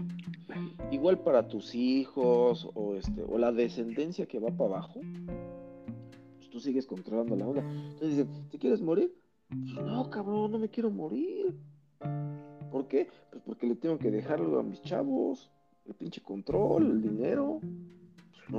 Igual 0.93 1.19
para 1.19 1.49
tus 1.49 1.75
hijos 1.75 2.71
o 2.75 2.95
este 2.95 3.25
o 3.25 3.37
la 3.37 3.51
descendencia 3.51 4.27
que 4.27 4.39
va 4.39 4.51
para 4.51 4.77
abajo, 4.77 5.01
pues 6.37 6.49
tú 6.49 6.61
sigues 6.61 6.87
controlando 6.87 7.35
la 7.35 7.49
onda. 7.49 7.63
Entonces 7.63 8.11
dicen, 8.11 8.49
¿te 8.49 8.59
quieres 8.59 8.81
morir? 8.81 9.13
Pues 9.49 9.85
no, 9.85 10.09
cabrón, 10.09 10.53
no 10.53 10.59
me 10.59 10.69
quiero 10.69 10.91
morir. 10.91 11.53
¿Por 12.71 12.87
qué? 12.87 13.09
Pues 13.31 13.43
porque 13.45 13.67
le 13.67 13.75
tengo 13.75 13.99
que 13.99 14.11
dejarlo 14.13 14.61
a 14.61 14.63
mis 14.63 14.81
chavos, 14.83 15.51
el 15.85 15.95
pinche 15.95 16.21
control, 16.21 16.91
el 16.91 17.03
dinero 17.03 17.61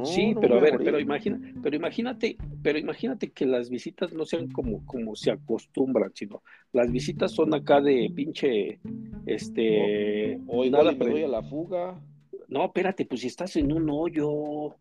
sí, 0.03 0.35
pero 0.39 0.57
a 0.57 0.61
ver, 0.61 0.77
pero 0.77 0.99
imagina, 0.99 1.39
pero 1.61 1.75
imagínate, 1.75 2.37
pero 2.61 2.77
imagínate 2.77 3.31
que 3.31 3.45
las 3.45 3.69
visitas 3.69 4.13
no 4.13 4.25
sean 4.25 4.49
como, 4.49 4.85
como 4.85 5.15
se 5.15 5.31
acostumbran, 5.31 6.11
sino 6.13 6.43
las 6.73 6.91
visitas 6.91 7.31
son 7.31 7.53
acá 7.53 7.81
de 7.81 8.11
pinche, 8.13 8.79
este, 9.25 10.39
o, 10.47 10.65
igual 10.65 10.97
me 10.97 11.09
doy 11.09 11.23
a 11.23 11.27
la 11.27 11.43
fuga. 11.43 12.01
No, 12.47 12.65
espérate, 12.65 13.05
pues 13.05 13.21
si 13.21 13.27
estás 13.27 13.55
en 13.57 13.71
un 13.71 13.89
hoyo. 13.89 14.75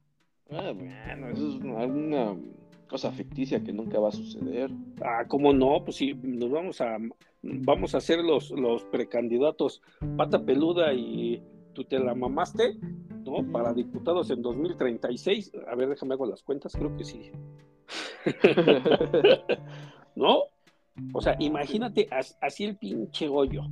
Ah, 0.51 0.73
bueno, 0.73 1.29
eso 1.31 1.49
es 1.49 1.55
una 1.57 2.37
cosa 2.89 3.11
ficticia 3.11 3.63
que 3.63 3.73
nunca 3.73 3.99
va 3.99 4.09
a 4.09 4.13
suceder. 4.13 4.71
Ah, 5.01 5.25
¿cómo 5.27 5.53
no? 5.53 5.83
Pues 5.85 5.97
sí, 5.97 6.15
nos 6.15 6.51
vamos 6.51 6.81
a, 6.81 6.97
vamos 7.43 7.95
a 7.95 7.99
hacer 7.99 8.21
los, 8.21 8.51
los 8.51 8.85
precandidatos 8.85 9.83
pata 10.17 10.45
peluda 10.45 10.93
y 10.95 11.43
tú 11.77 11.85
te 11.85 11.99
la 11.99 12.15
mamaste 12.15 12.79
¿no? 13.27 13.53
Para 13.53 13.75
diputados 13.75 14.31
en 14.31 14.41
2036. 14.41 15.53
A 15.69 15.75
ver, 15.75 15.91
déjame 15.91 16.15
hago 16.15 16.27
las 16.27 16.43
cuentas, 16.43 16.73
creo 16.75 16.97
que 16.97 17.05
sí. 17.05 17.31
¿No? 20.17 20.45
O 21.13 21.21
sea, 21.21 21.37
imagínate 21.39 22.09
así 22.41 22.65
el 22.65 22.77
pinche 22.77 23.29
hoyo. 23.29 23.63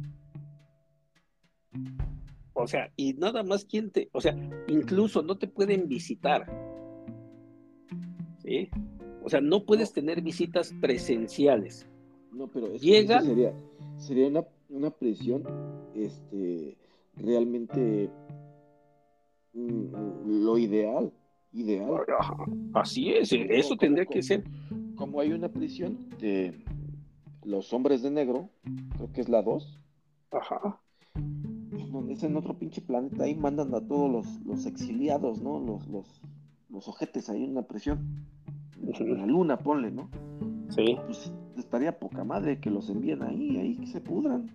O 2.52 2.66
sea, 2.66 2.92
y 2.96 3.14
nada 3.14 3.42
más 3.42 3.64
quien 3.64 3.90
te, 3.90 4.10
o 4.12 4.20
sea, 4.20 4.36
incluso 4.68 5.22
no 5.22 5.36
te 5.36 5.48
pueden 5.48 5.88
visitar. 5.88 6.46
¿Sí? 8.38 8.68
O 9.22 9.30
sea, 9.30 9.40
no 9.40 9.64
puedes 9.64 9.92
tener 9.92 10.20
visitas 10.20 10.74
presenciales. 10.80 11.88
No, 12.30 12.48
pero 12.48 12.66
es 12.66 12.82
Llega... 12.82 13.22
sería, 13.22 13.54
sería 13.96 14.28
una, 14.28 14.44
una 14.68 14.90
prisión 14.90 15.44
este, 15.94 16.76
realmente 17.16 18.10
mm, 19.52 20.44
lo 20.44 20.58
ideal. 20.58 21.12
Ideal. 21.52 22.04
Así 22.72 23.12
es, 23.12 23.32
eso 23.32 23.76
tendría 23.76 24.06
que 24.06 24.22
ser. 24.22 24.44
Como 24.96 25.20
hay 25.20 25.32
una 25.32 25.48
prisión 25.48 26.08
de 26.18 26.64
los 27.44 27.72
hombres 27.72 28.02
de 28.02 28.10
negro, 28.10 28.50
creo 28.96 29.12
que 29.12 29.20
es 29.20 29.28
la 29.28 29.42
2. 29.42 29.80
Ajá 30.32 30.80
donde 31.94 32.14
es 32.14 32.22
en 32.24 32.36
otro 32.36 32.58
pinche 32.58 32.82
planeta, 32.82 33.24
ahí 33.24 33.34
mandan 33.34 33.74
a 33.74 33.80
todos 33.80 34.26
los, 34.44 34.66
exiliados, 34.66 35.40
¿no? 35.40 35.60
Los, 35.60 35.86
los, 35.86 36.22
los 36.68 36.88
ojetes 36.88 37.30
ahí 37.30 37.44
en 37.44 37.52
una 37.52 37.62
presión. 37.62 38.26
En 38.82 39.16
la 39.16 39.26
luna, 39.26 39.58
ponle, 39.58 39.90
¿no? 39.90 40.10
Sí. 40.70 40.96
Pues 41.06 41.32
estaría 41.56 41.98
poca 41.98 42.24
madre 42.24 42.60
que 42.60 42.68
los 42.68 42.90
envíen 42.90 43.22
ahí, 43.22 43.56
ahí 43.56 43.76
que 43.76 43.86
se 43.86 44.00
pudran. 44.00 44.50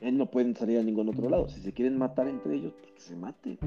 Él 0.00 0.18
no 0.18 0.30
pueden 0.30 0.54
salir 0.54 0.78
a 0.78 0.82
ningún 0.82 1.08
otro 1.08 1.28
lado. 1.28 1.48
Si 1.48 1.60
se 1.60 1.72
quieren 1.72 1.96
matar 1.98 2.28
entre 2.28 2.56
ellos, 2.56 2.74
pues 2.80 2.92
que 2.92 3.00
se 3.00 3.16
maten. 3.16 3.58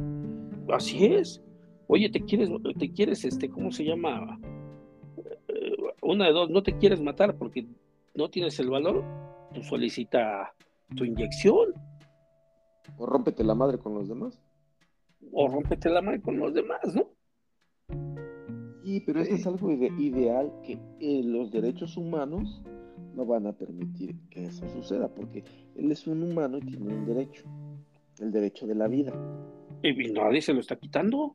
Así 0.69 1.05
es. 1.05 1.41
Oye, 1.87 2.09
te 2.09 2.21
quieres, 2.21 2.49
te 2.77 2.91
quieres, 2.91 3.25
este, 3.25 3.49
¿cómo 3.49 3.71
se 3.71 3.83
llama? 3.83 4.39
Eh, 5.47 5.75
una 6.03 6.25
de 6.25 6.33
dos, 6.33 6.49
no 6.49 6.61
te 6.61 6.77
quieres 6.77 7.01
matar 7.01 7.35
porque 7.35 7.67
no 8.13 8.29
tienes 8.29 8.59
el 8.59 8.69
valor, 8.69 9.03
pues 9.53 9.67
solicita 9.67 10.53
tu 10.95 11.03
inyección. 11.03 11.73
O 12.97 13.05
rómpete 13.05 13.43
la 13.43 13.55
madre 13.55 13.79
con 13.79 13.95
los 13.95 14.07
demás. 14.07 14.39
O 15.31 15.47
rómpete 15.47 15.89
la 15.89 16.01
madre 16.01 16.21
con 16.21 16.37
los 16.37 16.53
demás, 16.53 16.79
¿no? 16.93 17.09
Sí, 18.83 19.01
pero 19.05 19.21
eso 19.21 19.35
es 19.35 19.45
algo 19.45 19.71
ideal 19.71 20.51
que 20.63 20.79
eh, 20.99 21.21
los 21.23 21.51
derechos 21.51 21.97
humanos 21.97 22.61
no 23.15 23.25
van 23.25 23.47
a 23.47 23.53
permitir 23.53 24.15
que 24.29 24.45
eso 24.45 24.67
suceda, 24.69 25.07
porque 25.09 25.43
él 25.79 25.91
es 25.91 26.05
un 26.07 26.23
humano 26.23 26.57
y 26.57 26.61
tiene 26.61 26.93
un 26.93 27.05
derecho, 27.05 27.43
el 28.19 28.31
derecho 28.31 28.67
de 28.67 28.75
la 28.75 28.87
vida. 28.87 29.13
Y 29.81 30.11
nadie 30.11 30.41
se 30.41 30.53
lo 30.53 30.59
está 30.59 30.75
quitando. 30.75 31.31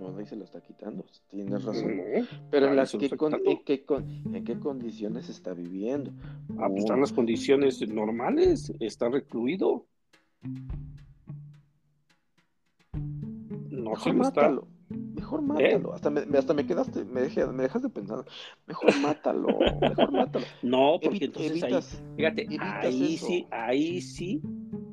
No, 0.00 0.10
nadie 0.10 0.26
se 0.26 0.36
lo 0.36 0.44
está 0.44 0.60
quitando, 0.60 1.04
tienes 1.28 1.62
razón. 1.62 1.92
pero 2.50 2.68
en, 2.68 2.76
las 2.76 2.92
que 2.92 3.06
en, 3.06 3.64
qué, 3.64 3.84
en, 4.32 4.44
qué, 4.44 4.58
condiciones 4.58 5.28
está 5.28 5.52
viviendo? 5.52 6.10
Ah, 6.58 6.68
pues 6.68 6.80
están 6.80 7.00
las 7.00 7.12
condiciones 7.12 7.86
normales, 7.86 8.72
está 8.80 9.08
recluido. 9.10 9.86
Mejor 15.14 15.42
mátalo. 15.42 15.66
¿Eh? 15.66 15.74
mátalo. 15.74 15.94
Hasta, 15.94 16.10
me, 16.10 16.38
hasta 16.38 16.54
me 16.54 16.66
quedaste, 16.66 17.04
me, 17.04 17.22
me 17.52 17.62
dejaste 17.62 17.88
pensando. 17.88 18.24
Mejor 18.66 19.00
mátalo. 19.00 19.48
Mejor 19.80 20.12
mátalo. 20.12 20.46
No, 20.62 20.98
porque 21.02 21.26
entonces 21.26 21.62
ahí, 21.62 21.72
fíjate, 22.16 22.46
ahí 22.60 23.16
sí, 23.16 23.46
ahí 23.50 24.00
sí 24.00 24.42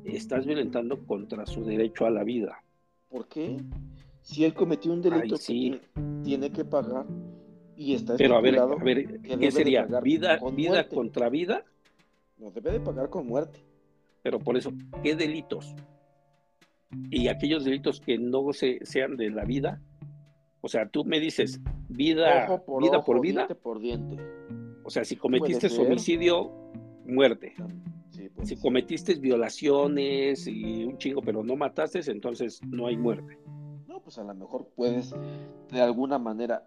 estás 0.04 0.46
violentando 0.46 1.04
contra 1.06 1.46
su 1.46 1.64
derecho 1.64 2.06
a 2.06 2.10
la 2.10 2.24
vida. 2.24 2.62
¿Por 3.08 3.28
qué? 3.28 3.56
Si 4.22 4.44
él 4.44 4.54
cometió 4.54 4.92
un 4.92 5.02
delito 5.02 5.36
sí. 5.36 5.80
tiene 6.22 6.50
que 6.50 6.64
pagar 6.64 7.06
y 7.76 7.94
está 7.94 8.16
Pero 8.16 8.36
a 8.36 8.40
ver, 8.40 8.58
a 8.58 8.66
ver, 8.66 9.20
¿qué 9.22 9.50
sería? 9.50 9.86
¿Vida, 10.02 10.38
vida 10.52 10.88
contra 10.88 11.28
vida? 11.28 11.64
No, 12.38 12.50
debe 12.50 12.72
de 12.72 12.80
pagar 12.80 13.08
con 13.08 13.26
muerte. 13.26 13.64
Pero 14.22 14.38
por 14.38 14.56
eso, 14.56 14.70
¿qué 15.02 15.16
delitos? 15.16 15.74
y 17.10 17.28
aquellos 17.28 17.64
delitos 17.64 18.00
que 18.00 18.18
no 18.18 18.52
se, 18.52 18.84
sean 18.84 19.16
de 19.16 19.30
la 19.30 19.44
vida, 19.44 19.80
o 20.60 20.68
sea, 20.68 20.88
tú 20.88 21.04
me 21.04 21.20
dices 21.20 21.60
vida 21.88 22.62
por 22.64 22.82
vida 22.82 23.02
por 23.02 23.20
vida, 23.20 23.40
diente 23.40 23.54
por 23.54 23.80
diente. 23.80 24.16
O 24.84 24.90
sea, 24.90 25.04
si 25.04 25.16
cometiste 25.16 25.68
homicidio, 25.80 26.52
muerte. 27.06 27.54
si 28.42 28.56
cometiste 28.56 29.14
violaciones 29.14 30.46
y 30.46 30.84
un 30.84 30.98
chingo, 30.98 31.22
pero 31.22 31.42
no 31.42 31.56
mataste, 31.56 32.00
entonces 32.10 32.60
no 32.66 32.86
hay 32.86 32.96
muerte. 32.96 33.38
No, 33.86 34.00
pues 34.00 34.18
a 34.18 34.24
lo 34.24 34.34
mejor 34.34 34.68
puedes 34.74 35.14
de 35.70 35.80
alguna 35.80 36.18
manera 36.18 36.66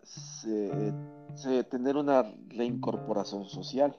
tener 1.70 1.98
una 1.98 2.34
reincorporación 2.50 3.46
social. 3.46 3.96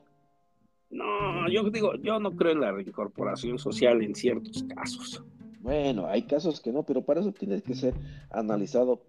No, 0.90 1.48
yo 1.50 1.68
digo, 1.70 1.94
yo 1.96 2.20
no 2.20 2.37
creo 2.37 2.52
en 2.52 2.61
la 2.61 2.72
reincorporación 2.72 3.59
social 3.59 4.02
en 4.02 4.14
ciertos 4.14 4.62
casos. 4.64 5.24
Bueno, 5.61 6.07
hay 6.07 6.22
casos 6.22 6.61
que 6.61 6.72
no, 6.72 6.83
pero 6.83 7.02
para 7.02 7.20
eso 7.20 7.33
tienes 7.33 7.62
que 7.62 7.74
ser 7.74 7.94
analizado 8.30 9.02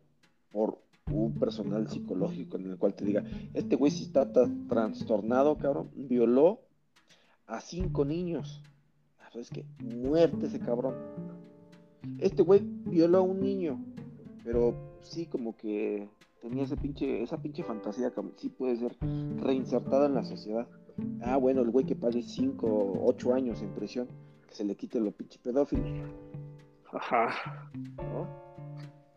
por 0.51 0.79
un 1.11 1.33
personal 1.35 1.87
psicológico 1.89 2.57
en 2.57 2.71
el 2.71 2.77
cual 2.77 2.95
te 2.95 3.05
diga, 3.05 3.23
este 3.53 3.75
güey 3.75 3.91
si 3.91 4.03
está 4.03 4.31
trastornado, 4.67 5.57
cabrón, 5.57 5.91
violó 5.95 6.61
a 7.47 7.61
cinco 7.61 8.05
niños. 8.05 8.61
¿Sabes 9.31 9.49
qué? 9.49 9.65
Muerte 9.83 10.47
ese 10.47 10.59
cabrón. 10.59 10.95
Este 12.19 12.41
güey 12.41 12.61
violó 12.85 13.19
a 13.19 13.21
un 13.21 13.41
niño, 13.41 13.83
pero 14.43 14.73
sí 15.01 15.25
como 15.25 15.55
que 15.57 16.09
tenía 16.41 16.63
ese 16.63 16.77
pinche, 16.77 17.21
esa 17.21 17.41
pinche 17.41 17.63
fantasía 17.63 18.11
que 18.11 18.21
sí 18.37 18.49
puede 18.49 18.77
ser 18.77 18.95
reinsertada 19.37 20.05
en 20.05 20.15
la 20.15 20.23
sociedad. 20.23 20.67
Ah, 21.21 21.37
bueno, 21.37 21.61
el 21.61 21.71
güey 21.71 21.85
que 21.85 21.95
pague 21.95 22.21
cinco 22.21 22.67
o 22.67 23.09
ocho 23.09 23.33
años 23.33 23.61
en 23.61 23.73
prisión, 23.73 24.07
que 24.47 24.55
se 24.55 24.63
le 24.63 24.75
quite 24.75 24.99
lo 24.99 25.11
pinche 25.11 25.39
pedófilo. 25.39 25.83
Ajá. 26.93 27.69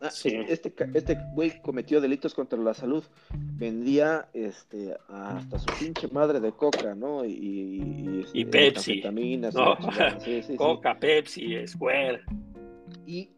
Ah, 0.00 0.10
este, 0.48 0.72
este 0.94 1.18
güey 1.34 1.60
cometió 1.60 2.00
delitos 2.00 2.32
contra 2.32 2.58
la 2.58 2.72
salud. 2.72 3.02
Vendía 3.56 4.28
este, 4.32 4.96
hasta 5.08 5.58
su 5.58 5.66
pinche 5.78 6.06
madre 6.08 6.38
de 6.38 6.52
coca, 6.52 6.94
¿no? 6.94 7.24
Y, 7.24 7.32
y, 7.32 8.20
este, 8.24 8.46
Pepsi. 8.46 9.02
coca, 10.56 10.98
Pepsi, 10.98 11.66
Square. 11.66 12.20
Y 13.06 13.30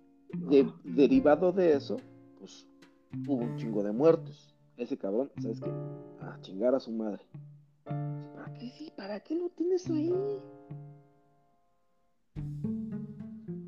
derivado 0.85 1.51
de 1.53 1.73
eso, 1.75 1.97
pues 2.39 2.67
hubo 3.27 3.37
un 3.37 3.57
chingo 3.57 3.83
de 3.83 3.93
muertos. 3.93 4.55
Ese 4.77 4.97
cabrón, 4.97 5.31
¿sabes 5.41 5.61
qué? 5.61 5.71
A 6.21 6.39
chingar 6.41 6.75
a 6.75 6.81
su 6.81 6.93
madre. 6.93 7.23
¿Para 7.85 8.53
qué 8.59 8.71
sí? 8.71 8.93
¿Para 8.97 9.21
qué 9.21 9.35
lo 9.35 9.49
tienes 9.51 9.89
ahí? 9.89 10.13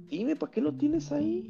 Dime, 0.09 0.37
¿para 0.37 0.53
qué 0.53 0.61
lo 0.61 0.75
tienes 0.75 1.11
ahí? 1.11 1.49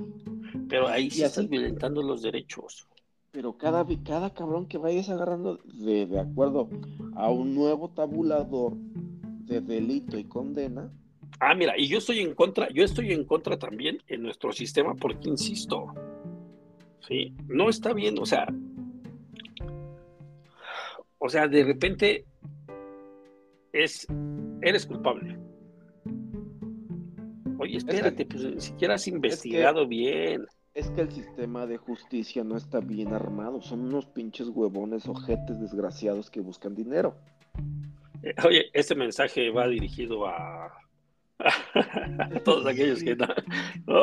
Pero 0.68 0.88
ahí 0.88 1.10
sí 1.10 1.22
estás 1.22 1.48
violentando 1.48 2.02
los 2.02 2.22
derechos. 2.22 2.88
Pero 3.30 3.56
cada, 3.56 3.86
cada 4.04 4.34
cabrón 4.34 4.66
que 4.66 4.78
vayas 4.78 5.08
agarrando 5.08 5.58
de, 5.64 6.06
de 6.06 6.20
acuerdo 6.20 6.68
a 7.14 7.30
un 7.30 7.54
nuevo 7.54 7.88
tabulador 7.88 8.74
de 8.76 9.60
delito 9.60 10.18
y 10.18 10.24
condena. 10.24 10.92
Ah, 11.40 11.54
mira, 11.54 11.74
y 11.78 11.88
yo 11.88 11.98
estoy 11.98 12.20
en 12.20 12.34
contra, 12.34 12.68
yo 12.70 12.84
estoy 12.84 13.12
en 13.12 13.24
contra 13.24 13.58
también 13.58 14.02
en 14.06 14.22
nuestro 14.22 14.52
sistema 14.52 14.94
porque 14.94 15.28
insisto, 15.28 15.94
sí, 17.08 17.34
no 17.48 17.68
está 17.68 17.94
bien, 17.94 18.18
o 18.18 18.26
sea, 18.26 18.46
o 21.18 21.28
sea, 21.28 21.48
de 21.48 21.64
repente 21.64 22.26
es, 23.72 24.06
eres 24.60 24.86
culpable 24.86 25.38
Oye, 27.58 27.76
espérate, 27.76 28.26
pues 28.26 28.44
ni 28.44 28.60
siquiera 28.60 28.94
has 28.94 29.06
investigado 29.08 29.86
bien. 29.86 30.46
Es 30.74 30.90
que 30.90 31.02
el 31.02 31.12
sistema 31.12 31.66
de 31.66 31.76
justicia 31.76 32.44
no 32.44 32.56
está 32.56 32.80
bien 32.80 33.12
armado. 33.12 33.60
Son 33.60 33.80
unos 33.80 34.06
pinches 34.06 34.48
huevones, 34.48 35.06
ojetes 35.06 35.60
desgraciados 35.60 36.30
que 36.30 36.40
buscan 36.40 36.74
dinero. 36.74 37.14
Eh, 38.22 38.34
oye, 38.46 38.70
este 38.72 38.94
mensaje 38.94 39.50
va 39.50 39.66
dirigido 39.66 40.26
a, 40.26 40.72
a 41.38 42.40
todos 42.44 42.66
aquellos 42.66 43.02
que 43.02 43.16
no. 43.16 43.26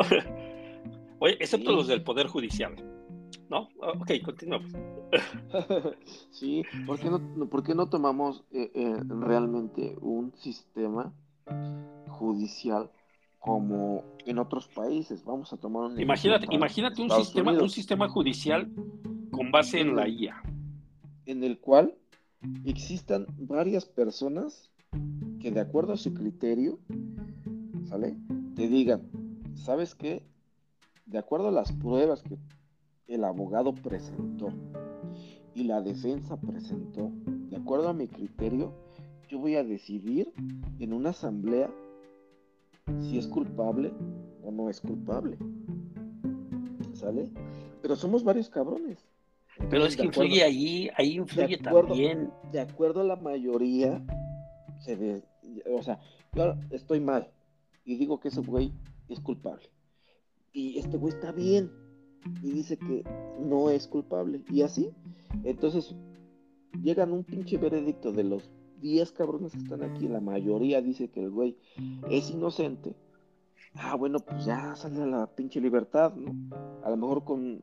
Oye, 1.22 1.36
excepto 1.38 1.72
los 1.72 1.86
del 1.86 2.02
Poder 2.02 2.28
Judicial. 2.28 2.74
¿No? 3.50 3.68
Ok, 3.78 4.12
continuamos. 4.24 4.72
sí, 6.30 6.62
¿por 6.86 6.98
qué 6.98 7.10
no, 7.10 7.48
por 7.50 7.62
qué 7.62 7.74
no 7.74 7.88
tomamos 7.88 8.44
eh, 8.52 8.70
eh, 8.74 8.96
realmente 9.06 9.96
un 10.00 10.32
sistema 10.36 11.12
judicial 12.08 12.90
como 13.40 14.04
en 14.26 14.38
otros 14.38 14.68
países. 14.68 15.24
Vamos 15.24 15.52
a 15.52 15.56
tomar 15.56 15.90
un 15.90 16.00
Imagínate, 16.00 16.46
imagínate 16.50 17.02
un 17.02 17.10
sistema, 17.10 17.52
un 17.52 17.70
sistema 17.70 18.08
judicial 18.08 18.70
con 19.32 19.50
base 19.50 19.80
en 19.80 19.96
la 19.96 20.06
IA. 20.06 20.40
En 21.26 21.42
el 21.42 21.58
cual 21.58 21.96
existan 22.64 23.26
varias 23.38 23.86
personas 23.86 24.70
que 25.40 25.50
de 25.50 25.60
acuerdo 25.60 25.94
a 25.94 25.96
su 25.96 26.12
criterio, 26.12 26.78
¿sale? 27.84 28.16
Te 28.54 28.68
digan, 28.68 29.10
¿sabes 29.54 29.94
qué? 29.94 30.22
De 31.06 31.18
acuerdo 31.18 31.48
a 31.48 31.52
las 31.52 31.72
pruebas 31.72 32.22
que 32.22 32.36
el 33.08 33.24
abogado 33.24 33.74
presentó 33.74 34.52
y 35.54 35.64
la 35.64 35.80
defensa 35.80 36.38
presentó, 36.38 37.10
de 37.24 37.56
acuerdo 37.56 37.88
a 37.88 37.94
mi 37.94 38.06
criterio, 38.06 38.74
yo 39.28 39.38
voy 39.38 39.56
a 39.56 39.64
decidir 39.64 40.32
en 40.78 40.92
una 40.92 41.10
asamblea 41.10 41.70
si 42.98 43.18
es 43.18 43.26
culpable 43.26 43.92
o 44.42 44.50
no 44.50 44.70
es 44.70 44.80
culpable. 44.80 45.38
¿Sale? 46.94 47.30
Pero 47.82 47.96
somos 47.96 48.24
varios 48.24 48.50
cabrones. 48.50 48.98
Pero 49.68 49.84
es 49.84 49.96
que 49.96 50.04
influye 50.04 50.42
ahí, 50.42 50.90
ahí 50.96 51.16
influye 51.16 51.58
también. 51.58 52.30
De 52.52 52.60
acuerdo 52.60 53.00
a 53.00 53.04
la 53.04 53.16
mayoría, 53.16 54.02
se 54.80 55.22
o 55.70 55.82
sea, 55.82 55.98
yo 56.32 56.54
estoy 56.70 57.00
mal 57.00 57.30
y 57.84 57.96
digo 57.96 58.20
que 58.20 58.28
ese 58.28 58.40
güey 58.40 58.72
es 59.08 59.20
culpable. 59.20 59.70
Y 60.52 60.78
este 60.78 60.96
güey 60.96 61.12
está 61.12 61.32
bien 61.32 61.70
y 62.42 62.50
dice 62.50 62.76
que 62.76 63.04
no 63.38 63.70
es 63.70 63.86
culpable. 63.86 64.42
Y 64.50 64.62
así, 64.62 64.90
entonces 65.44 65.94
llegan 66.82 67.12
un 67.12 67.24
pinche 67.24 67.58
veredicto 67.58 68.12
de 68.12 68.24
los 68.24 68.50
10 68.80 69.12
cabrones 69.12 69.52
que 69.52 69.58
están 69.58 69.82
aquí, 69.82 70.08
la 70.08 70.20
mayoría 70.20 70.80
dice 70.80 71.08
que 71.08 71.20
el 71.20 71.30
güey 71.30 71.56
es 72.10 72.30
inocente. 72.30 72.94
Ah, 73.74 73.94
bueno, 73.94 74.18
pues 74.20 74.44
ya 74.44 74.74
sale 74.74 75.02
a 75.02 75.06
la 75.06 75.26
pinche 75.26 75.60
libertad, 75.60 76.14
¿no? 76.14 76.34
A 76.84 76.90
lo 76.90 76.96
mejor 76.96 77.24
con 77.24 77.62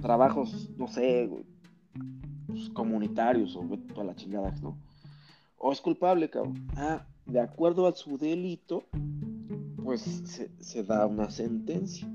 trabajos, 0.00 0.70
no 0.76 0.88
sé, 0.88 1.30
pues, 2.46 2.68
comunitarios 2.70 3.56
o 3.56 3.66
toda 3.88 4.04
la 4.04 4.16
chingada, 4.16 4.52
¿no? 4.62 4.76
O 5.56 5.72
es 5.72 5.80
culpable, 5.80 6.28
cabrón. 6.30 6.66
Ah, 6.76 7.06
de 7.26 7.40
acuerdo 7.40 7.86
a 7.86 7.94
su 7.94 8.18
delito, 8.18 8.84
pues 9.82 10.00
se, 10.58 10.84
da 10.84 11.06
una 11.06 11.30
sentencia. 11.30 12.08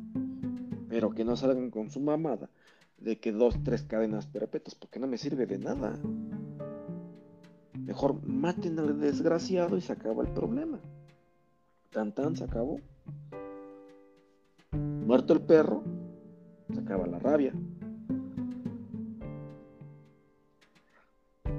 Pero 0.89 1.11
que 1.11 1.23
no 1.23 1.35
salgan 1.35 1.71
con 1.71 1.89
su 1.89 1.99
mamada 1.99 2.49
de 2.97 3.19
que 3.19 3.31
dos, 3.31 3.61
tres 3.63 3.83
cadenas 3.83 4.27
perpetuas, 4.27 4.75
porque 4.75 4.99
no 4.99 5.07
me 5.07 5.17
sirve 5.17 5.45
de 5.45 5.57
nada. 5.57 5.99
Mejor 7.85 8.19
maten 8.27 8.79
al 8.79 8.99
desgraciado 8.99 9.77
y 9.77 9.81
se 9.81 9.93
acaba 9.93 10.23
el 10.23 10.29
problema. 10.29 10.79
Tan 11.91 12.13
tan 12.13 12.35
se 12.35 12.43
acabó. 12.43 12.79
Muerto 14.71 15.33
el 15.33 15.41
perro, 15.41 15.83
se 16.73 16.79
acaba 16.79 17.05
la 17.05 17.19
rabia. 17.19 17.53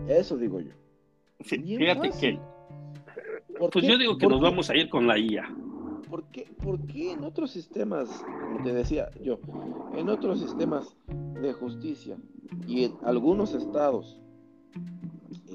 Eso 0.09 0.37
digo 0.37 0.61
yo. 0.61 0.73
fíjate 1.39 2.11
que. 2.21 2.39
Pues 3.73 3.87
yo 3.87 3.97
digo 3.97 4.19
que 4.19 4.27
nos 4.27 4.41
vamos 4.41 4.69
a 4.69 4.77
ir 4.77 4.89
con 4.89 5.07
la 5.07 5.19
IA. 5.19 5.49
¿Por 6.11 6.25
qué, 6.31 6.49
¿Por 6.63 6.85
qué 6.87 7.13
en 7.13 7.25
otros 7.25 7.53
sistemas, 7.53 8.25
como 8.27 8.63
te 8.63 8.73
decía 8.73 9.11
yo, 9.23 9.39
en 9.95 10.09
otros 10.09 10.41
sistemas 10.41 10.97
de 11.41 11.53
justicia 11.53 12.17
y 12.67 12.85
en 12.85 12.97
algunos 13.03 13.55
estados, 13.55 14.21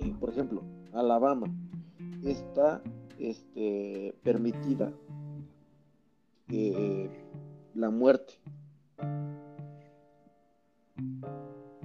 por 0.09 0.29
ejemplo, 0.29 0.63
Alabama, 0.93 1.47
está 2.23 2.81
este, 3.19 4.15
permitida 4.23 4.91
eh, 6.49 7.09
la 7.75 7.89
muerte? 7.89 8.33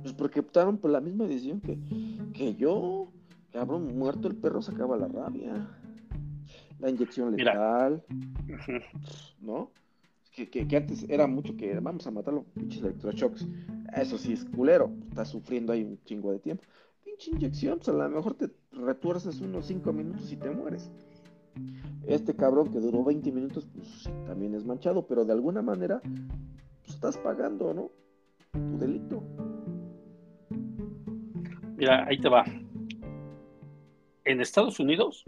Pues 0.02 0.14
porque 0.14 0.40
optaron 0.40 0.78
por 0.78 0.90
la 0.90 1.00
misma 1.00 1.24
decisión 1.24 1.60
que, 1.60 1.78
que 2.32 2.54
yo, 2.54 3.08
cabrón, 3.52 3.98
muerto 3.98 4.28
el 4.28 4.36
perro 4.36 4.62
sacaba 4.62 4.96
la 4.96 5.08
rabia. 5.08 5.68
La 6.78 6.90
inyección 6.90 7.34
letal, 7.34 8.04
¿no? 9.40 9.70
Que, 10.30 10.48
que, 10.48 10.76
antes 10.76 11.06
era 11.08 11.26
mucho 11.26 11.56
que 11.56 11.80
vamos 11.80 12.06
a 12.06 12.10
matarlo, 12.10 12.44
pinches 12.54 12.82
electroshocks. 12.82 13.48
Eso 13.96 14.18
sí 14.18 14.34
es 14.34 14.44
culero, 14.44 14.92
estás 15.08 15.30
sufriendo 15.30 15.72
ahí 15.72 15.82
un 15.82 15.98
chingo 16.04 16.30
de 16.32 16.38
tiempo. 16.38 16.62
Pinche 17.16 17.30
inyección, 17.30 17.78
pues 17.78 17.88
a 17.88 17.92
lo 17.92 18.08
mejor 18.10 18.34
te 18.34 18.50
retuerces 18.72 19.40
unos 19.40 19.66
5 19.66 19.90
minutos 19.92 20.30
y 20.30 20.36
te 20.36 20.50
mueres. 20.50 20.90
Este 22.06 22.36
cabrón 22.36 22.70
que 22.70 22.78
duró 22.78 23.02
20 23.04 23.32
minutos, 23.32 23.66
pues 23.74 24.04
también 24.26 24.54
es 24.54 24.66
manchado, 24.66 25.06
pero 25.06 25.24
de 25.24 25.32
alguna 25.32 25.62
manera, 25.62 26.00
pues 26.02 26.94
estás 26.94 27.16
pagando, 27.16 27.72
¿no? 27.72 27.90
Tu 28.52 28.78
delito. 28.78 29.22
Mira, 31.76 32.06
ahí 32.06 32.18
te 32.18 32.28
va. 32.28 32.44
En 34.24 34.40
Estados 34.42 34.78
Unidos 34.78 35.24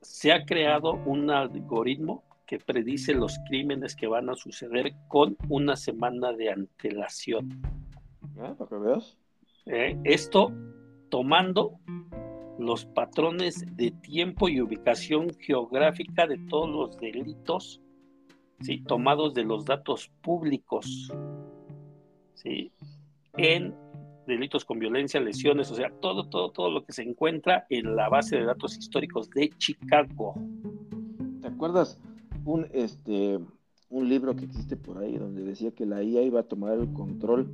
se 0.00 0.32
ha 0.32 0.44
creado 0.46 0.94
un 1.04 1.30
algoritmo 1.30 2.24
que 2.46 2.58
predice 2.58 3.12
los 3.12 3.38
crímenes 3.46 3.94
que 3.94 4.06
van 4.06 4.30
a 4.30 4.36
suceder 4.36 4.94
con 5.08 5.36
una 5.50 5.76
semana 5.76 6.32
de 6.32 6.50
antelación. 6.50 7.60
Ah, 8.38 8.54
para 8.56 8.70
que 8.70 8.76
veas. 8.76 9.18
Eh, 9.66 9.98
esto 10.04 10.52
tomando 11.08 11.80
los 12.58 12.84
patrones 12.86 13.64
de 13.76 13.90
tiempo 13.90 14.48
y 14.48 14.60
ubicación 14.60 15.30
geográfica 15.40 16.26
de 16.26 16.38
todos 16.48 16.70
los 16.70 16.96
delitos, 16.98 17.80
¿sí? 18.60 18.82
tomados 18.82 19.34
de 19.34 19.44
los 19.44 19.64
datos 19.64 20.10
públicos, 20.22 21.12
¿sí? 22.34 22.70
en 23.36 23.74
delitos 24.26 24.64
con 24.64 24.78
violencia, 24.78 25.20
lesiones, 25.20 25.70
o 25.72 25.74
sea, 25.74 25.90
todo, 26.00 26.28
todo, 26.28 26.50
todo 26.50 26.70
lo 26.70 26.84
que 26.84 26.92
se 26.92 27.02
encuentra 27.02 27.66
en 27.68 27.96
la 27.96 28.08
base 28.08 28.36
de 28.36 28.44
datos 28.44 28.78
históricos 28.78 29.28
de 29.30 29.50
Chicago. 29.58 30.34
¿Te 31.40 31.48
acuerdas 31.48 31.98
un 32.44 32.68
este 32.72 33.38
un 33.88 34.08
libro 34.08 34.34
que 34.34 34.44
existe 34.44 34.76
por 34.76 34.98
ahí 34.98 35.16
donde 35.16 35.42
decía 35.42 35.70
que 35.70 35.86
la 35.86 36.02
IA 36.02 36.22
iba 36.22 36.40
a 36.40 36.44
tomar 36.44 36.78
el 36.78 36.92
control 36.92 37.52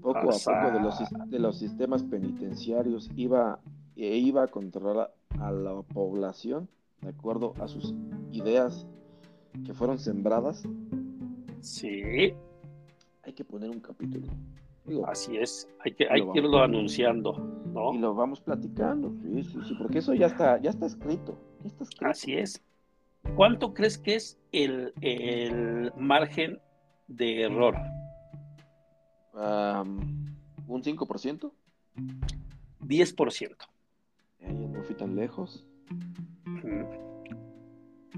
poco 0.00 0.18
a 0.18 0.22
poco 0.22 0.70
de 0.72 0.80
los, 0.80 0.98
de 1.28 1.38
los 1.38 1.58
sistemas 1.58 2.02
penitenciarios, 2.02 3.10
iba, 3.16 3.60
e 3.96 4.16
iba 4.16 4.44
a 4.44 4.48
controlar 4.48 5.12
a 5.40 5.50
la 5.50 5.82
población 5.82 6.68
de 7.00 7.10
acuerdo 7.10 7.54
a 7.60 7.68
sus 7.68 7.94
ideas 8.32 8.86
que 9.64 9.74
fueron 9.74 9.98
sembradas? 9.98 10.62
Sí. 11.60 12.34
Hay 13.22 13.32
que 13.32 13.44
poner 13.44 13.70
un 13.70 13.80
capítulo. 13.80 14.26
Así 15.06 15.38
es, 15.38 15.66
hay 15.82 15.92
que, 15.92 16.06
hay 16.10 16.20
que 16.20 16.38
irlo 16.40 16.58
anunciando, 16.58 17.32
¿no? 17.72 17.94
Y 17.94 17.98
lo 17.98 18.14
vamos 18.14 18.40
platicando, 18.42 19.14
sí, 19.22 19.42
sí, 19.42 19.58
sí, 19.66 19.74
porque 19.78 19.98
eso 19.98 20.12
ya 20.12 20.26
está, 20.26 20.60
ya 20.60 20.68
está 20.68 20.84
escrito, 20.84 21.38
Así 22.02 22.34
es. 22.34 22.62
¿Cuánto 23.34 23.72
crees 23.72 23.96
que 23.96 24.16
es 24.16 24.38
el, 24.52 25.90
margen 25.96 26.60
de 27.08 27.44
error? 27.44 27.74
¿Un 29.34 30.82
5%? 30.82 31.52
10%. 32.80 33.56
Ya 34.40 34.48
no 34.48 34.82
fui 34.82 34.94
tan 34.94 35.16
lejos. 35.16 35.64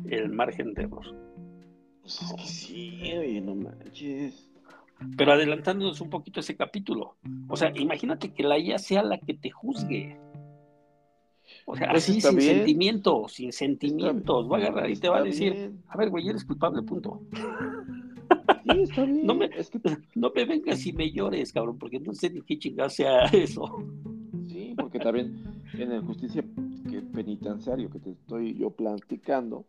El 0.04 0.28
margen 0.30 0.74
de 0.74 0.82
error. 0.82 1.04
Pues 2.02 2.22
es 2.22 2.32
que 2.34 2.44
sí, 2.44 3.12
oye, 3.16 3.40
no 3.40 3.54
manches. 3.54 4.50
Pero 5.16 5.32
adelantándonos 5.32 6.00
un 6.00 6.10
poquito 6.10 6.40
ese 6.40 6.56
capítulo. 6.56 7.16
O 7.48 7.56
sea, 7.56 7.72
imagínate 7.74 8.32
que 8.32 8.42
la 8.42 8.58
IA 8.58 8.78
sea 8.78 9.02
la 9.02 9.18
que 9.18 9.34
te 9.34 9.50
juzgue. 9.50 10.18
O 11.64 11.76
sea, 11.76 11.90
pues 11.90 12.08
así 12.08 12.20
sin 12.20 12.40
sentimientos, 12.40 13.32
sin 13.32 13.52
sentimientos. 13.52 14.50
Va 14.50 14.56
a 14.56 14.60
agarrar 14.60 14.90
y 14.90 14.96
te 14.96 15.08
va 15.08 15.18
a 15.18 15.22
decir, 15.22 15.72
a 15.88 15.96
ver, 15.96 16.10
güey, 16.10 16.28
eres 16.28 16.44
culpable, 16.44 16.82
punto. 16.82 17.22
Sí, 18.68 18.82
está 18.82 19.04
bien. 19.04 19.26
No 19.26 19.34
me, 19.34 19.50
no 20.14 20.32
me 20.34 20.44
vengas 20.44 20.84
y 20.86 20.92
me 20.92 21.10
llores, 21.12 21.52
cabrón, 21.52 21.78
porque 21.78 22.00
no 22.00 22.12
sé 22.14 22.30
ni 22.30 22.42
qué 22.42 22.58
chingada 22.58 22.90
sea 22.90 23.24
eso. 23.32 23.64
Sí, 24.48 24.74
porque 24.76 24.98
también 24.98 25.62
en 25.74 25.92
el 25.92 26.02
justicia 26.02 26.44
penitenciario 27.12 27.90
que 27.90 27.98
te 27.98 28.10
estoy 28.10 28.54
yo 28.54 28.70
platicando, 28.70 29.66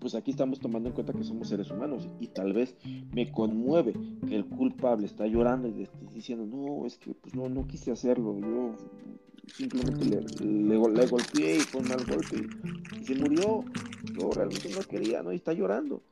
pues 0.00 0.14
aquí 0.14 0.30
estamos 0.30 0.60
tomando 0.60 0.88
en 0.88 0.94
cuenta 0.94 1.12
que 1.12 1.24
somos 1.24 1.48
seres 1.48 1.70
humanos 1.70 2.08
y 2.20 2.28
tal 2.28 2.52
vez 2.52 2.76
me 3.12 3.30
conmueve 3.30 3.94
que 4.28 4.36
el 4.36 4.44
culpable 4.44 5.06
está 5.06 5.26
llorando 5.26 5.68
y 5.68 5.82
esté 5.82 6.06
diciendo, 6.12 6.46
no, 6.46 6.86
es 6.86 6.98
que 6.98 7.14
pues 7.14 7.34
no, 7.34 7.48
no 7.48 7.66
quise 7.66 7.90
hacerlo, 7.90 8.38
yo 8.38 8.76
simplemente 9.46 10.04
le, 10.04 10.20
le, 10.44 10.76
golpeé 10.76 11.56
y 11.56 11.60
fue 11.60 11.80
un 11.80 11.88
mal 11.88 12.04
golpe 12.04 12.46
y, 13.00 13.04
se 13.04 13.14
murió, 13.14 13.64
yo 14.18 14.30
realmente 14.30 14.68
no 14.70 14.80
quería, 14.80 15.22
¿no? 15.22 15.32
Y 15.32 15.36
está 15.36 15.52
llorando 15.52 16.02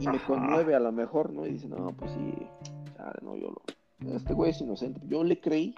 y 0.00 0.06
me 0.08 0.18
conmueve 0.20 0.74
a 0.74 0.80
lo 0.80 0.92
mejor, 0.92 1.32
¿no? 1.32 1.46
Y 1.46 1.52
dice, 1.52 1.68
no, 1.68 1.88
pues 1.96 2.10
sí, 2.12 2.34
no, 3.22 3.36
yo 3.36 3.50
lo, 3.50 4.14
este 4.14 4.34
güey 4.34 4.50
es 4.50 4.60
inocente, 4.60 5.00
yo 5.06 5.24
le 5.24 5.40
creí, 5.40 5.74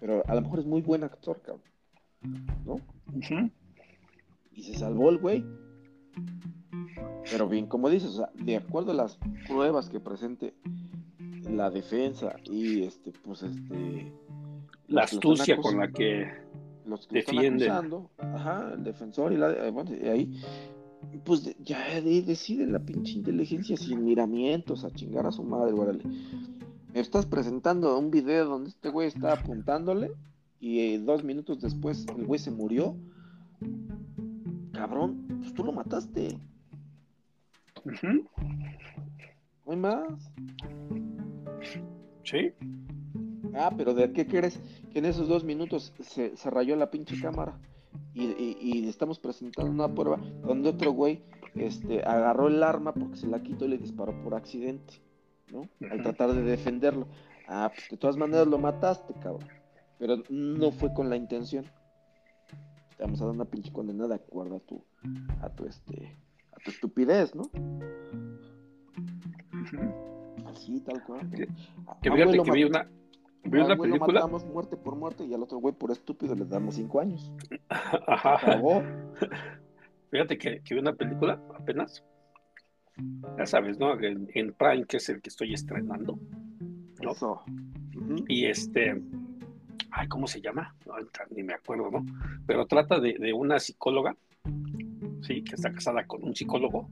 pero 0.00 0.22
a 0.26 0.34
lo 0.34 0.40
mejor 0.42 0.60
es 0.60 0.66
muy 0.66 0.82
buen 0.82 1.04
actor, 1.04 1.40
cabrón, 1.40 1.62
¿no? 2.64 2.76
Y 4.52 4.62
se 4.62 4.74
salvó 4.74 5.10
el 5.10 5.18
güey 5.18 5.44
pero 7.30 7.48
bien, 7.48 7.66
como 7.66 7.88
dices, 7.88 8.20
de 8.34 8.56
acuerdo 8.56 8.92
a 8.92 8.94
las 8.94 9.18
pruebas 9.46 9.88
que 9.88 10.00
presente 10.00 10.54
la 11.48 11.70
defensa 11.70 12.36
y 12.44 12.84
este, 12.84 13.12
pues 13.24 13.42
este. 13.42 14.12
La 14.88 15.02
astucia 15.02 15.56
con 15.56 15.78
la 15.78 15.88
que 15.88 16.28
los 16.84 17.06
que 17.06 17.16
defiende. 17.16 17.70
ajá, 17.70 18.72
el 18.74 18.82
defensor 18.82 19.32
y 19.32 19.36
la 19.36 19.52
eh, 19.52 19.70
bueno, 19.70 19.90
ahí, 20.10 20.40
pues 21.24 21.56
ya 21.58 22.00
decide 22.00 22.66
la 22.66 22.78
pinche 22.78 23.14
inteligencia 23.14 23.76
sin 23.76 24.04
miramientos 24.04 24.84
a 24.84 24.90
chingar 24.90 25.26
a 25.26 25.32
su 25.32 25.42
madre, 25.42 25.72
órale. 25.72 26.04
Me 26.92 27.00
estás 27.00 27.26
presentando 27.26 27.96
un 27.98 28.10
video 28.10 28.46
donde 28.46 28.70
este 28.70 28.90
güey 28.90 29.08
está 29.08 29.32
apuntándole 29.32 30.12
y 30.58 30.80
eh, 30.80 30.98
dos 30.98 31.24
minutos 31.24 31.60
después 31.60 32.06
el 32.16 32.26
güey 32.26 32.38
se 32.38 32.50
murió, 32.50 32.96
cabrón, 34.72 35.26
pues 35.40 35.54
tú 35.54 35.64
lo 35.64 35.72
mataste. 35.72 36.38
No 39.66 39.72
hay 39.72 39.76
más. 39.76 40.32
Sí. 42.24 42.52
Ah, 43.54 43.72
pero 43.76 43.94
¿de 43.94 44.12
qué 44.12 44.26
crees? 44.26 44.60
Que 44.92 44.98
en 44.98 45.04
esos 45.04 45.28
dos 45.28 45.44
minutos 45.44 45.92
se, 46.00 46.34
rayó 46.50 46.76
la 46.76 46.90
pinche 46.90 47.20
cámara. 47.20 47.58
Y, 48.14 48.88
estamos 48.88 49.18
presentando 49.18 49.70
una 49.70 49.94
prueba 49.94 50.18
donde 50.42 50.68
otro 50.68 50.92
güey 50.92 51.22
este, 51.54 52.02
agarró 52.04 52.48
el 52.48 52.62
arma 52.62 52.92
porque 52.92 53.16
se 53.16 53.26
la 53.26 53.42
quitó 53.42 53.64
y 53.64 53.68
le 53.68 53.78
disparó 53.78 54.20
por 54.22 54.34
accidente, 54.34 54.94
¿no? 55.52 55.68
Al 55.90 56.02
tratar 56.02 56.32
de 56.32 56.42
defenderlo. 56.42 57.06
Ah, 57.48 57.70
pues 57.74 57.88
de 57.90 57.96
todas 57.96 58.16
maneras 58.16 58.46
lo 58.46 58.58
mataste, 58.58 59.14
cabrón. 59.14 59.48
Pero 59.98 60.22
no 60.28 60.70
fue 60.70 60.92
con 60.92 61.10
la 61.10 61.16
intención. 61.16 61.64
Te 62.96 63.02
vamos 63.02 63.20
a 63.20 63.26
dar 63.26 63.34
una 63.34 63.44
pinche 63.44 63.72
condena 63.72 64.06
de 64.06 64.14
acuerdo 64.14 64.56
a 64.56 64.60
tu, 64.60 64.84
a 65.40 65.48
tu, 65.50 65.66
este, 65.66 66.16
a 66.52 66.56
tu 66.62 66.70
estupidez, 66.70 67.34
¿no? 67.34 67.50
Así, 70.46 70.80
tal 70.80 71.02
cual. 71.04 71.30
Que, 71.30 71.48
fíjate 72.10 72.42
que 72.42 72.50
vi 72.52 72.64
una, 72.64 72.88
vi 73.44 73.60
una 73.60 73.76
película. 73.76 74.20
matamos 74.20 74.44
muerte 74.46 74.76
por 74.76 74.96
muerte 74.96 75.24
y 75.24 75.34
al 75.34 75.42
otro 75.42 75.58
güey 75.58 75.74
por 75.74 75.90
estúpido 75.90 76.34
le 76.34 76.44
damos 76.44 76.74
cinco 76.74 77.00
años. 77.00 77.32
Ajá. 78.06 78.60
Fíjate 80.10 80.38
que, 80.38 80.60
que 80.62 80.74
vi 80.74 80.80
una 80.80 80.94
película 80.94 81.40
apenas. 81.54 82.04
Ya 83.38 83.46
sabes, 83.46 83.78
¿no? 83.78 83.98
En, 84.00 84.28
en 84.34 84.52
Prime, 84.52 84.84
que 84.84 84.98
es 84.98 85.08
el 85.08 85.22
que 85.22 85.30
estoy 85.30 85.54
estrenando. 85.54 86.18
¿no? 87.02 87.44
Y 88.28 88.46
este, 88.46 89.00
ay, 89.90 90.08
¿cómo 90.08 90.26
se 90.26 90.40
llama? 90.40 90.74
ni 91.30 91.42
me 91.42 91.54
acuerdo, 91.54 91.90
¿no? 91.90 92.04
Pero 92.46 92.66
trata 92.66 92.98
de, 93.00 93.32
una 93.32 93.58
psicóloga, 93.58 94.16
sí, 95.22 95.42
que 95.42 95.54
está 95.54 95.72
casada 95.72 96.04
con 96.06 96.24
un 96.24 96.34
psicólogo. 96.34 96.88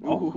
Uh, 0.00 0.32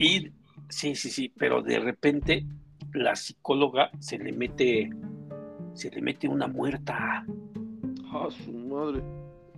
y 0.00 0.30
sí, 0.68 0.94
sí, 0.94 1.10
sí, 1.10 1.32
pero 1.36 1.62
de 1.62 1.78
repente 1.78 2.46
la 2.94 3.14
psicóloga 3.14 3.90
se 3.98 4.18
le 4.18 4.32
mete, 4.32 4.90
se 5.74 5.90
le 5.90 6.00
mete 6.00 6.28
una 6.28 6.46
muerta. 6.46 7.26
Ah, 8.06 8.28
su 8.30 8.52
madre. 8.52 9.02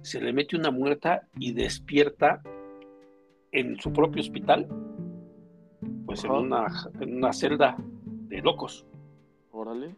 Se 0.02 0.20
le 0.20 0.32
mete 0.32 0.56
una 0.56 0.70
muerta 0.70 1.26
y 1.38 1.52
despierta 1.52 2.42
en 3.52 3.78
su 3.80 3.92
propio 3.92 4.20
hospital, 4.20 4.66
pues 6.06 6.24
en 6.24 6.30
una, 6.30 6.66
en 7.00 7.16
una 7.16 7.32
celda 7.32 7.76
de 7.78 8.40
locos. 8.40 8.86
Órale. 9.50 9.94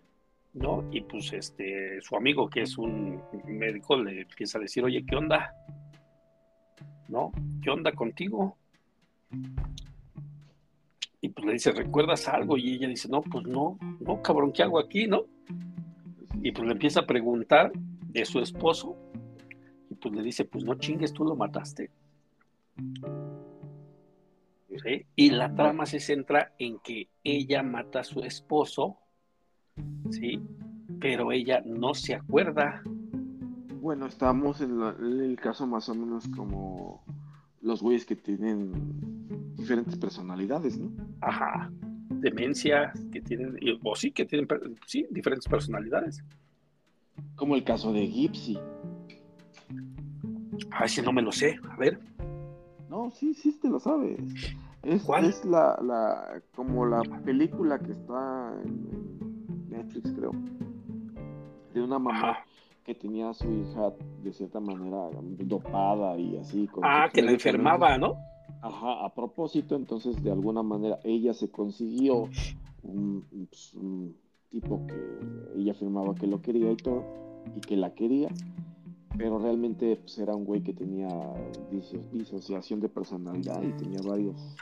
¿No? 0.54 0.84
Y 0.90 1.02
pues 1.02 1.32
este, 1.32 2.00
su 2.00 2.16
amigo, 2.16 2.48
que 2.48 2.62
es 2.62 2.78
un 2.78 3.22
médico, 3.46 3.96
le 3.96 4.22
empieza 4.22 4.58
a 4.58 4.62
decir, 4.62 4.82
oye, 4.82 5.04
¿qué 5.06 5.14
onda? 5.14 5.54
¿No? 7.08 7.32
¿Qué 7.62 7.70
onda 7.70 7.92
contigo? 7.92 8.56
Y 11.20 11.30
pues 11.30 11.46
le 11.46 11.52
dice, 11.54 11.72
¿recuerdas 11.72 12.28
algo? 12.28 12.56
Y 12.56 12.74
ella 12.74 12.88
dice, 12.88 13.08
no, 13.08 13.22
pues 13.22 13.46
no, 13.46 13.78
no, 14.00 14.22
cabrón, 14.22 14.52
¿qué 14.52 14.62
hago 14.62 14.78
aquí, 14.78 15.06
no? 15.06 15.24
Y 16.42 16.52
pues 16.52 16.66
le 16.66 16.72
empieza 16.72 17.00
a 17.00 17.06
preguntar 17.06 17.72
de 17.74 18.24
su 18.24 18.38
esposo. 18.38 18.96
Y 19.90 19.94
pues 19.94 20.14
le 20.14 20.22
dice, 20.22 20.44
pues 20.44 20.64
no 20.64 20.74
chingues, 20.74 21.12
tú 21.12 21.24
lo 21.24 21.34
mataste. 21.34 21.90
Y 25.16 25.30
la 25.30 25.54
trama 25.54 25.86
se 25.86 26.00
centra 26.00 26.52
en 26.58 26.78
que 26.78 27.08
ella 27.24 27.62
mata 27.62 28.00
a 28.00 28.04
su 28.04 28.20
esposo, 28.20 28.96
¿sí? 30.10 30.40
Pero 31.00 31.32
ella 31.32 31.62
no 31.64 31.94
se 31.94 32.14
acuerda. 32.14 32.82
Bueno, 33.80 34.06
estamos 34.06 34.60
en, 34.60 34.80
el 34.80 35.38
caso 35.40 35.66
más 35.66 35.88
o 35.88 35.94
menos 35.94 36.28
como 36.28 37.02
los 37.68 37.82
güeyes 37.82 38.06
que 38.06 38.16
tienen 38.16 38.72
diferentes 39.54 39.96
personalidades, 39.96 40.78
¿no? 40.78 40.90
Ajá. 41.20 41.70
Demencia, 42.08 42.92
que 43.12 43.20
tienen, 43.20 43.58
o 43.84 43.94
sí, 43.94 44.10
que 44.10 44.24
tienen, 44.24 44.48
sí, 44.86 45.06
diferentes 45.10 45.46
personalidades. 45.46 46.24
Como 47.36 47.54
el 47.54 47.62
caso 47.62 47.92
de 47.92 48.06
Gypsy. 48.06 48.58
Ah, 50.70 50.86
ese 50.86 51.02
no 51.02 51.12
me 51.12 51.22
lo 51.22 51.30
sé. 51.30 51.60
A 51.70 51.76
ver. 51.76 52.00
No, 52.88 53.10
sí, 53.10 53.34
sí 53.34 53.52
te 53.60 53.68
lo 53.68 53.78
sabes. 53.78 54.18
Es, 54.82 55.06
es 55.06 55.44
la, 55.44 55.78
la, 55.82 56.42
como 56.54 56.86
la 56.86 57.02
película 57.24 57.78
que 57.78 57.92
está 57.92 58.54
en, 58.64 59.68
Netflix, 59.68 60.10
creo. 60.12 60.32
De 61.74 61.82
una 61.82 61.98
mamá 61.98 62.38
que 62.88 62.94
tenía 62.94 63.28
a 63.28 63.34
su 63.34 63.52
hija 63.52 63.92
de 64.22 64.32
cierta 64.32 64.60
manera 64.60 65.10
dopada 65.40 66.18
y 66.18 66.38
así. 66.38 66.66
ah, 66.82 67.10
que 67.12 67.20
la 67.20 67.32
enfermaba, 67.32 67.98
¿no? 67.98 68.16
Ajá, 68.62 69.04
a 69.04 69.14
propósito, 69.14 69.76
entonces 69.76 70.22
de 70.22 70.32
alguna 70.32 70.62
manera 70.62 70.98
ella 71.04 71.34
se 71.34 71.50
consiguió 71.50 72.30
un, 72.82 73.26
pues, 73.50 73.74
un 73.74 74.16
tipo 74.48 74.86
que 74.86 75.60
ella 75.60 75.72
afirmaba 75.72 76.14
que 76.14 76.26
lo 76.26 76.40
quería 76.40 76.72
y 76.72 76.76
todo, 76.76 77.04
y 77.54 77.60
que 77.60 77.76
la 77.76 77.92
quería, 77.92 78.30
pero 79.18 79.38
realmente 79.38 79.96
pues, 79.96 80.18
era 80.18 80.34
un 80.34 80.46
güey 80.46 80.62
que 80.62 80.72
tenía 80.72 81.10
disociación 82.10 82.80
de 82.80 82.88
personalidad 82.88 83.62
y 83.62 83.72
tenía 83.72 84.00
varios 84.02 84.56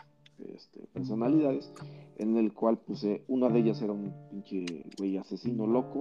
este, 0.53 0.81
personalidades, 0.93 1.73
en 2.19 2.37
el 2.37 2.53
cual 2.53 2.77
puse, 2.79 3.23
una 3.29 3.49
de 3.51 3.61
ellas 3.61 3.81
era 3.83 3.93
un 3.93 4.13
pinche 4.31 4.85
güey 4.99 5.17
asesino 5.17 5.69
loco, 5.69 6.01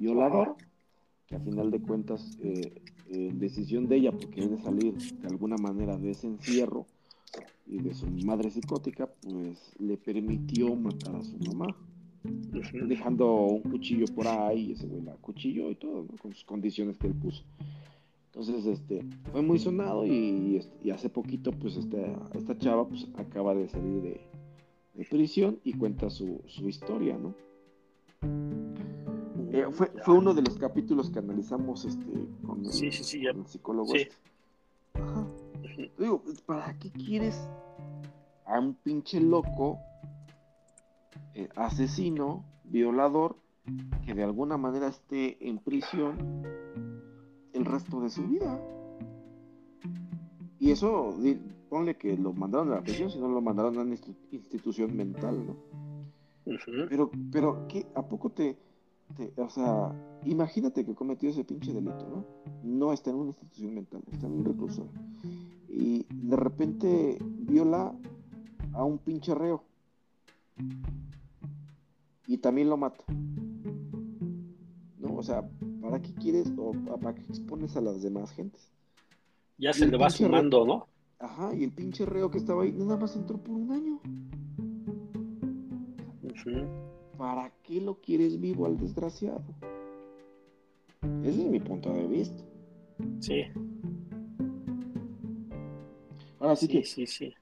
violador, 0.00 0.56
que 1.32 1.36
a 1.36 1.40
final 1.40 1.70
de 1.70 1.80
cuentas, 1.80 2.36
eh, 2.42 2.82
en 3.08 3.38
decisión 3.38 3.88
de 3.88 3.96
ella, 3.96 4.12
porque 4.12 4.46
de 4.46 4.58
salir 4.58 4.92
de 4.94 5.28
alguna 5.28 5.56
manera 5.56 5.96
de 5.96 6.10
ese 6.10 6.26
encierro 6.26 6.84
y 7.66 7.78
de 7.78 7.94
su 7.94 8.06
madre 8.26 8.50
psicótica, 8.50 9.08
pues 9.22 9.72
le 9.78 9.96
permitió 9.96 10.76
matar 10.76 11.16
a 11.16 11.24
su 11.24 11.38
mamá 11.38 11.74
dejando 12.86 13.46
un 13.46 13.62
cuchillo 13.62 14.04
por 14.14 14.28
ahí, 14.28 14.72
ese 14.72 14.86
güey 14.86 15.02
la 15.02 15.14
cuchillo 15.14 15.70
y 15.70 15.74
todo, 15.74 16.06
con 16.20 16.34
sus 16.34 16.44
condiciones 16.44 16.98
que 16.98 17.06
él 17.06 17.14
puso. 17.14 17.42
Entonces, 18.26 18.66
este, 18.66 19.02
fue 19.30 19.40
muy 19.40 19.58
sonado 19.58 20.06
y, 20.06 20.60
hace 20.92 21.08
poquito, 21.08 21.50
pues, 21.52 21.78
este, 21.78 22.14
esta 22.34 22.58
chava, 22.58 22.86
pues, 22.86 23.08
acaba 23.16 23.54
de 23.54 23.68
salir 23.68 24.02
de, 24.02 24.20
prisión 25.08 25.58
y 25.64 25.72
cuenta 25.72 26.10
su, 26.10 26.42
historia, 26.66 27.16
¿no? 27.16 27.34
Eh, 29.52 29.66
fue, 29.70 29.92
fue, 30.04 30.14
uno 30.14 30.32
de 30.34 30.42
los 30.42 30.56
capítulos 30.56 31.10
que 31.10 31.18
analizamos, 31.18 31.84
este, 31.84 32.06
con 32.46 32.64
el, 32.64 32.72
psicólogo. 33.46 33.94
Este. 33.94 34.14
Ajá. 34.94 35.26
Digo, 35.98 36.22
¿para 36.46 36.78
qué 36.78 36.90
quieres 36.90 37.38
a 38.46 38.58
un 38.58 38.74
pinche 38.74 39.20
loco 39.20 39.78
eh, 41.34 41.48
asesino, 41.56 42.44
violador, 42.64 43.36
que 44.04 44.14
de 44.14 44.22
alguna 44.22 44.56
manera 44.56 44.88
esté 44.88 45.48
en 45.48 45.58
prisión 45.58 46.42
el 47.52 47.64
resto 47.64 48.00
de 48.00 48.10
su 48.10 48.26
vida. 48.26 48.60
Y 50.58 50.70
eso, 50.70 51.16
ponle 51.68 51.96
que 51.96 52.16
lo 52.16 52.32
mandaron 52.32 52.72
a 52.72 52.76
la 52.76 52.82
prisión, 52.82 53.10
si 53.10 53.18
no 53.18 53.28
lo 53.28 53.40
mandaron 53.40 53.78
a 53.78 53.82
una 53.82 53.96
institución 54.30 54.96
mental, 54.96 55.46
¿no? 55.46 55.56
Pero, 56.88 57.10
pero, 57.30 57.66
¿qué? 57.68 57.86
¿A 57.94 58.02
poco 58.02 58.30
te, 58.30 58.56
o 59.36 59.48
sea, 59.48 59.92
imagínate 60.24 60.84
que 60.84 60.94
cometió 60.94 61.30
ese 61.30 61.44
pinche 61.44 61.72
delito, 61.72 62.08
¿no? 62.08 62.26
No 62.62 62.92
está 62.92 63.10
en 63.10 63.16
una 63.16 63.28
institución 63.28 63.74
mental, 63.74 64.02
está 64.10 64.26
en 64.26 64.32
un 64.32 64.44
reclusorio. 64.44 64.92
Y 65.68 66.06
de 66.10 66.36
repente 66.36 67.18
viola 67.20 67.94
a 68.72 68.84
un 68.84 68.98
pinche 68.98 69.34
reo 69.34 69.64
y 72.26 72.38
también 72.38 72.70
lo 72.70 72.76
mata. 72.76 73.04
¿No? 74.98 75.16
O 75.16 75.22
sea, 75.22 75.48
¿para 75.80 76.00
qué 76.00 76.14
quieres 76.14 76.52
o 76.56 76.72
para 77.00 77.14
qué 77.14 77.22
expones 77.22 77.76
a 77.76 77.80
las 77.80 78.02
demás 78.02 78.30
gentes? 78.32 78.72
Ya 79.58 79.72
se 79.72 79.86
le 79.86 79.96
va 79.96 80.10
sumando, 80.10 80.64
¿no? 80.64 80.86
Ajá, 81.18 81.54
y 81.54 81.64
el 81.64 81.72
pinche 81.72 82.04
reo 82.04 82.30
que 82.30 82.38
estaba 82.38 82.64
ahí 82.64 82.72
nada 82.72 82.96
más 82.96 83.14
entró 83.14 83.38
por 83.38 83.54
un 83.54 83.70
año. 83.70 84.00
¿Para 87.22 87.52
qué 87.62 87.80
lo 87.80 88.00
quieres 88.00 88.40
vivo 88.40 88.66
al 88.66 88.76
desgraciado? 88.76 89.44
Ese 91.22 91.40
es 91.42 91.48
mi 91.48 91.60
punto 91.60 91.92
de 91.92 92.08
vista. 92.08 92.42
Sí. 93.20 93.44
Ahora 96.40 96.56
sí, 96.56 96.66
que. 96.66 96.84
Sí, 96.84 97.06
sí. 97.06 97.32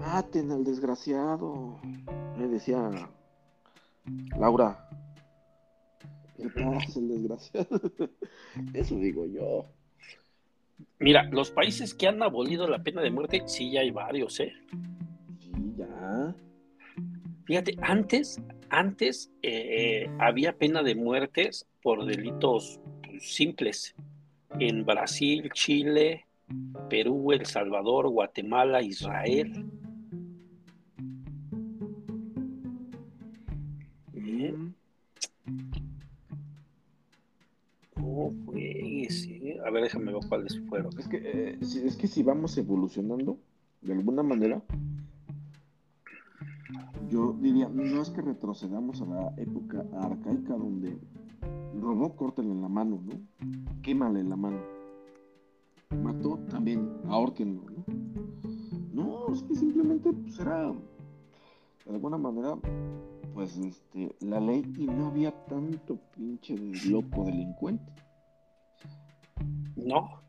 Maten 0.00 0.50
al 0.50 0.64
desgraciado. 0.64 1.78
Me 2.36 2.48
decía 2.48 2.90
Laura, 4.36 4.90
¿qué 6.36 6.48
pasa 6.48 6.98
el 6.98 7.08
desgraciado? 7.10 7.80
Eso 8.74 8.96
digo 8.96 9.26
yo. 9.26 9.64
Mira, 10.98 11.22
los 11.30 11.52
países 11.52 11.94
que 11.94 12.08
han 12.08 12.20
abolido 12.20 12.66
la 12.66 12.82
pena 12.82 13.00
de 13.00 13.12
muerte, 13.12 13.44
sí, 13.46 13.70
ya 13.70 13.82
hay 13.82 13.92
varios, 13.92 14.40
¿eh? 14.40 14.54
Sí, 15.38 15.52
ya. 15.76 16.34
Fíjate, 17.50 17.76
antes, 17.82 18.40
antes 18.68 19.28
eh, 19.42 20.08
había 20.20 20.56
pena 20.56 20.84
de 20.84 20.94
muertes 20.94 21.66
por 21.82 22.06
delitos 22.06 22.78
simples. 23.18 23.96
En 24.60 24.86
Brasil, 24.86 25.50
Chile, 25.52 26.26
Perú, 26.88 27.32
El 27.32 27.46
Salvador, 27.46 28.08
Guatemala, 28.08 28.82
Israel. 28.82 29.66
A 39.66 39.70
ver, 39.72 39.82
déjame 39.82 40.12
ver 40.12 40.22
cuáles 40.28 40.56
fueron. 40.68 40.96
Es 40.96 41.08
que, 41.08 41.16
eh, 41.16 41.58
es 41.60 41.96
que 41.96 42.06
si 42.06 42.22
vamos 42.22 42.56
evolucionando, 42.58 43.40
de 43.82 43.94
alguna 43.94 44.22
manera, 44.22 44.62
yo 47.10 47.32
diría, 47.40 47.68
no 47.68 48.00
es 48.00 48.10
que 48.10 48.22
retrocedamos 48.22 49.02
a 49.02 49.06
la 49.06 49.34
época 49.36 49.84
arcaica 50.00 50.54
donde 50.54 50.96
robó, 51.80 52.14
córtale 52.14 52.50
en 52.50 52.62
la 52.62 52.68
mano, 52.68 53.00
¿no? 53.04 53.82
Quémale 53.82 54.22
la 54.22 54.36
mano. 54.36 54.58
Mató, 56.02 56.38
también, 56.48 56.88
ahorquenlo, 57.08 57.62
¿no? 57.68 57.84
No, 58.92 59.32
es 59.32 59.42
que 59.42 59.54
simplemente 59.56 60.12
pues, 60.12 60.38
era, 60.38 60.72
de 60.72 61.90
alguna 61.90 62.16
manera, 62.16 62.56
pues 63.34 63.58
este, 63.58 64.14
la 64.20 64.38
ley 64.38 64.64
y 64.78 64.86
no 64.86 65.08
había 65.08 65.32
tanto 65.46 65.98
pinche 66.14 66.56
loco 66.88 67.24
delincuente. 67.24 67.92
No. 69.74 70.20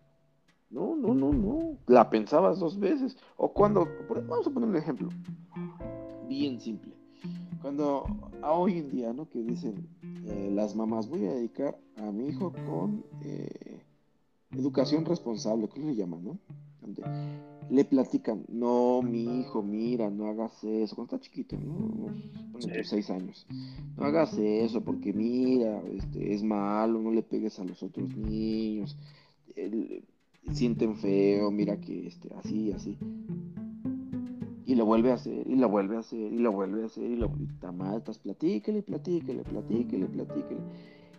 No, 0.71 0.95
no, 0.95 1.13
no, 1.13 1.33
no. 1.33 1.77
La 1.87 2.09
pensabas 2.09 2.59
dos 2.59 2.79
veces. 2.79 3.17
O 3.35 3.51
cuando, 3.51 3.87
vamos 4.09 4.47
a 4.47 4.49
poner 4.49 4.69
un 4.69 4.75
ejemplo. 4.77 5.09
Bien 6.31 6.61
simple. 6.61 6.93
Cuando 7.61 8.05
a 8.41 8.53
hoy 8.53 8.77
en 8.77 8.89
día, 8.89 9.11
¿no? 9.11 9.29
Que 9.29 9.43
dicen 9.43 9.85
eh, 10.25 10.49
las 10.49 10.77
mamás, 10.77 11.09
voy 11.09 11.25
a 11.25 11.33
dedicar 11.33 11.77
a 11.97 12.09
mi 12.09 12.29
hijo 12.29 12.53
con 12.65 13.03
eh, 13.21 13.81
educación 14.51 15.03
responsable, 15.03 15.67
¿qué 15.67 15.81
le 15.81 15.93
llaman, 15.93 16.23
no? 16.23 16.39
le 17.69 17.85
platican, 17.85 18.45
no, 18.47 19.01
mi 19.01 19.41
hijo, 19.41 19.61
mira, 19.61 20.09
no 20.09 20.27
hagas 20.27 20.63
eso, 20.63 20.95
cuando 20.95 21.15
está 21.15 21.25
chiquito, 21.25 21.57
¿no? 21.57 22.13
seis 22.83 23.09
años, 23.09 23.45
no 23.97 24.05
hagas 24.05 24.37
eso 24.37 24.81
porque 24.81 25.13
mira, 25.13 25.81
este, 25.93 26.33
es 26.33 26.43
malo, 26.43 27.01
no 27.01 27.11
le 27.11 27.23
pegues 27.23 27.59
a 27.59 27.65
los 27.65 27.83
otros 27.83 28.15
niños, 28.15 28.97
sienten 30.51 30.95
feo, 30.95 31.51
mira 31.51 31.79
que 31.79 32.07
este, 32.07 32.33
así, 32.35 32.71
así. 32.71 32.97
Y 34.71 34.75
lo 34.75 34.85
vuelve 34.85 35.11
a 35.11 35.15
hacer, 35.15 35.45
y 35.49 35.55
lo 35.57 35.67
vuelve 35.67 35.97
a 35.97 35.99
hacer, 35.99 36.31
y 36.31 36.37
lo 36.37 36.53
vuelve 36.53 36.83
a 36.83 36.85
hacer, 36.85 37.03
y 37.03 37.17
lo 37.17 37.29
está 37.45 37.73
mal, 37.73 37.97
estás 37.97 38.19
platíquele, 38.19 38.81
platíquele, 38.81 39.43
platíquele, 39.43 40.05
platíquele. 40.05 40.61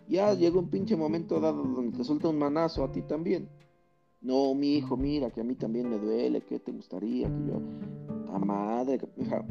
Ya 0.09 0.33
llega 0.33 0.57
un 0.57 0.69
pinche 0.69 0.95
momento 0.95 1.39
dado 1.39 1.61
donde 1.61 1.95
te 1.95 2.03
suelta 2.03 2.29
un 2.29 2.39
manazo 2.39 2.83
a 2.83 2.91
ti 2.91 3.03
también. 3.03 3.47
No, 4.21 4.55
mi 4.55 4.77
hijo, 4.77 4.97
mira, 4.97 5.29
que 5.29 5.41
a 5.41 5.43
mí 5.43 5.53
también 5.53 5.87
me 5.87 5.99
duele, 5.99 6.41
que 6.41 6.57
te 6.57 6.71
gustaría 6.71 7.27
que 7.27 7.45
yo. 7.45 7.61
La 8.31 8.39
madre, 8.39 8.99
hija, 9.17 9.45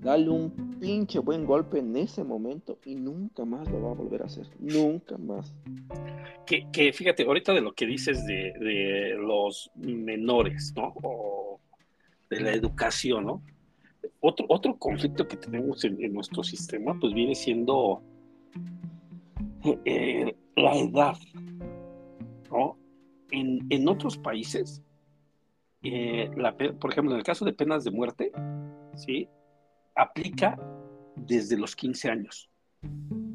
dale 0.00 0.28
un 0.28 0.80
pinche 0.80 1.20
buen 1.20 1.46
golpe 1.46 1.78
en 1.78 1.94
ese 1.96 2.24
momento 2.24 2.80
y 2.84 2.96
nunca 2.96 3.44
más 3.44 3.70
lo 3.70 3.82
va 3.82 3.92
a 3.92 3.94
volver 3.94 4.22
a 4.22 4.24
hacer. 4.24 4.48
Nunca 4.58 5.16
más. 5.16 5.54
Que, 6.44 6.66
que 6.72 6.92
fíjate, 6.92 7.22
ahorita 7.22 7.52
de 7.54 7.60
lo 7.60 7.72
que 7.72 7.86
dices 7.86 8.26
de, 8.26 8.52
de 8.58 9.14
los 9.16 9.70
menores, 9.76 10.74
¿no? 10.74 10.92
De 12.32 12.40
la 12.40 12.52
educación, 12.52 13.26
¿no? 13.26 13.42
Otro, 14.20 14.46
otro 14.48 14.78
conflicto 14.78 15.28
que 15.28 15.36
tenemos 15.36 15.84
en, 15.84 16.12
nuestro 16.12 16.42
sistema, 16.42 16.98
pues 16.98 17.12
viene 17.12 17.34
siendo 17.34 18.02
eh, 19.84 20.34
la 20.56 20.76
edad, 20.76 21.16
¿no? 22.50 22.78
en, 23.32 23.88
otros 23.88 24.16
países, 24.16 24.82
eh, 25.82 26.30
por 26.80 26.92
ejemplo, 26.92 27.12
en 27.12 27.18
el 27.18 27.24
caso 27.24 27.44
de 27.44 27.52
penas 27.52 27.84
de 27.84 27.90
muerte, 27.90 28.32
¿sí? 28.94 29.28
aplica 29.94 30.58
desde 31.16 31.58
los 31.58 31.76
15 31.76 32.10
años. 32.10 32.50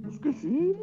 Es 0.10 0.20
que 0.20 0.34
sí. 0.34 0.74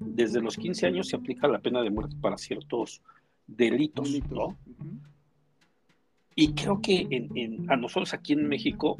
Desde 0.00 0.40
los 0.40 0.56
15 0.56 0.86
años 0.86 1.08
se 1.08 1.16
aplica 1.16 1.46
la 1.46 1.60
pena 1.60 1.82
de 1.82 1.90
muerte 1.90 2.16
para 2.20 2.36
ciertos 2.36 3.02
delitos, 3.46 4.10
¿no? 4.30 4.58
Y 6.40 6.52
creo 6.52 6.80
que 6.80 7.08
a 7.66 7.74
nosotros 7.74 8.14
aquí 8.14 8.34
en 8.34 8.46
México 8.46 8.96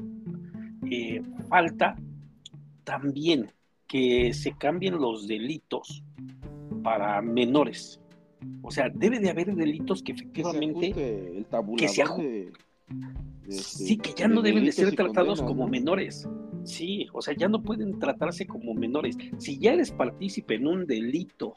eh, 0.90 1.22
falta 1.48 1.94
también 2.82 3.52
que 3.86 4.34
se 4.34 4.56
cambien 4.56 4.98
los 4.98 5.28
delitos 5.28 6.02
para 6.82 7.22
menores. 7.22 8.00
O 8.60 8.72
sea, 8.72 8.88
debe 8.92 9.20
de 9.20 9.30
haber 9.30 9.54
delitos 9.54 10.02
que 10.02 10.10
efectivamente 10.10 10.92
que 11.76 11.86
se 11.86 12.02
ajuste, 12.02 12.50
sí, 13.48 13.96
que 13.98 14.14
ya 14.16 14.26
no 14.26 14.42
deben 14.42 14.64
de 14.64 14.72
ser 14.72 14.96
tratados 14.96 15.40
como 15.40 15.68
menores. 15.68 16.28
Sí, 16.64 17.06
o 17.12 17.22
sea, 17.22 17.36
ya 17.36 17.48
no 17.48 17.62
pueden 17.62 18.00
tratarse 18.00 18.48
como 18.48 18.74
menores. 18.74 19.16
Si 19.36 19.60
ya 19.60 19.74
eres 19.74 19.92
partícipe 19.92 20.56
en 20.56 20.66
un 20.66 20.86
delito 20.88 21.54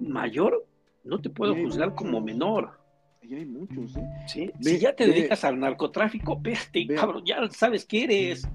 mayor, 0.00 0.64
no 1.04 1.20
te 1.20 1.28
puedo 1.28 1.54
juzgar 1.54 1.94
como 1.94 2.22
menor. 2.22 2.81
Ya 3.28 3.36
hay 3.36 3.46
muchos, 3.46 3.96
¿eh? 3.96 4.08
Sí, 4.26 4.50
si 4.60 4.78
ya 4.78 4.94
te 4.94 5.06
dedicas 5.06 5.44
al 5.44 5.58
narcotráfico, 5.58 6.34
espérate, 6.34 6.86
cabrón, 6.94 7.24
ya 7.24 7.48
sabes 7.50 7.84
qué 7.84 8.04
eres. 8.04 8.48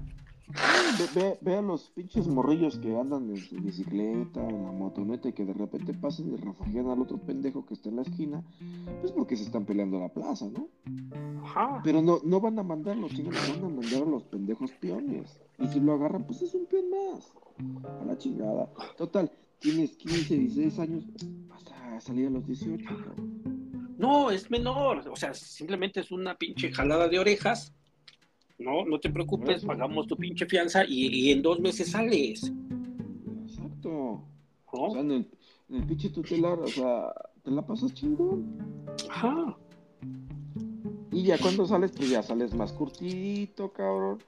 Ve, 1.14 1.38
ve, 1.42 1.56
a 1.56 1.62
los 1.62 1.90
pinches 1.90 2.26
morrillos 2.26 2.78
que 2.78 2.96
andan 2.96 3.28
en 3.28 3.36
su 3.36 3.56
bicicleta, 3.56 4.46
en 4.48 4.64
la 4.64 4.72
motoneta 4.72 5.28
y 5.28 5.32
que 5.32 5.44
de 5.44 5.52
repente 5.52 5.92
pasan 5.92 6.32
y 6.32 6.36
refugian 6.36 6.88
al 6.88 7.02
otro 7.02 7.18
pendejo 7.18 7.66
que 7.66 7.74
está 7.74 7.90
en 7.90 7.96
la 7.96 8.02
esquina, 8.02 8.42
pues 9.00 9.12
porque 9.12 9.36
se 9.36 9.44
están 9.44 9.66
peleando 9.66 9.98
la 9.98 10.08
plaza, 10.08 10.46
¿no? 10.46 10.68
Ajá. 11.44 11.80
Pero 11.84 12.00
no, 12.00 12.20
no 12.24 12.40
van 12.40 12.58
a 12.58 12.62
mandarlos, 12.62 13.12
sino 13.12 13.30
van 13.30 13.64
a 13.64 13.68
mandar 13.68 14.02
a 14.02 14.10
los 14.10 14.24
pendejos 14.24 14.72
peones. 14.72 15.38
Y 15.58 15.66
si 15.68 15.80
lo 15.80 15.94
agarran, 15.94 16.24
pues 16.24 16.40
es 16.40 16.54
un 16.54 16.66
peón 16.66 16.86
más. 16.90 17.32
A 18.00 18.04
la 18.04 18.16
chingada. 18.16 18.70
Total, 18.96 19.30
tienes 19.58 19.96
15, 19.96 20.34
16 20.34 20.78
años, 20.78 21.04
hasta 21.50 22.00
salir 22.00 22.28
a 22.28 22.30
los 22.30 22.46
18, 22.46 22.88
No, 23.98 24.30
es 24.30 24.50
menor. 24.50 25.06
O 25.08 25.16
sea, 25.16 25.34
simplemente 25.34 26.00
es 26.00 26.10
una 26.10 26.36
pinche 26.36 26.72
jalada 26.72 27.08
de 27.08 27.18
orejas 27.18 27.74
no, 28.58 28.84
no 28.84 28.98
te 28.98 29.10
preocupes, 29.10 29.64
pagamos 29.64 30.08
tu 30.08 30.16
pinche 30.16 30.46
fianza 30.46 30.84
y, 30.86 31.30
en 31.30 31.42
dos 31.42 31.60
meses 31.60 31.92
sales. 31.92 32.52
Exacto. 33.46 34.24
O 34.66 34.90
sea, 34.90 35.00
en 35.00 35.12
el, 35.12 35.84
pinche 35.86 36.10
tutelar, 36.10 36.58
o 36.58 36.66
sea, 36.66 37.12
te 37.44 37.52
la 37.52 37.64
pasas 37.64 37.94
chingón. 37.94 38.84
Ajá. 39.08 39.56
Y 41.12 41.22
ya 41.22 41.38
cuando 41.38 41.66
sales, 41.66 41.92
pues 41.92 42.10
ya 42.10 42.22
sales 42.22 42.52
más 42.52 42.72
curtito, 42.72 43.72
cabrón. 43.72 44.18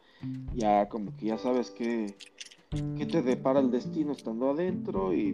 Ya 0.55 0.89
como 0.89 1.16
que 1.16 1.27
ya 1.27 1.39
sabes 1.39 1.71
que, 1.71 2.14
que 2.97 3.07
te 3.07 3.23
depara 3.23 3.59
el 3.59 3.71
destino 3.71 4.12
estando 4.12 4.51
adentro 4.51 5.12
y 5.12 5.33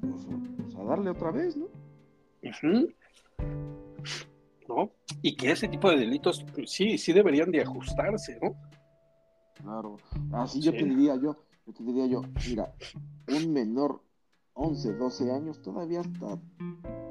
pues, 0.00 0.76
a 0.76 0.82
darle 0.82 1.10
otra 1.10 1.30
vez, 1.30 1.56
¿no? 1.56 1.68
Ajá. 2.48 2.84
¿No? 4.68 4.92
Y 5.22 5.36
que 5.36 5.52
ese 5.52 5.68
tipo 5.68 5.90
de 5.90 5.96
delitos 5.96 6.44
pues, 6.54 6.70
sí, 6.70 6.98
sí 6.98 7.12
deberían 7.12 7.50
de 7.50 7.62
ajustarse, 7.62 8.38
¿no? 8.42 8.54
Claro, 9.54 9.96
así 10.32 10.60
yo 10.60 10.72
te 10.72 10.84
diría 10.84 11.16
yo, 11.16 11.36
yo 11.66 11.72
te 11.72 11.82
diría 11.84 12.06
yo, 12.06 12.22
mira, 12.48 12.74
un 13.28 13.52
menor 13.52 14.02
11, 14.54 14.94
12 14.94 15.32
años, 15.32 15.62
todavía 15.62 16.00
hasta 16.00 16.38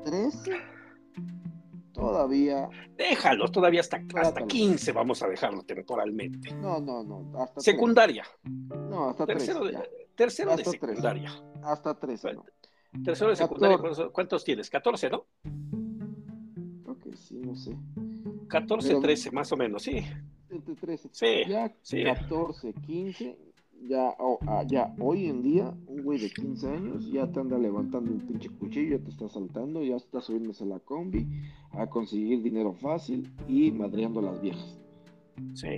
13, 0.06 0.52
todavía... 1.94 2.70
Déjalos, 2.96 3.52
todavía 3.52 3.82
hasta, 3.82 4.02
hasta 4.16 4.46
15 4.46 4.92
vamos 4.92 5.24
a 5.24 5.28
dejarlo 5.28 5.64
temporalmente. 5.64 6.54
No, 6.56 6.80
no, 6.80 7.04
no, 7.04 7.42
hasta 7.42 7.62
Secundaria. 7.62 8.26
No, 8.44 9.10
hasta 9.10 9.26
tercero 9.26 9.62
13. 9.62 9.78
De, 9.78 9.90
tercero 10.16 10.56
de 10.56 10.66
secundaria. 10.66 11.32
Hasta 11.64 11.98
13, 11.98 12.34
no. 12.34 12.46
Tercero 13.04 13.32
de 13.32 13.36
secundaria, 13.36 13.80
¿cuántos 14.12 14.44
tienes? 14.44 14.70
14, 14.70 15.10
¿no? 15.10 15.26
Sí, 17.16 17.36
no 17.36 17.56
sé. 17.56 17.76
14, 18.48 19.00
13, 19.00 19.32
más 19.32 19.52
o 19.52 19.58
menos, 19.58 19.84
sí. 19.84 20.04
Entre 20.50 20.76
13. 20.76 21.10
Sí, 21.12 21.28
ya 21.48 21.72
14, 22.16 22.74
15, 22.86 23.38
ya, 23.88 24.16
ah, 24.48 24.64
ya 24.68 24.94
hoy 25.00 25.26
en 25.26 25.42
día, 25.42 25.74
un 25.88 26.04
güey 26.04 26.20
de 26.20 26.30
15 26.30 26.68
años 26.70 27.12
ya 27.12 27.32
te 27.32 27.40
anda 27.40 27.58
levantando 27.58 28.12
un 28.12 28.22
pinche 28.28 28.50
cuchillo, 28.50 28.98
ya 28.98 29.04
te 29.04 29.10
está 29.10 29.28
saltando, 29.28 29.84
ya 29.84 29.96
está 29.96 30.22
subiéndose 30.22 30.64
a 30.64 30.68
la 30.68 30.80
combi 30.80 31.28
a 31.72 31.88
conseguir 31.88 32.42
dinero 32.42 32.74
fácil 32.74 33.32
y 33.48 33.72
madreando 33.72 34.20
a 34.20 34.24
las 34.24 34.42
viejas. 34.42 34.83
Sí. 35.54 35.78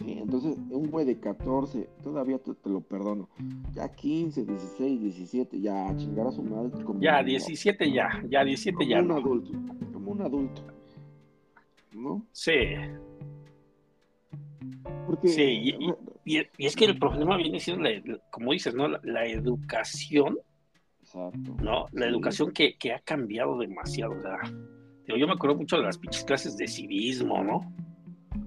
sí 0.00 0.12
entonces, 0.18 0.56
un 0.70 0.90
güey 0.90 1.06
de 1.06 1.18
14, 1.18 1.88
todavía 2.02 2.38
te, 2.38 2.52
lo 2.68 2.80
perdono. 2.80 3.28
Ya 3.72 3.88
15, 3.88 4.44
16, 4.44 5.00
17, 5.00 5.60
ya 5.60 5.96
chingar 5.96 6.26
a 6.26 6.32
su 6.32 6.42
madre. 6.42 6.70
ya, 7.00 7.22
17 7.22 7.92
ya, 7.92 8.22
ya 8.28 8.44
17 8.44 8.86
ya. 8.86 9.02
Un 9.02 9.12
adulto 9.12 9.52
un 10.06 10.22
adulto. 10.22 10.62
¿No? 11.92 12.26
Sí. 12.32 12.52
Porque, 15.06 15.28
sí, 15.28 15.74
Y, 16.24 16.38
es 16.58 16.74
que 16.74 16.86
el 16.86 16.98
problema 16.98 17.36
viene 17.36 17.60
siendo, 17.60 17.88
como 18.30 18.52
dices, 18.52 18.74
¿no? 18.74 18.88
La, 18.88 19.26
educación, 19.26 20.38
Exacto. 21.00 21.56
¿no? 21.62 21.86
La 21.92 22.06
educación 22.06 22.52
que, 22.52 22.76
ha 22.92 23.00
cambiado 23.00 23.58
demasiado. 23.58 24.12
O 24.12 24.20
sea, 24.20 24.38
yo 25.06 25.26
me 25.26 25.32
acuerdo 25.32 25.56
mucho 25.56 25.76
de 25.76 25.84
las 25.84 25.98
pinches 25.98 26.24
clases 26.24 26.56
de 26.56 26.66
civismo, 26.66 27.42
¿no? 27.44 27.72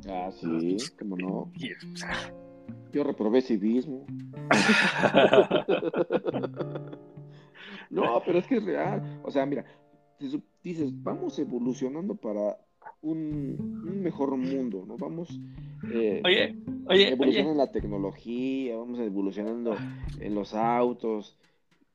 Ah, 0.09 0.31
sí, 0.31 0.77
cómo 0.97 1.17
no. 1.17 1.51
yo 2.91 3.03
reprobé 3.03 3.41
civismo. 3.41 4.05
no, 7.89 8.21
pero 8.25 8.39
es 8.39 8.47
que 8.47 8.57
es 8.57 8.63
real. 8.63 9.21
O 9.23 9.31
sea, 9.31 9.45
mira, 9.45 9.65
dices, 10.63 10.91
vamos 11.03 11.37
evolucionando 11.39 12.15
para 12.15 12.57
un, 13.01 14.01
mejor 14.01 14.35
mundo, 14.35 14.83
¿no? 14.87 14.97
Vamos 14.97 15.39
eh, 15.93 16.21
oye, 16.25 16.55
oye, 16.87 17.09
evolucionando 17.09 17.51
en 17.51 17.57
la 17.57 17.71
tecnología, 17.71 18.77
vamos 18.77 18.99
evolucionando 18.99 19.75
en 20.19 20.35
los 20.35 20.53
autos. 20.53 21.37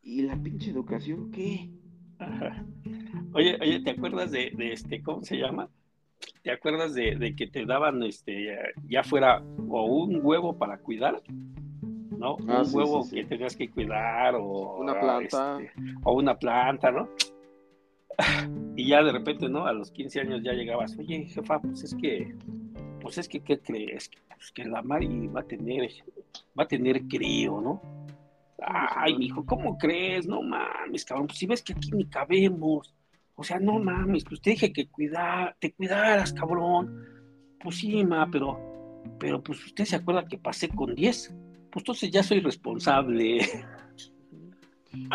¿Y 0.02 0.22
la 0.22 0.36
pinche 0.36 0.70
educación 0.70 1.30
qué? 1.30 1.70
Oye, 3.32 3.58
oye, 3.60 3.80
¿te 3.80 3.90
acuerdas 3.90 4.30
de, 4.30 4.54
este, 4.58 5.02
cómo 5.02 5.22
se 5.22 5.36
llama? 5.36 5.68
¿Te 6.42 6.50
acuerdas 6.50 6.94
de, 6.94 7.34
que 7.36 7.46
te 7.46 7.64
daban 7.64 8.02
este 8.02 8.56
ya 8.88 9.02
fuera 9.02 9.42
o 9.68 9.84
un 9.84 10.20
huevo 10.22 10.56
para 10.56 10.78
cuidar? 10.78 11.22
¿No? 12.18 12.36
Ah, 12.48 12.62
un 12.62 12.74
huevo 12.74 13.08
que 13.10 13.24
tenías 13.24 13.56
que 13.56 13.70
cuidar 13.70 14.34
o 14.34 14.76
una 14.76 14.98
planta. 14.98 15.58
Este, 15.60 15.80
o 16.02 16.12
una 16.14 16.38
planta, 16.38 16.90
¿no? 16.90 17.08
y 18.76 18.88
ya 18.88 19.02
de 19.02 19.12
repente, 19.12 19.48
¿no? 19.48 19.66
A 19.66 19.72
los 19.72 19.90
15 19.90 20.20
años 20.20 20.42
ya 20.42 20.52
llegabas, 20.52 20.96
oye, 20.98 21.24
jefa, 21.26 21.60
pues 21.60 21.84
es 21.84 21.94
que, 21.94 22.34
pues 23.00 23.18
es 23.18 23.28
que, 23.28 23.40
¿qué 23.40 23.58
crees? 23.58 24.10
Pues 24.28 24.52
que 24.52 24.64
la 24.64 24.82
Mari 24.82 25.28
va 25.28 25.40
a 25.40 25.44
tener, 25.44 25.90
va 26.58 26.64
a 26.64 26.68
tener 26.68 27.02
crío, 27.02 27.60
¿no? 27.60 27.82
Ay, 28.58 29.16
hijo, 29.18 29.44
¿cómo 29.44 29.76
crees? 29.76 30.26
No 30.26 30.42
mames, 30.42 31.04
cabrón, 31.04 31.26
pues 31.26 31.38
si 31.38 31.46
ves 31.46 31.62
que 31.62 31.72
aquí 31.72 31.90
ni 31.92 32.04
cabemos. 32.06 32.94
O 33.36 33.42
sea, 33.42 33.58
no 33.58 33.78
mames, 33.78 34.24
pues 34.24 34.40
te 34.40 34.50
dije 34.50 34.72
que 34.72 34.88
cuidar, 34.88 35.56
te 35.58 35.72
cuidaras, 35.72 36.32
cabrón. 36.32 37.04
Pues 37.60 37.76
sí, 37.76 38.04
ma, 38.04 38.28
pero, 38.30 39.02
pero 39.18 39.42
pues 39.42 39.64
usted 39.64 39.84
se 39.84 39.96
acuerda 39.96 40.26
que 40.26 40.38
pasé 40.38 40.68
con 40.68 40.94
10. 40.94 41.34
Pues 41.70 41.82
entonces 41.82 42.10
ya 42.10 42.22
soy 42.22 42.40
responsable. 42.40 43.40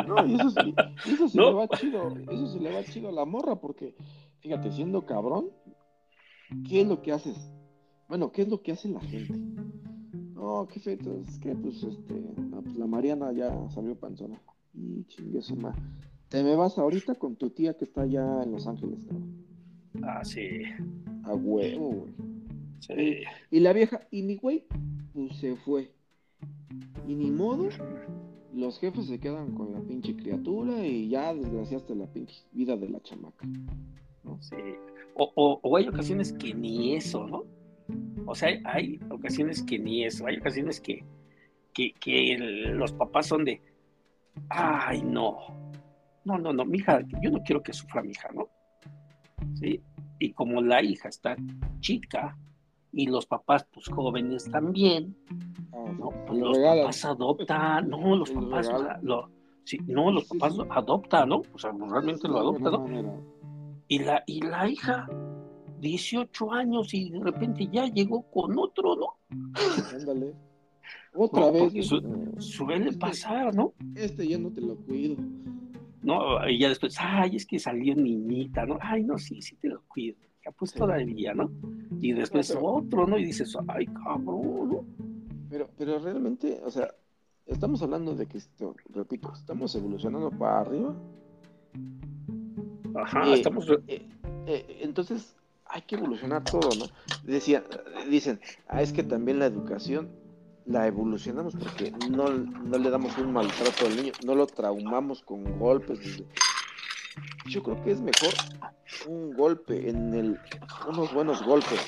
No, 0.05 0.17
eso, 0.25 0.49
sí, 0.49 0.75
eso 1.05 1.29
sí 1.29 1.37
le 1.39 1.53
va 1.53 1.67
chido, 1.69 2.17
eso 2.29 2.47
sí 2.47 2.59
le 2.59 2.73
va 2.73 2.83
chido 2.83 3.09
a 3.09 3.13
la 3.13 3.25
morra, 3.25 3.55
porque, 3.55 3.95
fíjate, 4.39 4.71
siendo 4.71 5.05
cabrón, 5.05 5.51
¿qué 6.67 6.81
es 6.81 6.87
lo 6.87 7.01
que 7.01 7.13
haces? 7.13 7.51
Bueno, 8.09 8.31
¿qué 8.31 8.41
es 8.41 8.49
lo 8.49 8.61
que 8.61 8.73
hace 8.73 8.89
la 8.89 8.99
gente? 8.99 9.33
No, 10.33 10.67
qué 10.67 10.79
feito, 10.79 11.13
es 11.13 11.37
que 11.39 11.55
pues 11.55 11.83
este, 11.83 12.13
pues, 12.51 12.75
la 12.75 12.87
Mariana 12.87 13.31
ya 13.31 13.69
salió 13.69 13.95
panzona. 13.95 14.41
Y 14.73 15.03
chingue 15.05 15.41
su 15.41 15.55
Te 16.29 16.43
me 16.43 16.55
vas 16.55 16.77
ahorita 16.77 17.15
con 17.15 17.35
tu 17.35 17.49
tía 17.49 17.75
que 17.75 17.85
está 17.85 18.03
allá 18.03 18.43
en 18.43 18.51
Los 18.51 18.67
Ángeles, 18.67 19.03
cabrón. 19.05 19.45
Ah, 20.03 20.23
sí. 20.23 20.61
A 21.23 21.33
huevo, 21.33 21.89
güey. 21.89 22.13
Sí. 22.79 23.23
Y 23.51 23.59
la 23.59 23.73
vieja, 23.73 24.07
y 24.11 24.21
mi 24.21 24.35
güey, 24.35 24.65
pues 25.13 25.35
se 25.37 25.55
fue. 25.55 25.91
Y 27.07 27.15
ni 27.15 27.31
modo, 27.31 27.69
los 28.53 28.79
jefes 28.79 29.07
se 29.07 29.19
quedan 29.19 29.53
con 29.55 29.73
la 29.73 29.81
pinche 29.81 30.15
criatura 30.15 30.85
y 30.85 31.09
ya 31.09 31.33
desgraciaste 31.33 31.95
la 31.95 32.05
pinche 32.07 32.35
vida 32.51 32.77
de 32.77 32.89
la 32.89 33.01
chamaca. 33.01 33.47
¿no? 34.23 34.41
Sí. 34.41 34.55
O, 35.15 35.59
o, 35.61 35.77
hay 35.77 35.87
ocasiones 35.87 36.31
que 36.33 36.53
ni 36.53 36.95
eso, 36.95 37.27
¿no? 37.27 37.43
O 38.25 38.35
sea, 38.35 38.49
hay, 38.65 38.99
ocasiones 39.09 39.63
que 39.63 39.79
ni 39.79 40.05
eso, 40.05 40.27
hay 40.27 40.37
ocasiones 40.37 40.79
que, 40.79 41.03
que, 41.73 42.37
los 42.73 42.93
papás 42.93 43.27
son 43.27 43.43
de, 43.43 43.61
ay, 44.49 45.01
no, 45.01 45.39
no, 46.23 46.37
no, 46.37 46.53
no, 46.53 46.65
mi 46.65 46.77
hija, 46.77 47.01
yo 47.21 47.31
no 47.31 47.41
quiero 47.43 47.61
que 47.61 47.73
sufra 47.73 48.01
mi 48.01 48.11
hija, 48.11 48.29
¿no? 48.33 48.49
¿Sí? 49.55 49.81
Y 50.19 50.33
como 50.33 50.61
la 50.61 50.83
hija 50.83 51.09
está 51.09 51.35
chica, 51.79 52.37
y 52.91 53.07
los 53.07 53.25
papás, 53.25 53.65
pues 53.71 53.87
jóvenes 53.87 54.49
también, 54.49 55.15
ah, 55.73 55.91
¿no? 55.97 56.09
Pues 56.25 56.39
los 56.39 56.57
papás 56.57 57.05
adoptan, 57.05 57.89
no, 57.89 58.15
los 58.15 58.31
papás, 58.31 58.69
lo, 59.01 59.29
sí, 59.63 59.77
no, 59.85 60.11
los 60.11 60.25
papás 60.25 60.55
adoptan, 60.69 61.29
¿no? 61.29 61.41
O 61.53 61.57
sea, 61.57 61.71
realmente 61.71 62.27
lo 62.27 62.39
adoptan, 62.39 62.73
¿no? 62.73 63.23
Y 63.87 63.99
la, 63.99 64.23
y 64.25 64.41
la 64.41 64.67
hija, 64.69 65.07
18 65.79 66.51
años 66.51 66.93
y 66.93 67.09
de 67.09 67.19
repente 67.19 67.67
ya 67.71 67.85
llegó 67.85 68.23
con 68.23 68.57
otro, 68.57 68.95
¿no? 68.95 69.17
Ándale. 69.93 70.33
Otra 71.13 71.49
vez. 71.49 71.73
suele 72.37 72.93
pasar, 72.93 73.53
¿no? 73.53 73.73
Este 73.95 74.27
ya 74.27 74.37
no 74.37 74.51
te 74.51 74.61
lo 74.61 74.75
cuido. 74.75 75.15
No, 76.01 76.47
y 76.47 76.59
ya 76.59 76.69
después, 76.69 76.95
ay, 76.99 77.35
es 77.35 77.45
que 77.45 77.59
salió 77.59 77.95
niñita, 77.95 78.65
¿no? 78.65 78.77
Ay, 78.81 79.03
no, 79.03 79.17
sí, 79.17 79.41
sí 79.41 79.55
te 79.57 79.67
lo 79.67 79.81
cuido 79.87 80.15
pues 80.57 80.73
todavía, 80.73 81.33
¿no? 81.33 81.51
Y 81.99 82.13
después 82.13 82.55
otro, 82.59 83.05
¿no? 83.05 83.17
Y 83.17 83.25
dices, 83.25 83.55
ay, 83.67 83.85
cabrón, 83.87 84.69
¿no? 84.69 84.85
Pero, 85.49 85.69
pero 85.77 85.99
realmente, 85.99 86.59
o 86.63 86.69
sea, 86.69 86.93
estamos 87.45 87.81
hablando 87.81 88.15
de 88.15 88.25
que, 88.27 88.37
esto, 88.37 88.75
repito, 88.89 89.33
estamos 89.33 89.73
evolucionando 89.75 90.31
para 90.31 90.61
arriba. 90.61 90.95
Ajá, 92.95 93.33
estamos... 93.33 93.67
Eh, 93.87 94.05
eh, 94.47 94.79
entonces, 94.81 95.35
hay 95.65 95.81
que 95.83 95.95
evolucionar 95.95 96.43
todo, 96.43 96.69
¿no? 96.77 96.85
Decía, 97.23 97.63
dicen, 98.09 98.39
ah, 98.67 98.81
es 98.81 98.93
que 98.93 99.03
también 99.03 99.39
la 99.39 99.45
educación 99.45 100.09
la 100.65 100.87
evolucionamos 100.87 101.55
porque 101.55 101.91
no, 102.09 102.29
no 102.29 102.77
le 102.77 102.89
damos 102.89 103.17
un 103.17 103.33
maltrato 103.33 103.85
al 103.85 103.95
niño, 103.95 104.13
no 104.25 104.35
lo 104.35 104.47
traumamos 104.47 105.21
con 105.21 105.57
golpes. 105.57 106.23
Yo 107.45 107.63
creo 107.63 107.83
que 107.83 107.91
es 107.91 108.01
mejor 108.01 108.33
un 109.07 109.33
golpe, 109.33 109.89
en 109.89 110.13
el, 110.13 110.39
unos 110.87 111.13
buenos 111.13 111.43
golpes, 111.43 111.79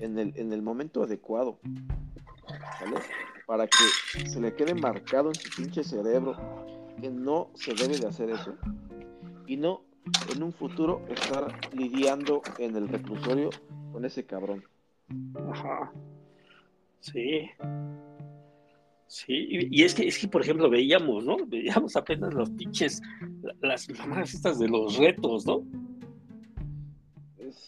en 0.00 0.18
el, 0.18 0.32
en 0.36 0.52
el 0.52 0.62
momento 0.62 1.02
adecuado, 1.02 1.58
Para 3.46 3.66
que 3.66 4.26
se 4.26 4.40
le 4.40 4.54
quede 4.54 4.74
marcado 4.74 5.28
en 5.28 5.34
su 5.34 5.50
pinche 5.50 5.84
cerebro 5.84 6.36
que 7.00 7.10
no 7.10 7.50
se 7.54 7.74
debe 7.74 7.98
de 7.98 8.06
hacer 8.06 8.30
eso 8.30 8.54
y 9.46 9.56
no 9.56 9.82
en 10.34 10.42
un 10.42 10.52
futuro 10.52 11.02
estar 11.08 11.48
lidiando 11.74 12.42
en 12.58 12.76
el 12.76 12.88
reclusorio 12.88 13.50
con 13.92 14.04
ese 14.04 14.24
cabrón. 14.24 14.64
Ajá. 15.50 15.92
Sí. 17.00 17.50
Sí, 19.08 19.46
y 19.70 19.82
es 19.84 19.94
que, 19.94 20.08
es 20.08 20.18
que, 20.18 20.26
por 20.26 20.42
ejemplo, 20.42 20.68
veíamos, 20.68 21.24
¿no? 21.24 21.36
Veíamos 21.46 21.94
apenas 21.96 22.34
los 22.34 22.50
pinches, 22.50 23.00
las 23.62 23.88
mamadas 23.90 24.34
estas 24.34 24.58
de 24.58 24.68
los 24.68 24.96
retos, 24.96 25.46
¿no? 25.46 25.64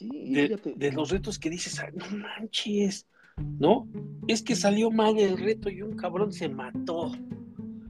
de, 0.00 0.92
los 0.92 1.10
retos 1.10 1.38
que 1.38 1.50
dices, 1.50 1.80
no 1.94 2.04
manches, 2.18 3.06
¿no? 3.58 3.88
Es 4.26 4.42
que 4.42 4.56
salió 4.56 4.90
mal 4.90 5.18
el 5.18 5.38
reto 5.38 5.70
y 5.70 5.82
un 5.82 5.96
cabrón 5.96 6.32
se 6.32 6.48
mató. 6.48 7.12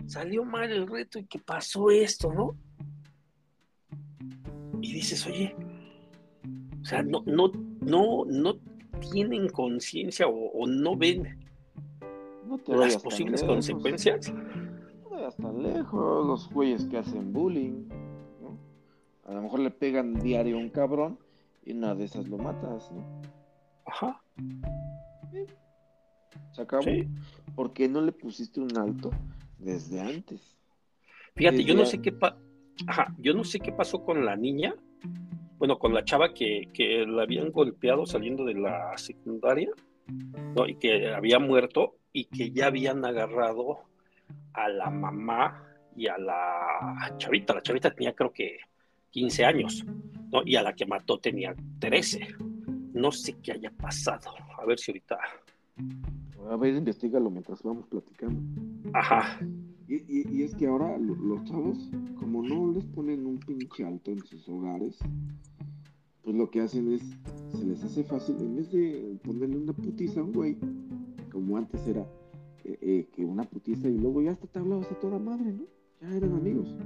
Salió 0.06 0.44
mal 0.44 0.70
el 0.70 0.86
reto 0.86 1.18
y 1.18 1.24
que 1.24 1.38
pasó 1.38 1.90
esto, 1.90 2.32
¿no? 2.32 2.56
Y 4.80 4.92
dices, 4.92 5.26
oye, 5.26 5.54
o 6.80 6.84
sea, 6.84 7.02
no, 7.02 7.22
no, 7.26 7.50
no, 7.80 8.24
no 8.26 8.58
tienen 9.00 9.48
conciencia 9.48 10.26
o, 10.28 10.66
no 10.66 10.96
ven 10.96 11.38
las 12.66 12.96
posibles 12.98 13.42
consecuencias. 13.42 14.32
No 14.32 15.10
vayas 15.10 15.36
tan 15.36 15.62
lejos, 15.62 16.26
los 16.26 16.50
güeyes 16.50 16.84
que 16.86 16.98
hacen 16.98 17.32
bullying, 17.32 17.88
¿no? 18.40 18.58
A 19.24 19.34
lo 19.34 19.42
mejor 19.42 19.60
le 19.60 19.70
pegan 19.70 20.14
diario 20.14 20.56
a 20.56 20.60
un 20.60 20.70
cabrón 20.70 21.18
y 21.64 21.72
una 21.72 21.94
de 21.94 22.04
esas 22.04 22.28
lo 22.28 22.38
matas, 22.38 22.90
¿no? 22.92 23.04
Ajá. 23.86 24.22
Se 26.52 26.62
acabó. 26.62 26.84
Porque 27.54 27.88
no 27.88 28.00
le 28.00 28.12
pusiste 28.12 28.60
un 28.60 28.76
alto 28.76 29.10
desde 29.58 30.00
antes. 30.00 30.56
Fíjate, 31.34 31.64
yo 31.64 31.74
no 31.74 31.86
sé 31.86 32.00
qué 32.00 32.12
Ajá, 32.86 33.14
yo 33.18 33.34
no 33.34 33.44
sé 33.44 33.58
qué 33.58 33.72
pasó 33.72 34.04
con 34.04 34.24
la 34.24 34.36
niña, 34.36 34.74
bueno, 35.58 35.78
con 35.78 35.92
la 35.92 36.04
chava 36.04 36.32
que, 36.32 36.68
que 36.72 37.04
la 37.06 37.22
habían 37.22 37.50
golpeado 37.50 38.06
saliendo 38.06 38.44
de 38.44 38.54
la 38.54 38.96
secundaria, 38.96 39.70
¿no? 40.54 40.66
Y 40.66 40.76
que 40.76 41.08
había 41.08 41.38
muerto 41.38 41.96
y 42.12 42.24
que 42.26 42.50
ya 42.50 42.66
habían 42.66 43.04
agarrado 43.04 43.80
a 44.52 44.68
la 44.68 44.90
mamá 44.90 45.64
y 45.96 46.06
a 46.06 46.16
la 46.16 47.14
chavita. 47.18 47.54
La 47.54 47.62
chavita 47.62 47.90
tenía 47.90 48.14
creo 48.14 48.32
que 48.32 48.58
15 49.10 49.44
años, 49.44 49.84
¿no? 50.30 50.42
Y 50.44 50.56
a 50.56 50.62
la 50.62 50.72
que 50.74 50.86
mató 50.86 51.18
tenía 51.18 51.54
13. 51.80 52.36
No 52.94 53.10
sé 53.12 53.36
qué 53.42 53.52
haya 53.52 53.70
pasado. 53.70 54.30
A 54.58 54.64
ver 54.64 54.78
si 54.78 54.92
ahorita. 54.92 55.18
A 56.50 56.56
ver, 56.56 56.74
investigalo 56.74 57.30
mientras 57.30 57.62
vamos 57.62 57.86
platicando. 57.88 58.40
Ajá. 58.94 59.38
Y, 59.88 60.42
es 60.42 60.54
que 60.54 60.66
ahora 60.66 60.98
los 60.98 61.44
chavos, 61.44 61.90
como 62.20 62.42
no 62.42 62.72
les 62.72 62.84
ponen 62.84 63.24
un 63.24 63.38
pinche 63.38 63.86
alto 63.86 64.10
en 64.10 64.22
sus 64.22 64.46
hogares, 64.46 64.98
pues 66.22 66.36
lo 66.36 66.50
que 66.50 66.60
hacen 66.60 66.92
es, 66.92 67.02
se 67.58 67.64
les 67.64 67.82
hace 67.82 68.04
fácil, 68.04 68.36
en 68.38 68.56
vez 68.56 68.70
de 68.70 69.18
ponerle 69.24 69.56
una 69.56 69.72
putiza 69.72 70.20
a 70.20 70.24
un 70.24 70.32
güey, 70.32 70.58
como 71.32 71.56
antes 71.56 71.86
era, 71.86 72.02
eh, 72.64 72.78
eh, 72.82 73.08
que 73.12 73.24
una 73.24 73.44
putiza 73.44 73.88
y 73.88 73.96
luego 73.96 74.20
ya 74.20 74.32
hasta 74.32 74.46
te 74.46 74.58
hablabas 74.58 74.92
a 74.92 75.00
toda 75.00 75.18
madre, 75.18 75.52
¿no? 75.52 75.64
Ya 76.02 76.14
eran 76.14 76.34
amigos. 76.34 76.76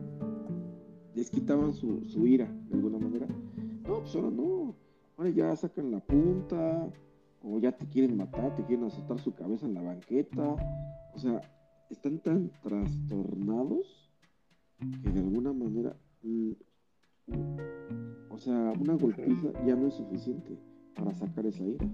Les 1.16 1.28
quitaban 1.28 1.72
su, 1.72 2.04
su 2.04 2.24
ira 2.28 2.46
de 2.68 2.74
alguna 2.76 2.98
manera. 2.98 3.26
No, 3.84 3.98
pues 3.98 4.14
ahora 4.14 4.30
no. 4.30 4.76
Ahora 5.16 5.30
ya 5.30 5.56
sacan 5.56 5.90
la 5.90 5.98
punta, 5.98 6.88
o 7.42 7.58
ya 7.58 7.72
te 7.72 7.84
quieren 7.86 8.16
matar, 8.16 8.54
te 8.54 8.64
quieren 8.64 8.84
azotar 8.84 9.18
su 9.18 9.34
cabeza 9.34 9.66
en 9.66 9.74
la 9.74 9.82
banqueta. 9.82 10.54
O 11.14 11.18
sea, 11.18 11.40
están 11.92 12.18
tan 12.18 12.50
trastornados 12.62 14.10
que 15.02 15.10
de 15.10 15.20
alguna 15.20 15.52
manera, 15.52 15.96
mm, 16.22 16.52
o 18.30 18.38
sea, 18.38 18.72
una 18.78 18.94
golpiza 18.94 19.52
ya 19.66 19.76
no 19.76 19.88
es 19.88 19.94
suficiente 19.94 20.58
para 20.94 21.14
sacar 21.14 21.46
esa 21.46 21.64
ira. 21.64 21.86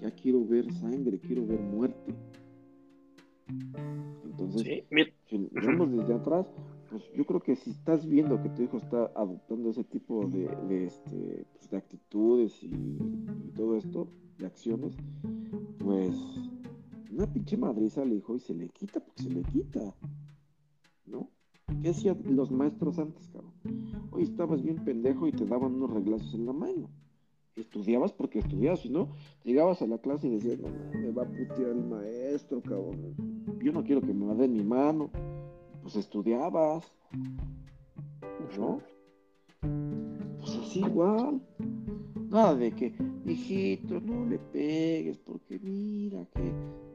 Ya 0.00 0.10
quiero 0.10 0.44
ver 0.46 0.70
sangre, 0.74 1.18
quiero 1.18 1.46
ver 1.46 1.60
muerte. 1.60 2.14
Entonces, 4.24 4.84
si 5.26 5.38
lo 5.38 5.48
vemos 5.52 5.90
desde 5.90 6.14
atrás, 6.14 6.46
pues 6.90 7.02
yo 7.14 7.24
creo 7.24 7.40
que 7.40 7.56
si 7.56 7.70
estás 7.70 8.06
viendo 8.06 8.40
que 8.42 8.48
tu 8.50 8.62
hijo 8.62 8.76
está 8.76 9.10
adoptando 9.14 9.70
ese 9.70 9.84
tipo 9.84 10.26
de, 10.26 10.84
este, 10.84 11.46
pues, 11.52 11.70
de 11.70 11.76
actitudes 11.76 12.62
y, 12.62 12.98
todo 13.56 13.76
esto, 13.76 14.08
de 14.38 14.46
acciones, 14.46 14.94
pues 15.78 16.14
una 17.10 17.26
pinche 17.32 17.56
madriza 17.56 18.02
al 18.02 18.12
hijo 18.12 18.36
y 18.36 18.40
se 18.40 18.54
le 18.54 18.68
quita 18.68 19.00
porque 19.00 19.22
se 19.22 19.30
le 19.30 19.42
quita. 19.42 19.94
¿No? 21.06 21.30
¿Qué 21.82 21.90
hacían 21.90 22.22
los 22.34 22.50
maestros 22.50 22.98
antes, 22.98 23.28
cabrón? 23.28 23.52
Hoy 24.10 24.22
estabas 24.22 24.62
bien 24.62 24.84
pendejo 24.84 25.26
y 25.26 25.32
te 25.32 25.44
daban 25.44 25.74
unos 25.74 25.90
reglazos 25.90 26.34
en 26.34 26.46
la 26.46 26.52
mano. 26.52 26.90
Estudiabas 27.56 28.12
porque 28.12 28.38
estudiabas, 28.38 28.80
si 28.80 28.90
no, 28.90 29.10
llegabas 29.44 29.82
a 29.82 29.86
la 29.86 29.98
clase 29.98 30.28
y 30.28 30.30
decías, 30.30 30.58
no, 30.60 30.68
me 30.98 31.10
va 31.10 31.24
a 31.24 31.26
putear 31.26 31.70
el 31.70 31.84
maestro, 31.84 32.62
cabrón. 32.62 33.14
Yo 33.62 33.72
no 33.72 33.82
quiero 33.82 34.00
que 34.00 34.14
me 34.14 34.34
dé 34.34 34.46
mi 34.46 34.62
mano 34.62 35.10
pues 35.82 36.04
estudiabas, 36.04 36.84
¿no? 38.58 38.82
Pues 40.38 40.56
así 40.56 40.80
igual. 40.80 41.40
Nada 42.30 42.54
de 42.54 42.72
que, 42.72 42.94
hijito, 43.24 44.00
no 44.00 44.26
le 44.26 44.38
pegues, 44.38 45.18
porque 45.18 45.58
mira 45.58 46.26
que. 46.34 46.52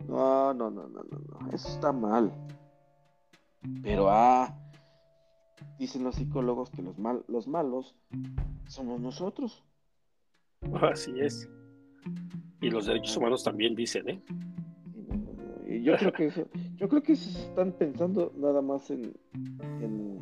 No, 0.07 0.53
no, 0.53 0.69
no, 0.69 0.87
no, 0.87 1.03
no, 1.03 1.19
no. 1.19 1.51
Eso 1.51 1.69
está 1.69 1.91
mal. 1.91 2.31
Pero, 3.81 4.09
ah, 4.09 4.55
dicen 5.79 6.03
los 6.03 6.15
psicólogos 6.15 6.69
que 6.69 6.81
los, 6.81 6.99
mal, 6.99 7.23
los 7.27 7.47
malos 7.47 7.95
somos 8.67 8.99
nosotros. 8.99 9.63
Así 10.81 11.11
es. 11.19 11.49
Y 12.61 12.69
los 12.69 12.85
derechos 12.85 13.17
humanos 13.17 13.43
también 13.43 13.75
dicen, 13.75 14.09
¿eh? 14.09 14.21
yo 15.81 15.97
creo 15.97 16.13
que 16.13 16.25
eso, 16.27 16.47
yo 16.75 16.87
creo 16.87 17.03
que 17.03 17.13
están 17.13 17.71
pensando 17.73 18.31
nada 18.37 18.61
más 18.61 18.89
en, 18.89 19.13
en 19.81 20.19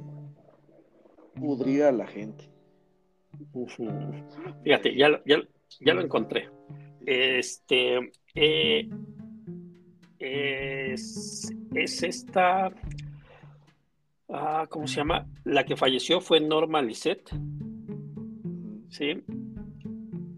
pudrir 1.35 1.83
a 1.83 1.91
la 1.91 2.07
gente. 2.07 2.49
Fíjate, 4.63 4.95
ya, 4.95 5.21
ya, 5.25 5.41
ya 5.79 5.93
lo 5.93 6.01
encontré. 6.01 6.49
Este 7.05 8.11
eh, 8.35 8.89
es, 10.19 11.51
es, 11.73 12.03
esta. 12.03 12.71
Ah, 14.29 14.65
¿Cómo 14.69 14.87
se 14.87 14.97
llama? 14.97 15.27
La 15.43 15.65
que 15.65 15.75
falleció 15.75 16.21
fue 16.21 16.39
Norma 16.39 16.81
Lisette. 16.81 17.31
Sí. 18.89 19.23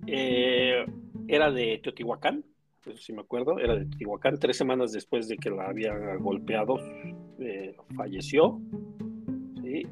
Eh, 0.08 0.86
era 1.28 1.52
de 1.52 1.80
Teotihuacán 1.84 2.44
si 2.96 3.14
me 3.14 3.22
acuerdo, 3.22 3.60
era 3.60 3.76
de 3.76 3.86
Teotihuacán, 3.86 4.40
tres 4.40 4.58
semanas 4.58 4.92
después 4.92 5.28
de 5.28 5.38
que 5.38 5.50
la 5.50 5.68
había 5.68 5.94
golpeado, 6.18 6.80
eh, 7.40 7.76
falleció, 7.96 8.60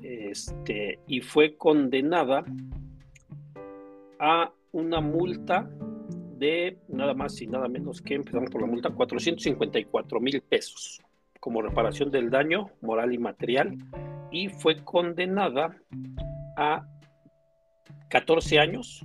este, 0.01 0.99
y 1.07 1.21
fue 1.21 1.55
condenada 1.55 2.45
a 4.21 4.53
una 4.71 5.01
multa 5.01 5.69
de 6.37 6.77
nada 6.87 7.13
más 7.13 7.41
y 7.41 7.47
nada 7.47 7.67
menos 7.67 8.01
que, 8.01 8.15
empezamos 8.15 8.49
por 8.51 8.61
la 8.61 8.67
multa, 8.67 8.91
454 8.91 10.19
mil 10.21 10.41
pesos 10.41 11.01
como 11.41 11.61
reparación 11.63 12.11
del 12.11 12.29
daño 12.29 12.69
moral 12.81 13.13
y 13.13 13.17
material, 13.17 13.75
y 14.31 14.47
fue 14.47 14.83
condenada 14.83 15.75
a 16.55 16.87
14 18.09 18.59
años, 18.59 19.03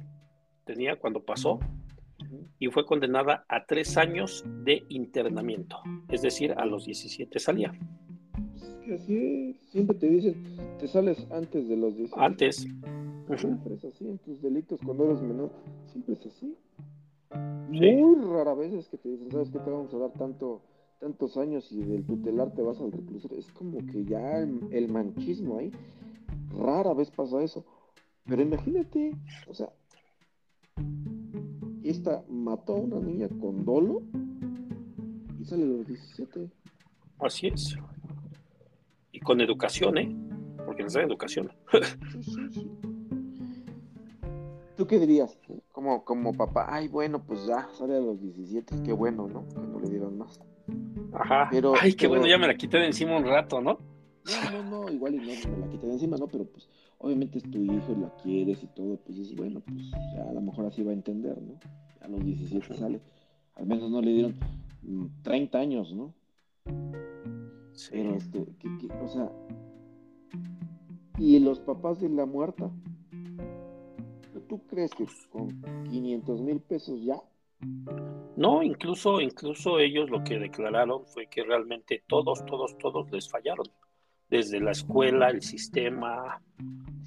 tenía 0.65 0.97
cuando 0.97 1.25
pasó, 1.25 1.59
y 2.59 2.69
fue 2.69 2.85
condenada 2.85 3.47
a 3.49 3.65
tres 3.65 3.97
años 3.97 4.45
de 4.65 4.85
internamiento, 4.91 5.79
es 6.11 6.21
decir, 6.23 6.53
a 6.59 6.67
los 6.67 6.85
17 6.85 7.39
salía. 7.39 7.73
Así 8.95 9.59
siempre 9.71 9.97
te 9.97 10.09
dicen, 10.09 10.77
te 10.79 10.87
sales 10.87 11.27
antes 11.31 11.69
de 11.69 11.77
los 11.77 11.97
17. 11.97 12.25
Antes. 12.25 12.67
Siempre 13.35 13.75
es 13.75 13.85
así, 13.85 14.09
en 14.09 14.19
tus 14.19 14.41
delitos 14.41 14.81
cuando 14.85 15.05
eres 15.05 15.21
menor, 15.21 15.51
siempre 15.87 16.15
es 16.15 16.27
así. 16.27 16.57
Muy 17.71 18.15
rara 18.25 18.55
vez 18.55 18.73
es 18.73 18.89
que 18.89 18.99
te 18.99 19.09
dicen, 19.09 19.31
¿sabes 19.31 19.51
qué? 19.51 19.59
Te 19.59 19.71
vamos 19.71 19.93
a 19.93 19.99
dar 19.99 20.13
tanto, 20.13 20.63
tantos 21.01 21.37
años 21.37 21.71
y 21.73 21.83
del 21.83 22.05
tutelar 22.05 22.55
te 22.55 22.63
vas 22.63 22.81
al 22.81 22.93
reclusorio. 22.93 23.39
Es 23.39 23.51
como 23.53 23.85
que 23.87 24.05
ya 24.05 24.39
el, 24.39 24.61
el 24.71 24.89
manchismo 24.89 25.59
ahí, 25.59 25.73
rara 26.57 26.95
vez 26.95 27.11
pasa 27.11 27.43
eso. 27.43 27.65
Pero 28.27 28.43
imagínate, 28.43 29.13
o 29.49 29.55
sea, 29.55 29.73
esta 31.83 32.25
mató 32.29 32.75
a 32.75 32.81
una 32.81 33.01
niña 33.01 33.29
con 33.29 33.65
dolo 33.65 34.03
y 35.39 35.45
sale 35.45 35.65
a 35.65 35.67
los 35.67 35.87
17. 35.87 36.51
Así 37.21 37.47
es. 37.49 37.77
Y 39.13 39.21
con 39.21 39.41
educación, 39.41 39.99
¿eh? 39.99 40.17
Porque 40.65 40.83
les 40.83 40.93
da 40.93 41.03
educación. 41.03 41.51
¿Tú 44.77 44.87
qué 44.87 44.99
dirías? 44.99 45.39
Como, 45.73 46.05
como 46.05 46.35
papá, 46.35 46.67
ay, 46.69 46.89
bueno, 46.89 47.23
pues 47.25 47.47
ya, 47.47 47.69
sale 47.73 47.97
a 47.97 48.01
los 48.01 48.21
17, 48.21 48.83
qué 48.85 48.93
bueno, 48.93 49.27
¿no? 49.27 49.49
Que 49.49 49.67
no 49.67 49.81
le 49.81 49.89
dieron 49.89 50.19
más. 50.19 50.41
Ajá. 51.13 51.49
Pero, 51.51 51.75
ay, 51.81 51.95
qué 51.95 52.07
bueno, 52.07 52.27
ya 52.27 52.37
me 52.37 52.47
la 52.47 52.57
quité 52.57 52.79
de 52.79 52.87
encima 52.87 53.17
un 53.17 53.25
rato, 53.25 53.61
¿no? 53.61 53.79
No, 54.27 54.63
no, 54.63 54.83
no, 54.83 54.93
igual 54.93 55.15
y 55.15 55.19
no 55.19 55.51
me 55.51 55.59
la 55.59 55.69
quité 55.69 55.87
de 55.87 55.93
encima, 55.95 56.17
¿no? 56.19 56.27
Pero 56.27 56.45
pues, 56.45 56.69
obviamente 56.99 57.39
es 57.39 57.51
tu 57.51 57.59
hijo 57.59 57.93
y 57.93 58.01
lo 58.01 58.15
quieres 58.23 58.63
y 58.63 58.67
todo, 58.67 58.97
pues 58.99 59.19
es 59.19 59.35
bueno, 59.35 59.61
pues 59.61 59.91
ya 60.15 60.29
a 60.29 60.33
lo 60.33 60.41
mejor 60.43 60.67
así 60.67 60.83
va 60.83 60.91
a 60.91 60.95
entender, 60.95 61.41
¿no? 61.41 61.59
A 62.01 62.09
los 62.09 62.23
17 62.23 62.75
sale. 62.75 63.01
Al 63.55 63.67
menos 63.67 63.91
no 63.91 64.03
le 64.03 64.13
dieron 64.13 64.37
30 65.23 65.57
mm, 65.57 65.61
años, 65.61 65.95
¿no? 65.95 66.13
Sí. 67.73 67.91
Pero 67.93 68.15
este, 68.15 68.47
o 69.03 69.09
sea, 69.09 69.31
y 71.19 71.39
los 71.39 71.61
papás 71.61 72.01
de 72.01 72.09
la 72.09 72.27
muerta, 72.27 72.71
¿tú 74.49 74.67
crees 74.67 74.91
que 74.93 75.07
con 75.31 75.61
500 75.91 76.41
mil 76.41 76.61
pesos 76.61 77.03
ya? 77.05 77.21
No, 78.37 78.63
incluso, 78.63 79.21
incluso 79.21 79.79
ellos 79.79 80.11
lo 80.11 80.23
que 80.23 80.39
declararon 80.39 81.05
fue 81.07 81.27
que 81.27 81.43
realmente 81.43 82.03
todos, 82.07 82.45
todos, 82.45 82.77
todos 82.79 83.11
les 83.11 83.29
fallaron 83.31 83.67
desde 84.29 84.61
la 84.61 84.73
escuela, 84.73 85.31
el 85.31 85.43
sistema, 85.43 86.43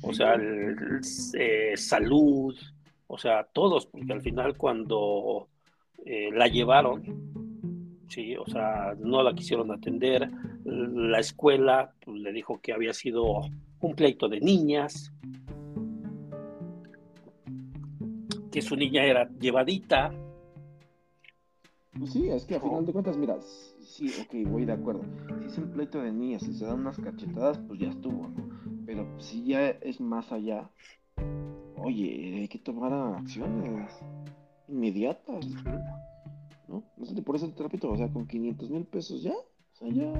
o 0.02 0.14
sea, 0.14 0.34
el, 0.34 1.02
eh, 1.38 1.74
salud, 1.76 2.56
o 3.08 3.18
sea, 3.18 3.44
todos, 3.54 3.86
porque 3.86 4.14
al 4.14 4.22
final 4.22 4.58
cuando 4.58 5.50
eh, 6.06 6.30
la 6.32 6.48
llevaron, 6.48 7.04
sí, 8.08 8.36
o 8.36 8.46
sea, 8.48 8.96
no 8.98 9.22
la 9.22 9.34
quisieron 9.34 9.72
atender, 9.72 10.30
la 10.64 11.20
escuela 11.20 11.94
pues, 12.00 12.20
le 12.22 12.32
dijo 12.32 12.60
que 12.62 12.74
había 12.74 12.94
sido 12.94 13.42
un 13.82 13.96
pleito 13.96 14.28
de 14.28 14.40
niñas, 14.40 15.12
que 18.52 18.62
su 18.62 18.76
niña 18.76 19.04
era 19.04 19.30
llevadita. 19.40 20.12
Pues 21.98 22.12
sí, 22.12 22.30
es 22.30 22.46
que 22.46 22.56
a 22.56 22.62
final 22.62 22.86
de 22.86 22.94
cuentas, 22.94 23.18
mira, 23.18 23.38
sí, 23.42 24.12
ok, 24.22 24.50
voy 24.50 24.66
de 24.66 24.74
acuerdo. 24.74 25.04
Si 25.42 25.48
es 25.48 25.58
un 25.58 25.72
pleito 25.72 26.02
de 26.02 26.12
niñas 26.12 26.44
y 26.44 26.54
se 26.54 26.66
dan 26.66 26.80
unas 26.80 26.98
cachetadas, 27.00 27.60
pues 27.68 27.80
ya 27.80 27.90
estuvo, 27.90 28.28
¿no? 28.28 28.50
Pero 28.86 29.08
si 29.20 29.44
ya 29.44 29.70
es 29.70 30.00
más 30.00 30.32
allá, 30.32 30.70
oye, 31.78 32.38
hay 32.42 32.48
que 32.48 32.60
tomar 32.60 32.94
acciones 32.94 33.92
inmediatas, 34.68 35.46
¿no? 36.68 36.84
No 36.98 37.06
sé, 37.06 37.22
por 37.22 37.36
eso 37.36 37.50
te 37.50 37.64
repito, 37.64 37.92
o 37.92 37.98
sea, 37.98 38.08
con 38.12 38.28
500 38.28 38.70
mil 38.70 38.86
pesos 38.86 39.24
ya, 39.24 39.34
o 39.34 39.76
sea, 39.76 39.90
ya, 39.90 40.14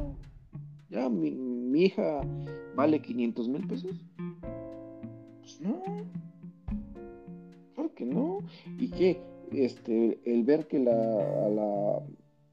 ya, 0.90 1.10
mi, 1.10 1.32
mi 1.32 1.86
hija 1.86 2.22
vale 2.76 3.02
500 3.02 3.48
mil 3.48 3.68
pesos. 3.68 3.96
Pues 5.42 5.62
no, 5.62 5.84
que 8.00 8.06
no. 8.06 8.40
Y 8.78 8.90
que, 8.90 9.22
este, 9.52 10.22
el 10.26 10.44
ver 10.44 10.68
que 10.68 10.80
la, 10.80 10.92
a 10.92 11.50
la 11.50 12.02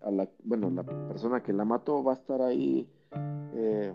a 0.02 0.10
la, 0.10 0.28
bueno, 0.44 0.70
la 0.70 0.84
persona 0.84 1.42
que 1.42 1.52
la 1.52 1.64
mató 1.64 2.02
va 2.02 2.12
a 2.12 2.16
estar 2.16 2.40
ahí 2.40 2.86
eh, 3.54 3.92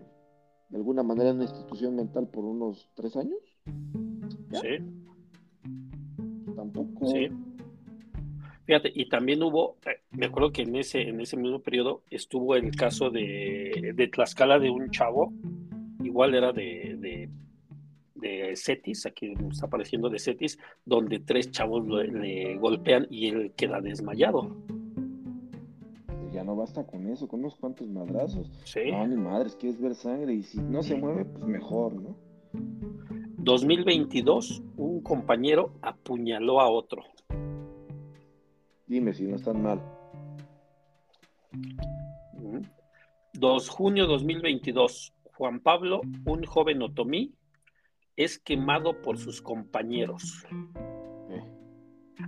de 0.69 0.77
alguna 0.77 1.03
manera 1.03 1.29
en 1.29 1.35
una 1.37 1.45
institución 1.45 1.95
mental 1.95 2.27
por 2.27 2.43
unos 2.43 2.89
tres 2.95 3.15
años. 3.15 3.39
Sí. 4.51 4.77
Tampoco. 6.55 7.07
Sí. 7.07 7.29
Fíjate, 8.65 8.91
y 8.93 9.07
también 9.09 9.41
hubo, 9.41 9.77
eh, 9.85 10.01
me 10.11 10.25
acuerdo 10.25 10.51
que 10.51 10.63
en 10.63 10.75
ese, 10.75 11.01
en 11.01 11.21
ese 11.21 11.37
mismo 11.37 11.59
periodo 11.59 12.03
estuvo 12.09 12.55
el 12.55 12.75
caso 12.75 13.09
de, 13.09 13.93
de 13.95 14.07
Tlaxcala 14.07 14.59
de 14.59 14.69
un 14.69 14.89
chavo, 14.91 15.33
igual 16.03 16.35
era 16.35 16.51
de, 16.51 16.97
de, 16.99 17.29
de 18.21 18.55
Cetis, 18.55 19.05
aquí 19.05 19.33
está 19.51 19.65
apareciendo 19.65 20.09
de 20.09 20.19
Cetis, 20.19 20.57
donde 20.85 21.19
tres 21.19 21.51
chavos 21.51 21.85
le, 21.87 22.57
golpean 22.57 23.07
y 23.09 23.27
él 23.27 23.53
queda 23.55 23.81
desmayado. 23.81 24.55
Ya 26.31 26.43
no 26.43 26.55
basta 26.55 26.85
con 26.85 27.07
eso, 27.07 27.27
con 27.27 27.41
unos 27.41 27.55
cuantos 27.55 27.87
madrazos. 27.89 28.49
No, 28.89 29.07
ni 29.07 29.15
madres, 29.17 29.55
quieres 29.57 29.81
ver 29.81 29.95
sangre 29.95 30.33
y 30.33 30.43
si 30.43 30.59
no 30.61 30.81
se 30.81 30.95
mueve, 30.95 31.25
pues 31.25 31.43
mejor, 31.45 31.93
¿no? 31.93 32.15
2022, 33.37 34.63
un 34.77 35.01
compañero 35.01 35.73
apuñaló 35.81 36.61
a 36.61 36.69
otro. 36.69 37.03
Dime 38.87 39.13
si 39.13 39.23
no 39.23 39.35
están 39.35 39.61
mal. 39.61 39.81
2 43.33 43.69
junio 43.69 44.05
2022. 44.05 45.13
Juan 45.33 45.59
Pablo, 45.59 46.01
un 46.25 46.43
joven 46.43 46.83
otomí, 46.83 47.33
es 48.15 48.39
quemado 48.39 49.01
por 49.01 49.17
sus 49.17 49.41
compañeros. 49.41 50.45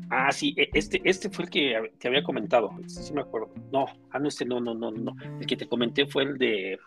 Ah, 0.10 0.32
sí, 0.32 0.56
e, 0.58 0.70
este, 0.74 1.02
este 1.04 1.30
fue 1.30 1.46
el 1.46 1.52
que 1.52 1.92
te 2.00 2.08
había 2.08 2.24
comentado. 2.24 2.72
Este 2.86 3.04
sí 3.04 3.14
me 3.14 3.22
acuerdo. 3.22 3.54
No, 3.72 3.86
ah, 4.12 4.20
no, 4.20 4.28
este 4.28 4.46
no, 4.46 4.60
no, 4.60 4.74
no, 4.74 4.92
no. 4.92 5.14
El 5.40 5.46
que 5.46 5.56
te 5.56 5.68
comenté 5.68 6.08
fue 6.08 6.24
el 6.24 6.38
de. 6.38 6.80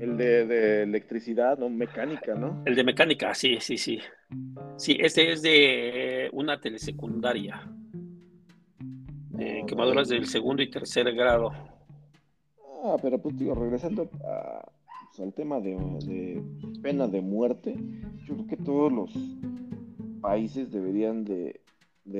El 0.00 0.16
de, 0.16 0.46
de 0.46 0.82
electricidad, 0.84 1.58
no 1.58 1.68
mecánica, 1.68 2.34
¿no? 2.34 2.62
El 2.64 2.74
de 2.74 2.82
mecánica, 2.82 3.34
sí, 3.34 3.58
sí, 3.60 3.76
sí. 3.76 4.00
Sí, 4.78 4.96
este 4.98 5.32
es 5.32 5.42
de 5.42 6.30
una 6.32 6.58
telesecundaria 6.58 7.70
quemaduras 9.66 10.08
del 10.08 10.26
segundo 10.26 10.62
y 10.62 10.70
tercer 10.70 11.12
grado. 11.14 11.50
Ah, 12.84 12.96
pero 13.02 13.18
pues 13.18 13.36
digo, 13.36 13.54
regresando 13.54 14.06
pues, 14.06 14.22
al 15.20 15.32
tema 15.32 15.60
de, 15.60 16.42
pena 16.82 17.06
de 17.08 17.20
muerte, 17.20 17.76
yo 18.24 18.34
creo 18.34 18.46
que 18.46 18.56
todos 18.56 18.92
los 18.92 19.12
países 20.20 20.72
deberían 20.72 21.24
de, 21.24 21.60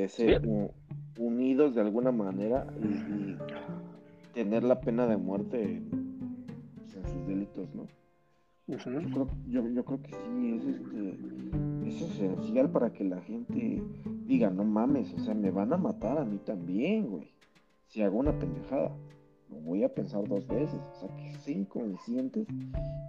ser 0.09 0.43
unidos 1.19 1.75
de 1.75 1.81
alguna 1.81 2.13
manera 2.13 2.67
y, 2.83 3.37
tener 4.35 4.65
la 4.65 4.81
pena 4.81 5.07
de 5.07 5.17
muerte 5.17 5.83
pues, 6.77 6.95
en 6.95 7.07
sus 7.07 7.27
delitos, 7.27 7.75
¿no? 7.75 7.87
yo, 8.67 8.79
creo, 9.85 10.03
que 10.03 10.13
sí, 10.13 10.55
es, 10.57 10.65
este, 10.65 11.19
es 11.87 12.03
esencial 12.03 12.71
para 12.71 12.93
que 12.93 13.05
la 13.05 13.21
gente 13.23 13.83
diga, 14.27 14.51
no 14.51 14.65
mames, 14.65 15.15
o 15.15 15.21
sea, 15.21 15.35
me 15.35 15.51
van 15.51 15.73
a 15.73 15.79
matar 15.79 16.19
a 16.19 16.25
mí 16.25 16.39
también, 16.45 17.09
güey 17.09 17.37
si 17.89 18.03
hago 18.03 18.19
una 18.19 18.39
pendejada, 18.39 18.93
lo 19.51 19.57
voy 19.57 19.85
a 19.85 19.95
pensar 19.95 20.27
dos 20.29 20.47
veces. 20.47 20.81
O 20.95 21.01
sea, 21.01 21.17
que 21.17 21.35
sean 21.39 21.65
conscientes 21.65 22.47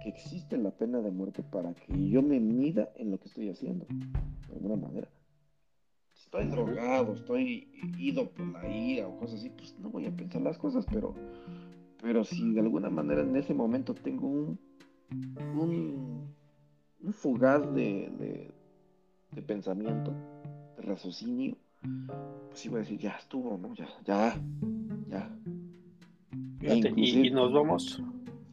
que 0.02 0.08
existe 0.08 0.56
la 0.56 0.70
pena 0.70 1.00
de 1.00 1.10
muerte 1.10 1.42
para 1.42 1.74
que 1.74 2.08
yo 2.08 2.22
me 2.22 2.40
mida 2.40 2.90
en 2.96 3.10
lo 3.10 3.18
que 3.18 3.28
estoy 3.28 3.48
haciendo, 3.48 3.86
de 3.88 4.54
alguna 4.54 4.76
manera. 4.76 5.08
Si 6.14 6.24
estoy 6.24 6.46
drogado, 6.46 7.14
estoy 7.14 7.68
ido 7.98 8.30
por 8.30 8.46
la 8.46 8.68
ira 8.68 9.08
o 9.08 9.18
cosas 9.18 9.40
así, 9.40 9.50
pues 9.50 9.78
no 9.78 9.90
voy 9.90 10.06
a 10.06 10.16
pensar 10.16 10.42
las 10.42 10.58
cosas, 10.58 10.86
pero, 10.92 11.14
pero 12.02 12.24
si 12.24 12.52
de 12.52 12.60
alguna 12.60 12.90
manera 12.90 13.22
en 13.22 13.36
ese 13.36 13.54
momento 13.54 13.94
tengo 13.94 14.28
un, 14.28 14.58
un, 15.54 16.34
un 17.02 17.12
fugaz 17.12 17.62
de, 17.74 18.10
de, 18.18 18.50
de 19.32 19.42
pensamiento, 19.42 20.12
de 20.76 20.82
raciocinio, 20.82 21.56
pues 22.50 22.66
iba 22.66 22.76
a 22.76 22.80
decir, 22.80 22.98
ya 22.98 23.12
estuvo, 23.12 23.56
¿no? 23.56 23.74
Ya, 23.74 23.88
ya, 24.04 24.40
ya. 25.08 25.30
Y, 26.60 27.30
nos 27.30 27.52
vamos. 27.52 28.02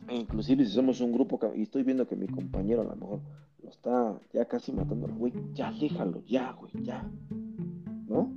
Inclusive 0.10 0.66
si 0.66 0.72
somos 0.72 1.02
un 1.02 1.12
grupo, 1.12 1.40
y 1.56 1.64
estoy 1.64 1.84
viendo 1.84 2.08
que 2.08 2.16
mi 2.16 2.28
compañero 2.28 2.82
a 2.82 2.86
lo 2.86 2.96
mejor 2.96 3.20
lo 3.64 3.70
está 3.70 4.16
ya 4.34 4.46
casi 4.46 4.72
matando, 4.72 5.08
güey, 5.08 5.34
ya 5.54 5.72
déjalo, 5.72 6.24
ya, 6.26 6.52
güey, 6.52 6.72
ya. 6.84 7.04
¿No? 8.08 8.32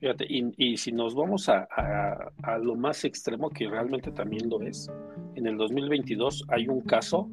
Fíjate, 0.00 0.26
y, 0.28 0.76
si 0.76 0.92
nos 0.92 1.14
vamos 1.14 1.48
a, 1.48 1.66
a, 1.70 2.58
lo 2.58 2.74
más 2.74 3.04
extremo, 3.04 3.48
que 3.48 3.68
realmente 3.68 4.10
también 4.10 4.50
lo 4.50 4.60
es, 4.60 4.90
en 5.34 5.46
el 5.46 5.56
2022 5.56 6.44
hay 6.48 6.68
un 6.68 6.82
caso 6.82 7.30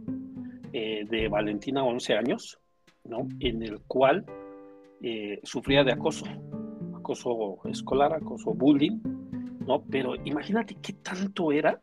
eh, 0.73 1.05
de 1.09 1.27
Valentina, 1.27 1.83
11 1.83 2.13
años, 2.15 2.59
¿no? 3.03 3.27
En 3.41 3.61
el 3.61 3.81
cual 3.81 4.25
eh, 5.01 5.39
sufría 5.43 5.83
de 5.83 5.91
acoso, 5.91 6.25
acoso 6.95 7.59
escolar, 7.65 8.13
acoso 8.13 8.53
bullying, 8.53 8.99
¿no? 9.65 9.83
Pero 9.89 10.15
imagínate 10.25 10.75
qué 10.75 10.93
tanto 10.93 11.51
era 11.51 11.81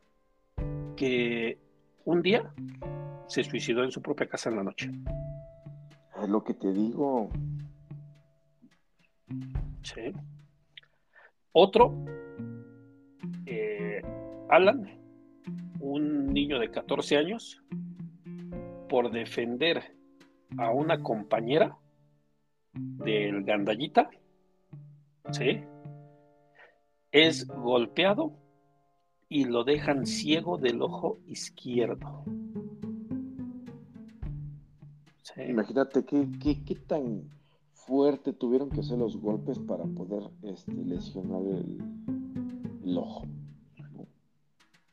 que 0.96 1.58
un 2.04 2.22
día 2.22 2.52
se 3.26 3.44
suicidó 3.44 3.84
en 3.84 3.90
su 3.90 4.02
propia 4.02 4.28
casa 4.28 4.50
en 4.50 4.56
la 4.56 4.62
noche. 4.64 4.90
Es 6.22 6.28
lo 6.28 6.42
que 6.42 6.54
te 6.54 6.72
digo. 6.72 7.30
Sí. 9.82 10.12
Otro, 11.52 12.04
eh, 13.46 14.02
Alan, 14.48 14.88
un 15.80 16.32
niño 16.32 16.58
de 16.58 16.70
14 16.70 17.16
años, 17.16 17.62
por 18.88 19.10
defender 19.10 19.94
a 20.56 20.70
una 20.70 21.02
compañera, 21.02 21.76
del 22.72 23.44
gandallita, 23.44 24.10
¿sí? 25.32 25.62
Es 27.20 27.48
golpeado 27.48 28.32
y 29.28 29.44
lo 29.46 29.64
dejan 29.64 30.06
ciego 30.06 30.56
del 30.56 30.80
ojo 30.80 31.18
izquierdo. 31.26 32.22
Imagínate 35.48 36.04
qué, 36.04 36.28
qué, 36.64 36.76
tan 36.76 37.28
fuerte 37.72 38.32
tuvieron 38.32 38.70
que 38.70 38.84
ser 38.84 38.98
los 38.98 39.16
golpes 39.16 39.58
para 39.58 39.84
poder 39.84 40.30
este, 40.44 40.72
lesionar 40.72 41.42
el, 41.42 42.96
ojo. 42.96 43.26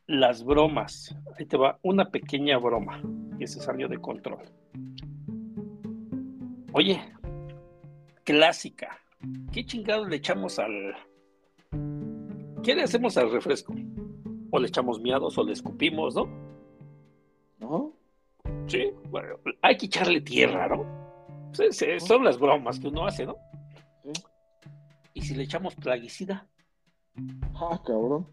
Las 0.07 0.43
bromas. 0.43 1.15
Ahí 1.37 1.45
te 1.45 1.57
va 1.57 1.77
una 1.83 2.09
pequeña 2.09 2.57
broma 2.57 3.03
que 3.37 3.45
se 3.45 3.59
salió 3.59 3.87
de 3.87 4.01
control. 4.01 4.49
Oye, 6.73 6.99
clásica. 8.23 8.97
¿Qué 9.51 9.63
chingados 9.63 10.09
le 10.09 10.15
echamos 10.15 10.57
al... 10.57 10.95
¿Qué 12.65 12.73
le 12.73 12.81
hacemos 12.81 13.15
al 13.17 13.31
refresco? 13.31 13.75
O 14.49 14.59
le 14.59 14.67
echamos 14.67 14.99
miados 14.99 15.37
o 15.37 15.43
le 15.43 15.53
escupimos, 15.53 16.15
¿no? 16.15 16.27
¿No? 17.59 17.93
Sí, 18.65 18.91
bueno, 19.11 19.35
hay 19.61 19.77
que 19.77 19.85
echarle 19.85 20.21
tierra, 20.21 20.67
¿no? 20.67 20.83
son 21.99 22.25
las 22.25 22.39
bromas 22.39 22.79
que 22.79 22.87
uno 22.87 23.05
hace, 23.05 23.25
¿no? 23.25 23.37
Sí. 24.03 24.23
¿Y 25.13 25.21
si 25.21 25.35
le 25.35 25.43
echamos 25.43 25.75
plaguicida? 25.75 26.47
Ah, 27.53 27.79
cabrón. 27.85 28.27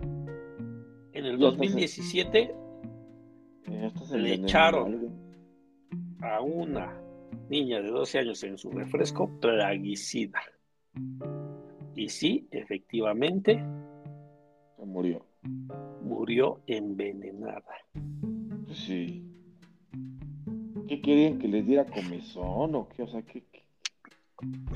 En 0.00 1.24
el 1.24 1.38
2017 1.38 2.54
le 4.10 4.34
echaron 4.34 5.08
a 6.20 6.40
una 6.40 7.00
niña 7.48 7.80
de 7.80 7.90
12 7.90 8.18
años 8.18 8.42
en 8.42 8.58
su 8.58 8.70
refresco 8.70 9.30
plaguicida. 9.40 10.42
Y 11.98 12.08
sí, 12.10 12.46
efectivamente. 12.52 13.60
Murió. 14.78 15.26
Murió 16.00 16.60
envenenada. 16.68 17.74
Sí. 18.70 19.24
¿Qué 20.86 21.02
querían 21.02 21.40
que 21.40 21.48
les 21.48 21.66
diera 21.66 21.86
comezón 21.86 22.76
o 22.76 22.88
qué? 22.88 23.02
O 23.02 23.08
sea, 23.08 23.22
¿qué? 23.22 23.42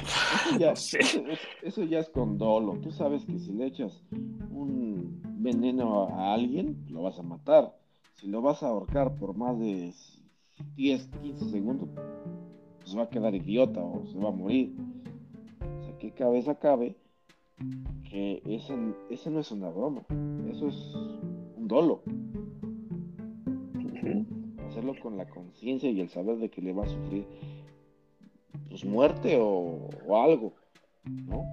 Eso, 0.01 0.59
ya, 0.59 0.73
eso, 1.63 1.85
ya 1.85 2.01
es 2.01 2.11
con 2.11 2.39
dolo. 2.39 2.81
Tú 2.81 2.91
sabes 2.91 3.25
que 3.25 3.39
si 3.39 3.53
le 3.53 3.67
echas 3.67 4.03
un 4.51 5.23
veneno 5.39 6.09
a 6.09 6.35
alguien, 6.35 6.85
lo 6.91 7.03
vas 7.03 7.21
a 7.21 7.23
matar. 7.23 7.73
Si 8.15 8.27
lo 8.27 8.43
vas 8.43 8.65
a 8.65 8.67
ahorcar 8.67 9.15
por 9.15 9.37
más 9.37 9.57
de 9.61 9.95
10, 10.75 11.09
15 11.23 11.51
segundos, 11.51 11.89
se 12.85 12.97
va 12.97 13.05
a 13.05 13.11
quedar 13.11 13.33
idiota 13.33 13.81
o 13.81 14.05
se 14.07 14.19
va 14.19 14.31
a 14.31 14.33
morir. 14.33 14.75
O 15.79 15.85
sea, 15.85 15.97
que 15.99 16.11
cabeza 16.11 16.57
cabe 16.57 16.97
que 18.09 18.43
ese, 18.47 18.75
ese 19.11 19.31
no 19.31 19.41
es 19.41 19.51
una 19.51 19.71
broma, 19.71 20.05
eso 20.51 20.69
es 20.69 20.95
un 21.57 21.69
dolo. 21.69 22.03
Hacerlo 24.69 24.95
con 25.03 25.19
la 25.19 25.29
conciencia 25.29 25.91
y 25.91 26.01
el 26.01 26.09
saber 26.09 26.39
de 26.39 26.51
que 26.51 26.63
le 26.63 26.73
va 26.73 26.85
a 26.85 26.89
sufrir 26.89 27.27
pues 28.69 28.87
muerte 28.87 29.37
o, 29.39 29.91
algo, 30.25 30.55
¿no? 31.05 31.45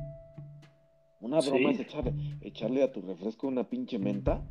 Una 1.20 1.41
broma 1.41 1.72
es 1.72 1.82
echarle, 1.82 2.14
echarle 2.39 2.82
a 2.82 2.91
tu 2.93 3.02
refresco 3.02 3.47
una 3.47 3.66
pinche 3.66 4.00
menta 4.00 4.41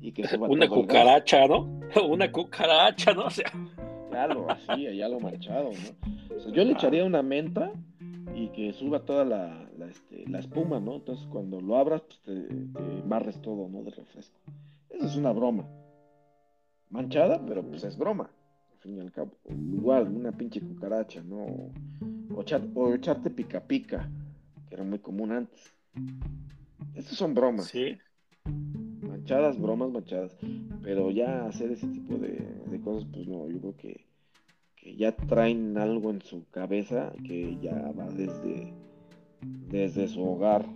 y 0.00 0.12
que 0.12 0.26
suba 0.28 0.48
Una 0.48 0.68
cucaracha, 0.68 1.48
¿no? 1.48 1.80
Una 2.08 2.30
cucaracha, 2.30 3.12
¿no? 3.12 3.26
O 3.26 3.30
sea. 3.30 3.50
Lo 4.28 4.48
así, 4.50 4.96
ya 4.96 5.08
lo 5.08 5.18
marchado, 5.20 5.70
¿no? 5.70 6.52
yo 6.52 6.64
le 6.64 6.72
echaría 6.72 7.04
una 7.04 7.22
menta 7.22 7.72
y 8.34 8.48
que 8.48 8.72
suba 8.72 9.04
toda 9.04 9.24
la, 9.24 9.68
este, 9.90 10.22
este, 10.22 10.30
la 10.30 10.38
espuma, 10.38 10.80
¿no? 10.80 10.96
Entonces 10.96 11.26
cuando 11.26 11.60
lo 11.60 11.76
abras, 11.76 12.02
pues 12.02 12.20
te, 12.22 12.48
barres 13.06 13.40
todo, 13.40 13.68
¿no? 13.68 13.82
De 13.82 13.90
refresco. 13.90 14.40
Esa 14.90 15.06
es 15.06 15.16
una 15.16 15.32
broma. 15.32 15.68
Manchada, 16.90 17.44
pero 17.44 17.62
pues 17.62 17.84
es 17.84 17.96
broma. 17.96 18.30
Al 18.72 18.78
fin 18.78 18.96
y 18.96 19.00
al 19.00 19.12
cabo. 19.12 19.32
Igual, 19.48 20.08
una 20.08 20.32
pinche 20.32 20.60
cucaracha, 20.60 21.22
¿no? 21.22 21.72
O, 22.34 22.94
echarte 22.94 23.30
pica 23.30 23.60
pica, 23.60 24.08
que 24.68 24.74
era 24.74 24.84
muy 24.84 24.98
común 24.98 25.32
antes. 25.32 25.74
Estas 26.94 27.16
son 27.16 27.34
bromas. 27.34 27.66
Sí. 27.66 27.98
Manchadas, 29.00 29.60
bromas 29.60 29.90
manchadas. 29.90 30.36
Pero 30.82 31.10
ya 31.10 31.46
hacer 31.46 31.70
ese 31.70 31.86
tipo 31.88 32.16
de, 32.16 32.44
de 32.70 32.80
cosas, 32.80 33.08
pues 33.12 33.26
no, 33.26 33.48
yo 33.48 33.60
creo 33.60 33.76
que 33.76 34.11
que 34.82 34.96
ya 34.96 35.14
traen 35.14 35.78
algo 35.78 36.10
en 36.10 36.20
su 36.22 36.44
cabeza 36.50 37.12
que 37.24 37.56
ya 37.62 37.92
va 37.92 38.08
desde, 38.10 38.74
desde 39.68 40.08
su 40.08 40.22
hogar. 40.22 40.66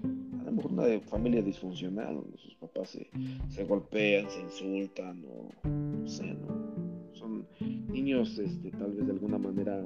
A 0.40 0.44
lo 0.44 0.52
mejor 0.52 0.72
una 0.72 1.00
familia 1.00 1.42
disfuncional, 1.42 2.14
donde 2.14 2.38
sus 2.38 2.54
papás 2.54 2.90
se, 2.90 3.10
se 3.48 3.64
golpean, 3.64 4.30
se 4.30 4.40
insultan, 4.40 5.24
o 5.24 5.68
no 5.68 6.06
sé, 6.06 6.34
¿no? 6.34 7.10
Son 7.14 7.46
niños, 7.88 8.38
este, 8.38 8.70
tal 8.70 8.92
vez 8.92 9.06
de 9.06 9.12
alguna 9.12 9.38
manera 9.38 9.82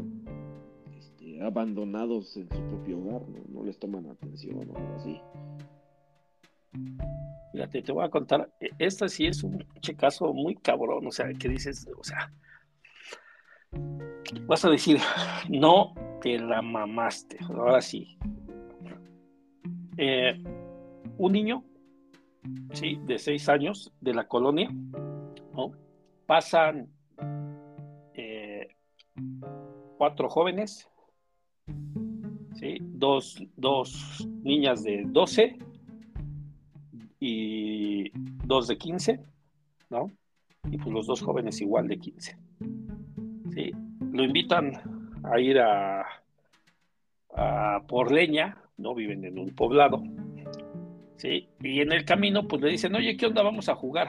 este, 0.99 1.41
abandonados 1.41 2.37
en 2.37 2.49
su 2.51 2.63
propio 2.65 2.99
hogar, 2.99 3.23
¿no? 3.27 3.39
No 3.49 3.65
les 3.65 3.79
toman 3.79 4.07
atención 4.07 4.57
o 4.59 4.77
algo 4.77 4.95
así. 4.97 5.19
Fíjate, 7.53 7.83
te 7.83 7.93
voy 7.93 8.05
a 8.05 8.11
contar, 8.11 8.53
e, 8.61 8.69
esta 8.79 9.09
sí 9.09 9.27
es 9.27 9.43
un 9.43 9.65
caso 9.97 10.35
muy 10.35 10.57
cabrón, 10.57 11.07
o 11.07 11.11
sea, 11.11 11.33
que 11.33 11.49
dices, 11.49 11.89
o 11.99 12.05
sea, 12.05 12.31
vas 14.47 14.65
a 14.65 14.71
decir, 14.71 14.99
no 15.49 15.95
te 16.21 16.39
la 16.39 16.63
mamaste. 16.63 17.39
Ahora 17.49 17.81
sí. 17.81 18.19
Eh, 19.97 20.43
un 21.19 21.33
niño, 21.33 21.65
sí, 22.73 22.99
de 23.05 23.19
seis 23.19 23.49
años 23.49 23.93
de 24.01 24.15
la 24.15 24.27
colonia, 24.27 24.71
¿no? 25.53 25.73
Pasan 26.27 26.89
eh, 28.15 28.69
cuatro 29.99 30.29
jóvenes, 30.29 30.89
¿sí? 32.55 32.79
Dos, 32.81 33.43
dos 33.57 34.27
niñas 34.43 34.83
de 34.83 35.05
12 35.07 35.59
y 37.19 38.11
dos 38.47 38.69
de 38.69 38.79
15, 38.79 39.21
¿no? 39.91 40.11
Y 40.71 40.79
pues 40.79 40.93
los 40.93 41.07
dos 41.07 41.21
jóvenes 41.21 41.61
igual 41.61 41.89
de 41.89 41.99
15. 41.99 42.40
¿Sí? 43.55 43.73
Lo 44.13 44.25
invitan 44.25 44.73
a 45.25 45.41
ir 45.41 45.59
a, 45.59 46.07
por 47.87 48.13
leña, 48.13 48.57
¿no? 48.77 48.95
Viven 48.95 49.25
en 49.25 49.39
un 49.39 49.51
poblado, 49.55 50.03
¿sí? 51.17 51.49
Y 51.61 51.81
en 51.81 51.93
el 51.93 52.05
camino, 52.05 52.47
pues 52.47 52.63
le 52.63 52.71
dicen, 52.71 52.95
oye, 52.95 53.17
¿qué 53.17 53.27
onda? 53.27 53.43
Vamos 53.43 53.69
a 53.69 53.75
jugar. 53.75 54.09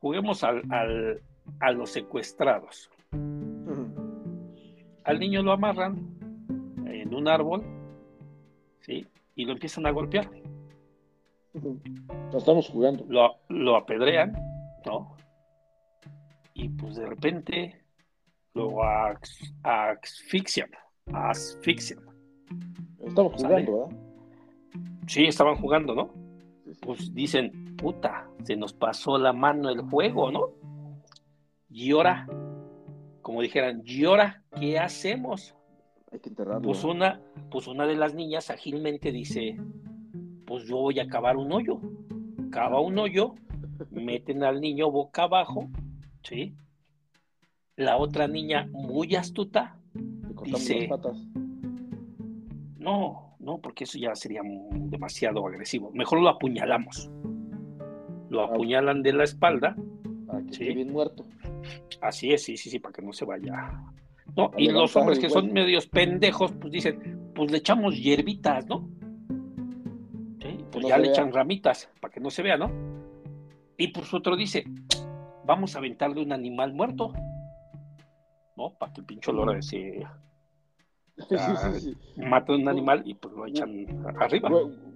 Juguemos 0.00 0.44
al, 0.44 0.62
a 1.60 1.72
los 1.72 1.90
secuestrados. 1.90 2.90
Al 5.04 5.18
niño 5.18 5.42
lo 5.42 5.52
amarran 5.52 6.16
en 6.86 7.14
un 7.14 7.28
árbol, 7.28 7.62
¿sí? 8.80 9.06
Y 9.34 9.44
lo 9.44 9.52
empiezan 9.52 9.86
a 9.86 9.90
golpear. 9.90 10.30
estamos 12.34 12.68
jugando. 12.68 13.04
Lo, 13.08 13.36
lo 13.48 13.76
apedrean, 13.76 14.32
¿no? 14.86 15.16
Y 16.54 16.68
pues 16.68 16.96
de 16.96 17.06
repente 17.06 17.83
lo 18.54 18.82
asfixian, 19.62 20.70
asfixian. 21.12 22.00
Estamos 23.00 23.34
jugando, 23.34 23.72
¿verdad? 23.72 23.96
Sí, 25.06 25.24
estaban 25.24 25.56
jugando, 25.56 25.94
¿no? 25.94 26.10
Pues 26.80 27.12
dicen, 27.12 27.76
puta, 27.76 28.28
se 28.44 28.56
nos 28.56 28.72
pasó 28.72 29.18
la 29.18 29.32
mano 29.32 29.68
el 29.68 29.82
juego, 29.82 30.30
¿no? 30.30 30.50
Y 31.68 31.90
ahora, 31.92 32.26
como 33.20 33.42
dijeran, 33.42 33.82
¿y 33.84 34.04
ahora 34.04 34.42
qué 34.58 34.78
hacemos? 34.78 35.54
Hay 36.12 36.20
que 36.20 36.28
enterrarlo. 36.30 36.62
Pues 36.62 36.84
una, 36.84 37.20
pues 37.50 37.66
una 37.66 37.86
de 37.86 37.96
las 37.96 38.14
niñas 38.14 38.50
ágilmente 38.50 39.10
dice, 39.10 39.58
pues 40.46 40.64
yo 40.64 40.76
voy 40.76 41.00
a 41.00 41.08
cavar 41.08 41.36
un 41.36 41.52
hoyo. 41.52 41.80
Cava 42.50 42.80
un 42.80 42.98
hoyo, 42.98 43.34
meten 43.90 44.44
al 44.44 44.60
niño 44.60 44.90
boca 44.90 45.24
abajo, 45.24 45.68
¿sí? 46.22 46.54
La 47.76 47.96
otra 47.96 48.28
niña, 48.28 48.68
muy 48.70 49.16
astuta, 49.16 49.76
dice, 50.44 50.88
no, 52.78 53.34
no, 53.38 53.58
porque 53.58 53.84
eso 53.84 53.98
ya 53.98 54.14
sería 54.14 54.42
demasiado 54.72 55.46
agresivo. 55.46 55.90
Mejor 55.92 56.20
lo 56.20 56.28
apuñalamos. 56.28 57.10
Lo 58.28 58.42
ah, 58.42 58.44
apuñalan 58.46 59.02
de 59.02 59.12
la 59.12 59.24
espalda. 59.24 59.74
Para 60.26 60.42
que 60.44 60.72
bien 60.72 60.92
muerto. 60.92 61.26
Así 62.00 62.32
es, 62.32 62.42
sí, 62.44 62.56
sí, 62.56 62.70
sí, 62.70 62.78
para 62.78 62.92
que 62.92 63.02
no 63.02 63.12
se 63.12 63.24
vaya. 63.24 63.72
No, 64.36 64.50
y 64.56 64.70
los 64.70 64.94
hombres 64.96 65.18
que 65.18 65.30
son 65.30 65.52
medios 65.52 65.86
pendejos, 65.86 66.52
pues 66.52 66.72
dicen, 66.72 67.30
pues 67.34 67.50
le 67.50 67.58
echamos 67.58 67.96
hierbitas, 67.96 68.66
¿no? 68.66 68.88
Pues 70.70 70.86
ya 70.86 70.98
le 70.98 71.08
echan 71.08 71.32
ramitas 71.32 71.88
para 72.00 72.12
que 72.12 72.20
no 72.20 72.30
se 72.30 72.42
vea, 72.42 72.56
¿no? 72.56 72.70
Y 73.78 73.92
su 73.92 74.16
otro 74.16 74.36
dice, 74.36 74.64
vamos 75.46 75.74
a 75.74 75.78
aventarle 75.78 76.20
un 76.20 76.32
animal 76.32 76.74
muerto. 76.74 77.12
¿No? 78.56 78.74
Para 78.78 78.92
que 78.92 79.00
el 79.00 79.06
pincho 79.06 79.30
olor 79.30 79.62
se 79.62 80.04
mata 82.16 82.52
un 82.52 82.68
animal 82.68 83.02
y 83.04 83.14
pues 83.14 83.34
lo 83.34 83.46
echan 83.46 83.86
arriba. 84.18 84.50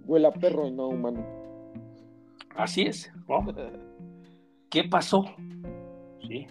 Huele 0.05 0.27
a 0.27 0.33
perro 0.33 0.67
y 0.67 0.73
no 0.73 0.89
humano. 0.89 1.25
Así 2.57 2.83
es, 2.83 3.13
¿no? 3.29 3.47
¿Qué 4.71 4.85
pasó? 4.85 5.25
Sí. 6.27 6.47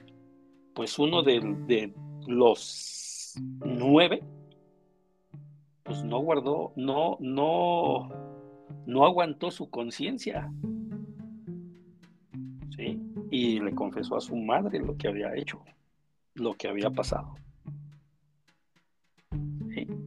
Pues 0.73 0.97
uno 0.99 1.23
de, 1.23 1.93
los 2.27 3.35
nueve, 3.65 4.23
pues 5.83 6.03
no 6.03 6.19
guardó, 6.19 6.73
no, 6.75 7.17
no, 7.19 8.09
no 8.85 9.05
aguantó 9.05 9.51
su 9.51 9.69
conciencia. 9.69 10.51
¿Sí? 12.75 13.01
Y 13.31 13.59
le 13.59 13.73
confesó 13.73 14.15
a 14.15 14.21
su 14.21 14.35
madre 14.35 14.79
lo 14.79 14.95
que 14.97 15.07
había 15.07 15.35
hecho 15.35 15.59
lo 16.37 16.53
que 16.53 16.67
había 16.67 16.89
pasado. 16.89 17.35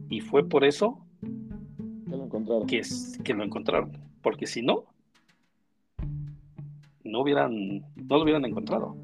Y 0.09 0.19
fue 0.19 0.47
por 0.47 0.65
eso 0.65 1.05
que 1.21 2.17
lo 2.17 2.25
encontraron. 2.25 2.67
Que, 2.67 2.81
que 3.23 3.33
lo 3.33 3.43
encontraron. 3.43 3.91
Porque 4.21 4.45
si 4.45 4.61
no, 4.61 4.83
no 7.03 7.21
hubieran, 7.21 7.81
no 7.95 8.17
lo 8.17 8.23
hubieran 8.23 8.45
encontrado. 8.45 8.95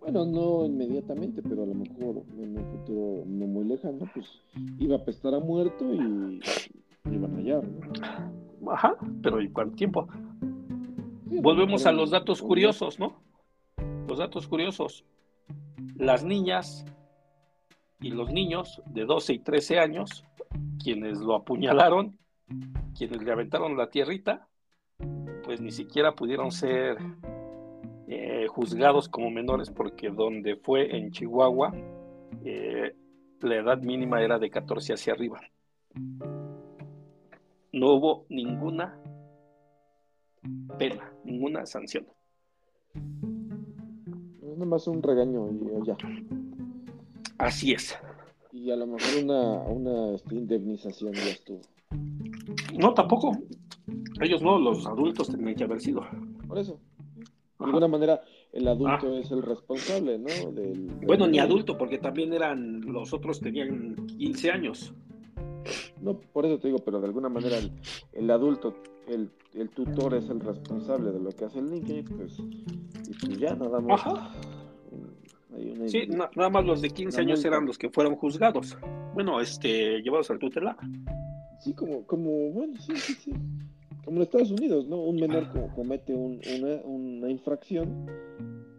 Bueno, 0.00 0.24
no 0.24 0.66
inmediatamente, 0.66 1.42
pero 1.42 1.64
a 1.64 1.66
lo 1.66 1.74
mejor 1.74 2.22
en 2.38 2.58
un 2.58 2.64
futuro 2.70 3.24
no 3.26 3.46
muy 3.46 3.64
lejano, 3.64 4.08
pues 4.14 4.26
iba 4.78 4.96
a 4.96 5.04
pestar 5.04 5.34
a 5.34 5.40
muerto 5.40 5.92
y, 5.92 6.40
iban 7.10 7.34
a 7.34 7.36
hallar, 7.38 7.64
Ajá, 8.68 8.96
pero 9.22 9.40
¿y 9.40 9.48
cuánto 9.48 9.76
tiempo? 9.76 10.06
Volvemos 11.42 11.86
a 11.86 11.92
los 11.92 12.10
datos 12.10 12.40
curiosos, 12.40 13.00
¿no? 13.00 13.14
Los 14.06 14.18
datos 14.18 14.46
curiosos 14.46 15.04
las 15.98 16.24
niñas 16.24 16.84
y 18.00 18.10
los 18.10 18.30
niños 18.30 18.82
de 18.86 19.04
12 19.04 19.34
y 19.34 19.38
13 19.38 19.78
años, 19.78 20.24
quienes 20.82 21.18
lo 21.18 21.34
apuñalaron, 21.34 22.18
quienes 22.96 23.22
le 23.22 23.32
aventaron 23.32 23.76
la 23.76 23.88
tierrita, 23.88 24.48
pues 25.44 25.60
ni 25.60 25.70
siquiera 25.70 26.14
pudieron 26.14 26.50
ser 26.50 26.98
eh, 28.08 28.46
juzgados 28.48 29.08
como 29.08 29.30
menores 29.30 29.70
porque 29.70 30.10
donde 30.10 30.56
fue 30.56 30.96
en 30.96 31.10
Chihuahua, 31.10 31.72
eh, 32.44 32.94
la 33.40 33.56
edad 33.56 33.78
mínima 33.78 34.22
era 34.22 34.38
de 34.38 34.50
14 34.50 34.94
hacia 34.94 35.12
arriba. 35.12 35.40
No 37.72 37.92
hubo 37.92 38.26
ninguna 38.28 39.00
pena, 40.78 41.12
ninguna 41.24 41.66
sanción 41.66 42.06
más 44.64 44.86
un 44.86 45.02
regaño 45.02 45.50
y 45.50 45.86
ya. 45.86 45.96
Así 47.38 47.72
es. 47.72 47.96
Y 48.52 48.70
a 48.70 48.76
lo 48.76 48.86
mejor 48.86 49.24
una, 49.24 49.60
una 49.62 50.14
este, 50.14 50.34
indemnización 50.34 51.12
ya 51.12 51.30
estuvo. 51.30 51.60
No, 52.78 52.94
tampoco. 52.94 53.32
Ellos 54.20 54.40
no, 54.42 54.58
los 54.58 54.86
adultos 54.86 55.28
tendrían 55.28 55.56
que 55.56 55.64
haber 55.64 55.80
sido. 55.80 56.02
Por 56.48 56.58
eso. 56.58 56.80
De 57.58 57.64
alguna 57.64 57.88
manera, 57.88 58.22
el 58.52 58.68
adulto 58.68 59.12
ah. 59.14 59.18
es 59.18 59.30
el 59.30 59.42
responsable, 59.42 60.18
¿no? 60.18 60.28
bueno, 61.06 61.26
ni 61.26 61.38
adulto, 61.38 61.76
porque 61.76 61.98
también 61.98 62.32
eran, 62.32 62.80
los 62.80 63.12
otros 63.12 63.40
tenían 63.40 63.96
15 64.18 64.50
años. 64.50 64.94
No, 66.00 66.18
por 66.18 66.46
eso 66.46 66.58
te 66.58 66.68
digo, 66.68 66.78
pero 66.84 67.00
de 67.00 67.06
alguna 67.06 67.28
manera 67.28 67.56
el, 68.12 68.30
adulto, 68.30 68.74
el, 69.08 69.30
el, 69.54 69.70
tutor 69.70 70.14
es 70.14 70.28
el 70.28 70.40
responsable 70.40 71.10
de 71.10 71.18
lo 71.18 71.30
que 71.30 71.46
hace 71.46 71.58
el 71.58 71.70
niño, 71.70 72.04
pues, 72.16 72.38
y 73.22 73.36
ya 73.36 73.54
nada 73.54 73.80
más. 73.80 74.06
Ajá. 74.06 74.32
Sí, 75.86 76.06
nada 76.08 76.50
más 76.50 76.64
los 76.64 76.82
de 76.82 76.90
15 76.90 77.20
años 77.20 77.44
eran 77.44 77.64
los 77.64 77.78
que 77.78 77.88
fueron 77.88 78.16
juzgados. 78.16 78.76
Bueno, 79.14 79.40
este, 79.40 80.02
llevados 80.02 80.30
al 80.30 80.38
tutelar. 80.38 80.76
Sí, 81.60 81.72
como, 81.72 82.06
como, 82.06 82.50
bueno, 82.50 82.74
sí, 82.78 82.96
sí, 82.96 83.14
sí. 83.14 83.32
Como 84.04 84.18
en 84.18 84.22
Estados 84.22 84.50
Unidos, 84.50 84.86
¿no? 84.86 84.98
Un 84.98 85.16
menor 85.16 85.48
comete 85.74 86.14
una, 86.14 86.76
una 86.84 87.30
infracción, 87.30 88.06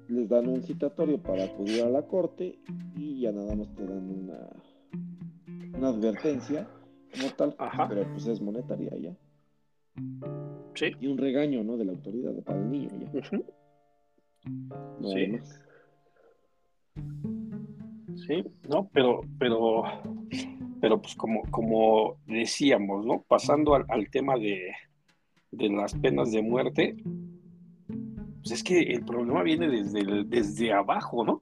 les 0.07 0.29
dan 0.29 0.47
un 0.47 0.61
citatorio 0.61 1.21
para 1.21 1.45
acudir 1.45 1.83
a 1.83 1.89
la 1.89 2.03
corte 2.03 2.59
y 2.95 3.21
ya 3.21 3.31
nada 3.31 3.55
más 3.55 3.73
te 3.75 3.85
dan 3.85 4.09
una, 4.09 4.37
una 5.77 5.89
advertencia 5.89 6.67
como 7.11 7.33
tal, 7.33 7.55
pero 7.89 8.07
pues 8.13 8.27
es 8.27 8.39
monetaria 8.39 8.95
ya. 8.97 9.15
Sí. 10.75 10.91
Y 11.01 11.07
un 11.07 11.17
regaño, 11.17 11.63
¿no? 11.63 11.75
De 11.75 11.85
la 11.85 11.93
autoridad 11.93 12.33
para 12.43 12.59
el 12.59 12.69
niño 12.69 12.89
ya. 12.99 13.21
Sí. 15.01 15.39
Sí, 18.27 18.43
no, 18.67 18.89
pero, 18.91 19.21
pero, 19.39 19.83
pero 20.81 21.01
pues 21.01 21.15
como, 21.15 21.43
como 21.49 22.17
decíamos, 22.25 23.05
¿no? 23.05 23.21
Pasando 23.27 23.75
al, 23.75 24.09
tema 24.09 24.35
de, 24.35 24.73
de, 25.51 25.69
las 25.69 25.93
penas 25.93 26.31
de 26.31 26.41
muerte, 26.41 26.97
pues 28.39 28.51
es 28.51 28.63
que 28.63 28.81
el 28.81 29.05
problema 29.05 29.43
viene 29.43 29.69
desde, 29.69 30.23
desde 30.25 30.73
abajo, 30.73 31.23
¿no? 31.23 31.41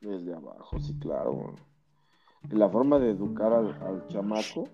Desde 0.00 0.34
abajo, 0.34 0.78
sí, 0.80 0.94
claro. 0.98 1.54
La 2.50 2.68
forma 2.68 2.98
de 2.98 3.10
educar 3.10 3.52
al, 3.52 4.06
chamaco, 4.08 4.68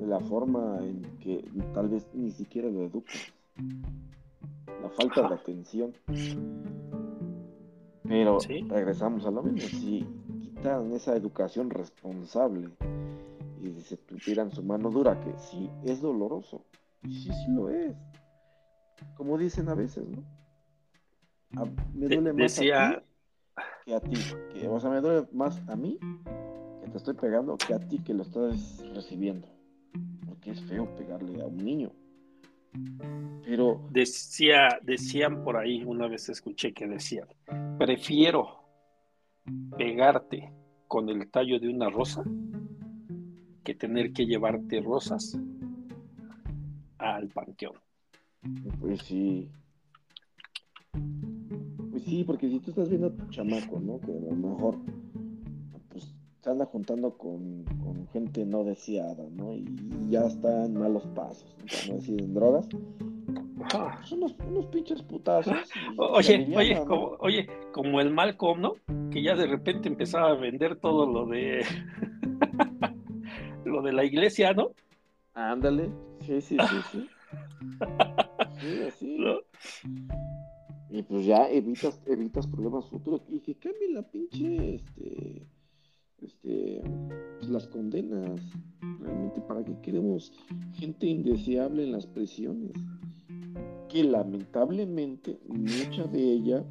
la 0.00 0.20
forma 0.20 0.78
en 0.80 1.02
que 1.20 1.44
tal 1.74 1.88
vez 1.88 2.08
ni 2.14 2.30
siquiera 2.30 2.68
lo 2.68 2.84
educas. 2.84 3.32
La 4.88 4.94
falta 4.94 5.28
de 5.28 5.34
atención. 5.34 5.94
Pero 8.04 8.38
regresamos 8.68 9.26
a 9.26 9.30
lo 9.30 9.42
mismo. 9.42 9.60
Si 9.60 10.06
quitaran 10.40 10.92
esa 10.92 11.14
educación 11.14 11.68
responsable 11.70 12.70
y 13.60 13.80
se 13.82 13.96
tuvieran 13.98 14.50
su 14.50 14.62
mano 14.62 14.90
dura, 14.90 15.20
que 15.20 15.36
sí 15.36 15.70
es 15.84 16.00
doloroso, 16.00 16.64
sí, 17.02 17.30
sí 17.32 17.50
lo 17.50 17.68
es. 17.68 17.94
Como 19.14 19.36
dicen 19.36 19.68
a 19.68 19.74
veces, 19.74 20.06
¿no? 20.08 20.24
me 21.94 22.08
duele 22.08 22.32
más 22.32 22.58
a 22.58 22.62
ti 22.62 22.68
que 23.84 23.94
a 23.94 24.00
ti. 24.00 24.16
Que, 24.52 24.68
o 24.68 24.80
sea, 24.80 24.90
me 24.90 25.00
duele 25.00 25.26
más 25.32 25.60
a 25.68 25.76
mí 25.76 25.98
que 26.82 26.90
te 26.90 26.98
estoy 26.98 27.14
pegando 27.14 27.56
que 27.56 27.74
a 27.74 27.78
ti 27.78 27.98
que 27.98 28.14
lo 28.14 28.22
estás 28.22 28.82
recibiendo. 28.94 29.48
Porque 30.26 30.50
es 30.50 30.62
feo 30.64 30.94
pegarle 30.96 31.42
a 31.42 31.46
un 31.46 31.58
niño. 31.58 31.92
Pero. 33.44 33.88
Decía, 33.90 34.78
decían 34.82 35.42
por 35.42 35.56
ahí, 35.56 35.82
una 35.84 36.06
vez 36.06 36.28
escuché 36.28 36.72
que 36.72 36.86
decían, 36.86 37.26
prefiero 37.78 38.60
pegarte 39.76 40.52
con 40.86 41.08
el 41.08 41.30
tallo 41.30 41.58
de 41.58 41.68
una 41.68 41.88
rosa 41.90 42.22
que 43.64 43.74
tener 43.74 44.12
que 44.12 44.26
llevarte 44.26 44.80
rosas 44.80 45.38
al 46.98 47.28
panteón. 47.28 47.74
Pues 48.80 49.02
sí. 49.02 49.50
Pues 51.90 52.02
sí, 52.04 52.24
porque 52.24 52.48
si 52.48 52.60
tú 52.60 52.70
estás 52.70 52.88
viendo 52.88 53.08
a 53.08 53.16
tu 53.16 53.26
chamaco, 53.28 53.80
¿no? 53.80 54.00
Que 54.00 54.12
a 54.12 54.20
lo 54.20 54.36
mejor 54.36 54.78
se 56.40 56.50
anda 56.50 56.66
juntando 56.66 57.16
con, 57.16 57.64
gente 58.12 58.44
no 58.46 58.64
deseada, 58.64 59.24
¿no? 59.32 59.52
Y 59.52 59.66
ya 60.08 60.26
está 60.26 60.64
en 60.64 60.74
malos 60.74 61.06
pasos, 61.14 61.56
¿no? 61.58 61.92
no 61.92 61.98
decir 61.98 62.20
en 62.20 62.34
drogas. 62.34 62.68
Son 64.04 64.22
unos, 64.22 64.34
unos 64.48 64.66
pinches 64.66 65.02
putazos. 65.02 65.54
Oye, 65.98 66.48
oye, 66.56 66.80
como, 66.86 67.16
oye, 67.20 67.48
como 67.72 68.00
el 68.00 68.10
Malcolm, 68.10 68.60
¿no? 68.60 68.74
Que 69.10 69.22
ya 69.22 69.34
de 69.34 69.46
repente 69.46 69.88
empezaba 69.88 70.30
a 70.30 70.34
vender 70.34 70.76
todo 70.76 71.06
lo 71.06 71.26
de 71.26 71.62
lo 73.64 73.82
de 73.82 73.92
la 73.92 74.04
iglesia, 74.04 74.54
¿no? 74.54 74.70
Ándale, 75.34 75.90
sí, 76.20 76.40
sí, 76.40 76.56
sí, 76.58 76.76
sí. 76.92 77.08
Sí, 78.60 78.82
así. 78.88 79.16
Y 80.90 81.02
pues 81.02 81.26
ya 81.26 81.48
evitas, 81.48 82.00
evitas 82.06 82.46
problemas 82.46 82.86
futuros. 82.86 83.22
Y 83.28 83.40
que 83.40 83.54
cambie 83.54 83.92
la 83.92 84.02
pinche, 84.02 84.76
este, 84.76 85.46
este, 86.22 86.82
pues 87.38 87.50
las 87.50 87.66
condenas. 87.68 88.40
Realmente, 89.00 89.40
¿para 89.42 89.64
qué 89.64 89.76
queremos 89.80 90.32
gente 90.72 91.06
indeseable 91.06 91.84
en 91.84 91.92
las 91.92 92.06
prisiones? 92.06 92.72
Que 93.88 94.04
lamentablemente 94.04 95.38
mucha 95.46 96.04
de 96.04 96.20
ella 96.20 96.64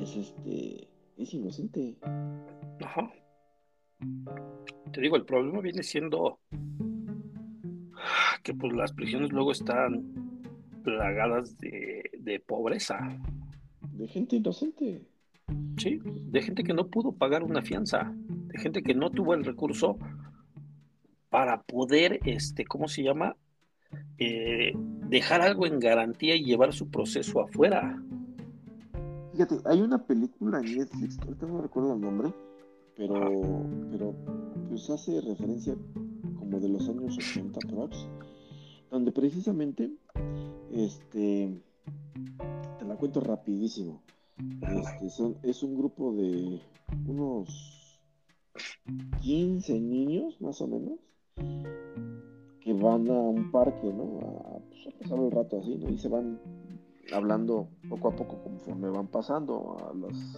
es 0.00 0.16
este, 0.16 0.88
es 1.16 1.34
inocente. 1.34 1.96
Ajá. 2.80 3.12
Te 4.92 5.00
digo, 5.00 5.16
el 5.16 5.24
problema 5.24 5.60
viene 5.60 5.82
siendo 5.82 6.40
que 8.42 8.54
pues 8.54 8.72
las 8.72 8.92
prisiones 8.92 9.30
luego 9.30 9.52
están 9.52 10.12
plagadas 10.82 11.56
de, 11.58 12.42
pobreza. 12.46 12.98
De 13.92 14.08
gente 14.08 14.36
inocente. 14.36 15.06
Sí, 15.76 16.00
de 16.04 16.42
gente 16.42 16.62
que 16.62 16.74
no 16.74 16.88
pudo 16.88 17.12
pagar 17.12 17.42
una 17.42 17.62
fianza, 17.62 18.12
de 18.16 18.58
gente 18.58 18.82
que 18.82 18.94
no 18.94 19.10
tuvo 19.10 19.34
el 19.34 19.44
recurso 19.44 19.98
para 21.30 21.62
poder, 21.62 22.20
este, 22.24 22.64
¿cómo 22.64 22.88
se 22.88 23.02
llama? 23.02 23.36
Eh, 24.18 24.72
dejar 25.08 25.40
algo 25.40 25.66
en 25.66 25.80
garantía 25.80 26.36
y 26.36 26.44
llevar 26.44 26.72
su 26.72 26.90
proceso 26.90 27.40
afuera. 27.40 28.02
Fíjate, 29.32 29.56
hay 29.64 29.80
una 29.80 29.98
película 30.06 30.60
en 30.60 30.76
Netflix, 30.76 31.18
ahorita 31.18 31.46
no 31.46 31.62
recuerdo 31.62 31.94
el 31.94 32.00
nombre, 32.00 32.32
pero, 32.96 33.66
pero 33.90 34.14
pues 34.68 34.88
hace 34.90 35.20
referencia 35.22 35.74
como 36.38 36.60
de 36.60 36.68
los 36.68 36.88
años 36.88 37.16
80 37.16 37.60
prox, 37.68 38.06
donde 38.90 39.10
precisamente 39.10 39.90
este, 40.70 41.62
te 42.78 42.84
la 42.84 42.96
cuento 42.96 43.20
rapidísimo. 43.20 44.02
Este, 44.38 45.50
es 45.50 45.62
un 45.62 45.76
grupo 45.76 46.12
de 46.14 46.60
unos 47.06 48.00
15 49.20 49.80
niños, 49.80 50.40
más 50.40 50.60
o 50.60 50.66
menos, 50.66 50.98
que 52.60 52.72
van 52.72 53.08
a 53.08 53.14
un 53.14 53.50
parque, 53.50 53.92
¿no? 53.92 54.18
A, 54.20 54.58
pues, 54.68 54.94
pasar 55.00 55.18
el 55.18 55.30
rato 55.30 55.60
así, 55.60 55.76
¿no? 55.76 55.90
Y 55.90 55.98
se 55.98 56.08
van 56.08 56.40
hablando 57.12 57.68
poco 57.88 58.08
a 58.08 58.16
poco 58.16 58.42
conforme 58.42 58.88
van 58.88 59.08
pasando 59.08 59.76
a 59.78 59.94
las 59.94 60.36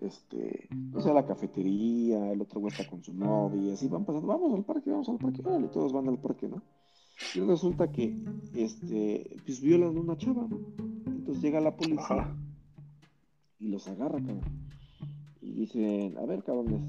este, 0.00 0.68
no 0.70 1.00
sé, 1.00 1.10
a 1.10 1.14
la 1.14 1.26
cafetería, 1.26 2.32
el 2.32 2.40
otro 2.40 2.60
güey 2.60 2.72
está 2.72 2.88
con 2.88 3.02
su 3.02 3.12
novia, 3.12 3.74
así 3.74 3.86
van 3.88 4.04
pasando, 4.04 4.28
vamos 4.28 4.54
al 4.54 4.64
parque, 4.64 4.90
vamos 4.90 5.08
al 5.08 5.18
parque, 5.18 5.42
vale, 5.42 5.68
todos 5.68 5.92
van 5.92 6.08
al 6.08 6.18
parque, 6.18 6.48
¿no? 6.48 6.62
Y 7.34 7.40
resulta 7.40 7.92
que 7.92 8.16
este, 8.54 9.36
pues 9.44 9.60
violan 9.60 9.96
a 9.96 10.00
una 10.00 10.16
chava, 10.16 10.46
¿no? 10.48 10.58
Entonces 11.06 11.42
llega 11.42 11.60
la 11.60 11.76
policía 11.76 12.34
y 13.60 13.68
los 13.68 13.86
agarra, 13.86 14.18
cabrón. 14.18 14.40
Y 15.40 15.52
dicen, 15.52 16.16
a 16.18 16.24
ver, 16.24 16.42
cabrones, 16.42 16.82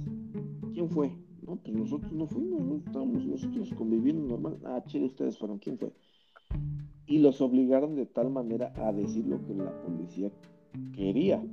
¿quién 0.74 0.90
fue? 0.90 1.12
No, 1.42 1.56
pues 1.58 1.76
nosotros 1.76 2.12
no 2.14 2.28
fuimos, 2.28 2.62
¿no? 2.62 2.78
Estábamos 2.78 3.26
nosotros 3.26 3.74
conviviendo 3.76 4.28
normal. 4.28 4.58
Ah, 4.66 4.84
chile, 4.88 5.06
ustedes 5.06 5.38
fueron, 5.38 5.60
¿quién 5.60 5.78
fue? 5.78 5.92
Y 7.06 7.20
los 7.20 7.42
obligaron 7.42 7.96
de 7.96 8.06
tal 8.06 8.30
manera 8.30 8.74
a 8.78 8.92
decir 8.94 9.26
lo 9.26 9.44
que 9.46 9.54
la 9.54 9.72
policía 9.82 10.32
quería. 10.96 11.44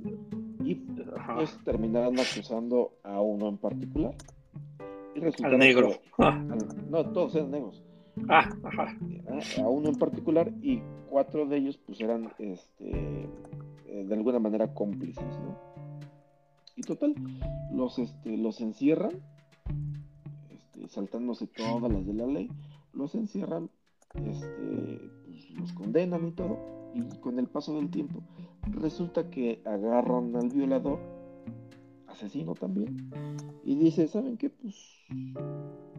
Y 0.63 0.75
pues 0.75 1.57
terminaron 1.63 2.19
acusando 2.19 2.93
a 3.03 3.19
uno 3.21 3.49
en 3.49 3.57
particular. 3.57 4.15
Y 5.15 5.43
al 5.43 5.57
negro. 5.57 5.91
no, 6.89 7.11
todos 7.11 7.35
eran 7.35 7.51
negros. 7.51 7.83
Ah, 8.27 8.49
a 9.57 9.67
uno 9.67 9.89
en 9.89 9.95
particular 9.95 10.51
y 10.61 10.81
cuatro 11.09 11.45
de 11.45 11.57
ellos 11.57 11.77
pues 11.85 12.01
eran 12.01 12.31
este, 12.37 13.27
eh, 13.89 14.05
de 14.07 14.13
alguna 14.13 14.39
manera 14.39 14.73
cómplices, 14.73 15.23
¿no? 15.39 15.57
Y 16.75 16.81
total, 16.81 17.15
los, 17.71 17.99
este, 17.99 18.37
los 18.37 18.61
encierran, 18.61 19.11
este, 20.49 20.87
saltándose 20.87 21.47
todas 21.47 21.91
las 21.91 22.05
de 22.05 22.13
la 22.13 22.25
ley, 22.25 22.49
los 22.93 23.15
encierran, 23.15 23.69
este, 24.13 25.11
pues, 25.25 25.51
los 25.51 25.73
condenan 25.73 26.27
y 26.27 26.31
todo, 26.31 26.57
y 26.93 27.01
con 27.19 27.37
el 27.39 27.47
paso 27.47 27.75
del 27.75 27.89
tiempo 27.89 28.21
resulta 28.71 29.29
que 29.29 29.61
agarran 29.65 30.35
al 30.35 30.49
violador, 30.49 30.99
asesino 32.07 32.53
también, 32.53 33.11
y 33.63 33.75
dice, 33.75 34.07
¿saben 34.07 34.37
qué? 34.37 34.49
Pues, 34.49 34.75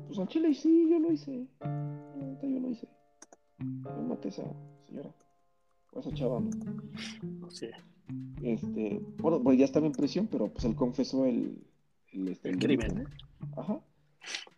pues 0.07 0.19
al 0.19 0.29
chile 0.29 0.55
sí, 0.55 0.89
yo 0.91 0.99
lo 0.99 1.13
hice 1.13 1.47
yo 2.49 2.61
lo 2.61 2.71
hice. 2.71 2.89
Yo 3.59 4.03
maté 4.03 4.29
a 4.29 4.31
esa 4.31 4.43
señora. 4.87 5.15
Esa 5.97 6.13
chava, 6.15 6.41
¿no? 6.41 6.51
Este, 8.43 9.01
bueno, 9.19 9.43
pues 9.43 9.59
ya 9.59 9.65
estaba 9.65 9.87
en 9.87 9.93
prisión, 9.93 10.29
pero 10.31 10.49
pues 10.49 10.65
él 10.65 10.75
confesó 10.75 11.27
el, 11.27 11.63
el, 12.13 12.29
este, 12.29 12.57
crimen. 12.57 13.07
Ajá. 13.57 13.81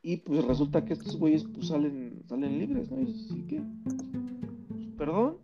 Y 0.03 0.19
pues 0.19 0.45
resulta 0.45 0.85
que 0.85 0.93
estos 0.95 1.17
güeyes 1.17 1.45
pues 1.45 1.69
salen, 1.69 2.23
salen 2.29 2.59
libres, 2.59 2.91
¿no? 2.91 3.01
Y 3.01 3.13
sí 3.13 3.43
que, 3.47 3.63
pues, 4.69 4.87
perdón, 4.99 5.39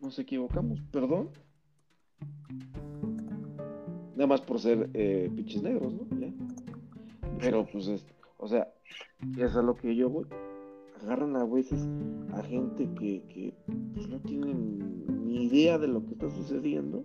nos 0.00 0.18
equivocamos, 0.18 0.80
perdón. 0.90 1.30
Nada 4.14 4.26
más 4.26 4.40
por 4.40 4.60
ser 4.60 4.90
eh, 4.94 5.30
pinches 5.34 5.62
negros, 5.62 5.94
¿no? 5.94 6.06
Pero 7.38 7.66
pues, 7.66 7.86
es, 7.86 8.04
o 8.36 8.48
sea, 8.48 8.68
Eso 9.36 9.60
es 9.60 9.64
lo 9.64 9.74
que 9.76 9.94
yo 9.94 10.10
voy. 10.10 10.26
Agarran 11.02 11.36
a 11.36 11.44
veces 11.44 11.88
a 12.32 12.42
gente 12.42 12.88
que, 12.98 13.22
que 13.28 13.54
pues, 13.94 14.08
no 14.08 14.20
tienen 14.20 15.26
ni 15.26 15.44
idea 15.44 15.78
de 15.78 15.88
lo 15.88 16.04
que 16.04 16.12
está 16.12 16.30
sucediendo, 16.30 17.04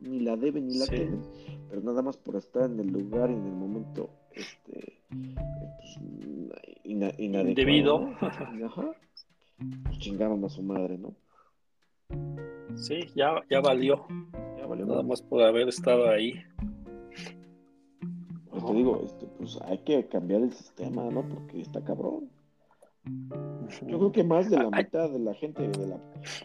ni 0.00 0.20
la 0.20 0.36
deben 0.36 0.68
ni 0.68 0.78
la 0.78 0.86
tienen, 0.86 1.20
pero 1.68 1.82
nada 1.82 2.02
más 2.02 2.16
por 2.16 2.36
estar 2.36 2.70
en 2.70 2.80
el 2.80 2.88
lugar 2.88 3.30
y 3.30 3.34
en 3.34 3.46
el 3.46 3.52
momento 3.52 4.10
este 4.32 5.00
pues, 5.08 5.98
indebido. 6.84 8.10
Pues, 9.84 9.98
chingaron 9.98 10.44
a 10.44 10.48
su 10.48 10.62
madre, 10.62 10.98
¿no? 10.98 11.14
Sí, 12.76 13.00
ya, 13.14 13.42
ya 13.50 13.60
valió. 13.60 14.06
Ya 14.58 14.66
valió. 14.66 14.86
Nada 14.86 15.02
más 15.02 15.22
por 15.22 15.42
haber 15.42 15.68
estado 15.68 16.08
ahí. 16.08 16.34
Pues 18.50 18.64
te 18.66 18.72
digo, 18.72 19.02
este, 19.04 19.26
pues 19.38 19.58
hay 19.62 19.78
que 19.78 20.06
cambiar 20.08 20.42
el 20.42 20.52
sistema, 20.52 21.04
¿no? 21.10 21.28
Porque 21.28 21.60
está 21.60 21.82
cabrón. 21.82 22.30
Yo 23.86 23.98
creo 23.98 24.12
que 24.12 24.24
más 24.24 24.50
de 24.50 24.56
la 24.56 24.70
mitad 24.70 25.10
de 25.10 25.18
la 25.18 25.34
gente, 25.34 25.66
de 25.68 25.86
la 25.86 25.98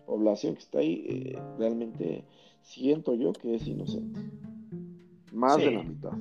población 0.05 0.55
que 0.55 0.59
está 0.59 0.79
ahí, 0.79 1.05
eh, 1.07 1.39
realmente 1.57 2.23
siento 2.61 3.15
yo 3.15 3.33
que 3.33 3.55
es 3.55 3.67
inocente. 3.67 4.19
Más 5.31 5.57
de 5.57 5.71
la 5.71 5.83
mitad. 5.83 6.11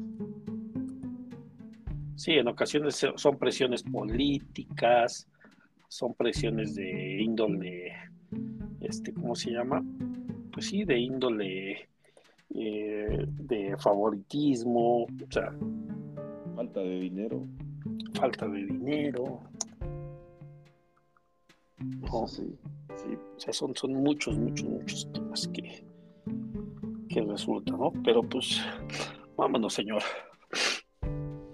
Sí, 2.15 2.33
en 2.33 2.49
ocasiones 2.49 3.07
son 3.15 3.39
presiones 3.39 3.83
políticas, 3.83 5.29
son 5.89 6.15
presiones 6.15 6.75
de 6.75 7.23
índole, 7.23 7.93
este, 8.81 9.13
¿cómo 9.15 9.35
se 9.35 9.53
llama? 9.53 9.85
Pues 10.53 10.67
sí, 10.67 10.85
de 10.85 10.99
índole 10.99 11.89
eh, 12.55 13.25
de 13.27 13.77
favoritismo, 13.79 15.05
o 15.05 15.09
sea. 15.31 15.55
Falta 16.55 16.81
de 16.81 17.01
dinero. 17.01 17.47
Falta 18.15 18.49
de 18.49 18.65
dinero. 18.67 19.43
Sí. 22.27 22.59
sí. 22.97 23.19
O 23.37 23.41
sea, 23.41 23.53
son, 23.53 23.75
son 23.75 23.93
muchos, 23.95 24.37
muchos, 24.37 24.69
muchos 24.69 25.13
temas 25.13 25.49
que, 25.49 25.85
que 27.09 27.21
resultan, 27.23 27.79
¿no? 27.79 27.93
Pero 28.05 28.23
pues, 28.23 28.61
vámonos, 29.37 29.75
señor. 29.75 30.03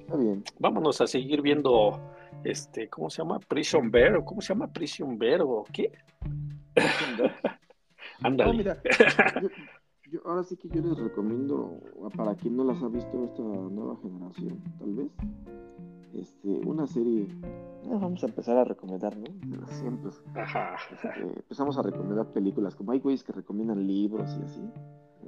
Está 0.00 0.16
bien. 0.16 0.44
Vámonos 0.58 1.00
a 1.00 1.06
seguir 1.06 1.42
viendo, 1.42 2.00
este, 2.44 2.88
¿cómo 2.88 3.10
se 3.10 3.22
llama? 3.22 3.38
Prison 3.40 3.90
Bear, 3.90 4.24
¿cómo 4.24 4.40
se 4.40 4.54
llama? 4.54 4.72
Prison 4.72 5.18
Bear, 5.18 5.42
o 5.42 5.64
qué? 5.72 5.92
Ándale. 8.22 8.52
No, 8.52 8.56
mira, 8.56 8.82
yo, 10.10 10.20
ahora 10.24 10.44
sí 10.44 10.56
que 10.56 10.68
yo 10.68 10.80
les 10.82 10.96
recomiendo, 10.96 11.80
para 12.16 12.34
quien 12.34 12.56
no 12.56 12.64
las 12.64 12.82
ha 12.82 12.88
visto 12.88 13.24
esta 13.24 13.42
nueva 13.42 13.96
generación, 14.02 14.62
tal 14.78 14.94
vez, 14.94 15.08
este, 16.18 16.48
una 16.66 16.86
serie, 16.86 17.26
vamos 17.86 18.22
a 18.22 18.26
empezar 18.26 18.56
a 18.56 18.64
recomendar, 18.64 19.16
¿no? 19.16 19.26
Siempre. 19.68 20.10
Ajá. 20.34 20.76
Este, 20.92 21.08
empezamos 21.22 21.78
a 21.78 21.82
recomendar 21.82 22.32
películas, 22.32 22.76
como 22.76 22.92
hay 22.92 23.00
güeyes 23.00 23.24
que 23.24 23.32
recomiendan 23.32 23.86
libros 23.86 24.36
y 24.38 24.42
así, 24.42 24.62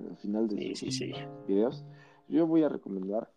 al 0.09 0.17
final 0.17 0.49
de 0.49 0.75
sí, 0.75 0.75
sí, 0.75 0.91
sí. 0.91 1.13
videos. 1.47 1.85
Yo 2.29 2.47
voy 2.47 2.63
a 2.63 2.69
recomendar 2.69 3.31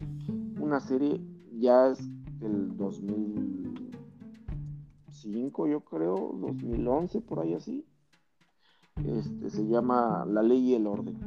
una 0.59 0.79
serie, 0.79 1.21
ya 1.53 1.87
es 1.87 1.99
del 2.39 2.75
2005, 2.75 5.67
yo 5.67 5.81
creo, 5.81 6.35
2011, 6.39 7.21
por 7.21 7.39
ahí 7.39 7.53
así. 7.53 7.85
Este, 9.05 9.49
se 9.49 9.65
llama 9.67 10.25
La 10.27 10.43
Ley 10.43 10.71
y 10.71 10.75
el 10.75 10.87
Orden. 10.87 11.17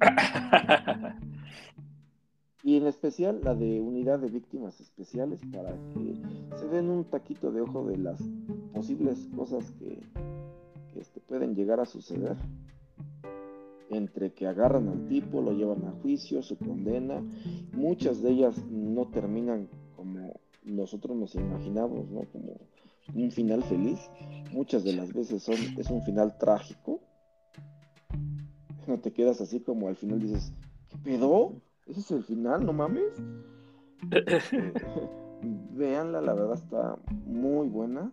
y 2.62 2.76
en 2.76 2.86
especial 2.86 3.40
la 3.42 3.54
de 3.54 3.80
Unidad 3.80 4.20
de 4.20 4.28
Víctimas 4.28 4.80
Especiales 4.80 5.40
para 5.52 5.72
que 5.94 6.22
se 6.56 6.68
den 6.68 6.90
un 6.90 7.04
taquito 7.04 7.50
de 7.50 7.60
ojo 7.60 7.84
de 7.86 7.98
las 7.98 8.20
posibles 8.72 9.28
cosas 9.34 9.70
que, 9.72 10.00
que 10.92 11.00
este, 11.00 11.20
pueden 11.20 11.54
llegar 11.54 11.80
a 11.80 11.86
suceder 11.86 12.36
entre 13.90 14.32
que 14.32 14.46
agarran 14.46 14.88
al 14.88 15.06
tipo, 15.06 15.42
lo 15.42 15.52
llevan 15.52 15.84
a 15.84 15.92
juicio, 16.02 16.42
su 16.42 16.56
condena, 16.56 17.22
muchas 17.72 18.22
de 18.22 18.30
ellas 18.30 18.56
no 18.70 19.06
terminan 19.08 19.68
como 19.96 20.40
nosotros 20.64 21.16
nos 21.16 21.34
imaginamos, 21.34 22.08
¿no? 22.08 22.22
Como 22.32 22.58
un 23.14 23.30
final 23.30 23.62
feliz, 23.64 23.98
muchas 24.52 24.84
de 24.84 24.94
las 24.94 25.12
veces 25.12 25.42
son, 25.42 25.56
es 25.78 25.90
un 25.90 26.02
final 26.02 26.38
trágico. 26.38 27.00
No 28.86 28.98
te 28.98 29.12
quedas 29.12 29.40
así 29.40 29.60
como 29.60 29.88
al 29.88 29.96
final 29.96 30.20
dices, 30.20 30.52
¿qué 30.88 30.96
pedo? 30.98 31.60
¿Ese 31.92 32.00
es 32.00 32.10
el 32.10 32.24
final? 32.24 32.64
¿No 32.64 32.72
mames? 32.72 33.22
Veanla, 35.72 36.22
la 36.22 36.32
verdad 36.32 36.54
está 36.54 36.96
muy 37.26 37.68
buena. 37.68 38.10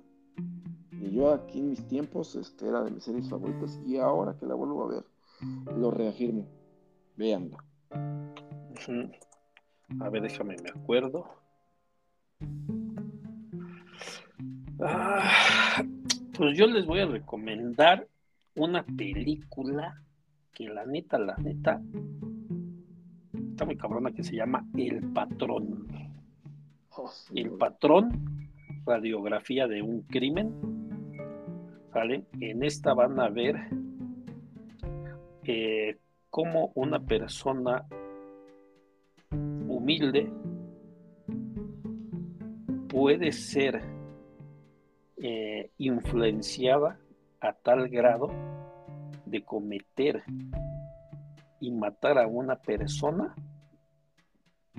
Y 0.92 1.12
yo 1.12 1.32
aquí 1.32 1.60
en 1.60 1.70
mis 1.70 1.88
tiempos 1.88 2.36
este, 2.36 2.68
era 2.68 2.84
de 2.84 2.92
mis 2.92 3.06
series 3.06 3.30
favoritas 3.30 3.80
y 3.86 3.96
ahora 3.96 4.36
que 4.38 4.46
la 4.46 4.56
vuelvo 4.56 4.84
a 4.84 4.88
ver, 4.90 5.06
lo 5.78 5.92
reafirmo. 5.92 6.46
Veanla. 7.16 7.64
A 10.02 10.10
ver, 10.10 10.24
déjame, 10.24 10.58
me 10.62 10.72
acuerdo. 10.72 11.30
Ah, 14.82 15.82
pues 16.38 16.58
yo 16.58 16.68
les 16.68 16.86
voy 16.86 17.00
a 17.00 17.06
recomendar 17.06 18.10
una 18.58 18.86
película 18.86 20.04
que 20.52 20.68
la 20.68 20.86
neta, 20.86 21.18
la 21.18 21.38
neta, 21.38 21.82
está 23.60 23.66
muy 23.66 23.76
cabrona 23.76 24.12
que 24.14 24.24
se 24.24 24.38
llama 24.38 24.66
El 24.78 25.12
Patrón. 25.12 25.86
Oh, 26.96 27.12
El 27.36 27.52
Patrón, 27.58 28.50
radiografía 28.86 29.68
de 29.68 29.82
un 29.82 30.04
crimen. 30.04 30.54
¿Vale? 31.94 32.24
En 32.40 32.64
esta 32.64 32.94
van 32.94 33.20
a 33.20 33.28
ver 33.28 33.58
eh, 35.44 35.98
cómo 36.30 36.72
una 36.76 37.02
persona 37.02 37.86
humilde 39.30 40.32
puede 42.88 43.34
ser 43.34 43.82
eh, 45.18 45.70
influenciada 45.80 46.98
a 47.42 47.52
tal 47.52 47.90
grado 47.90 48.32
de 49.26 49.44
cometer 49.44 50.24
y 51.60 51.72
matar 51.72 52.18
a 52.18 52.28
una 52.28 52.56
persona, 52.56 53.36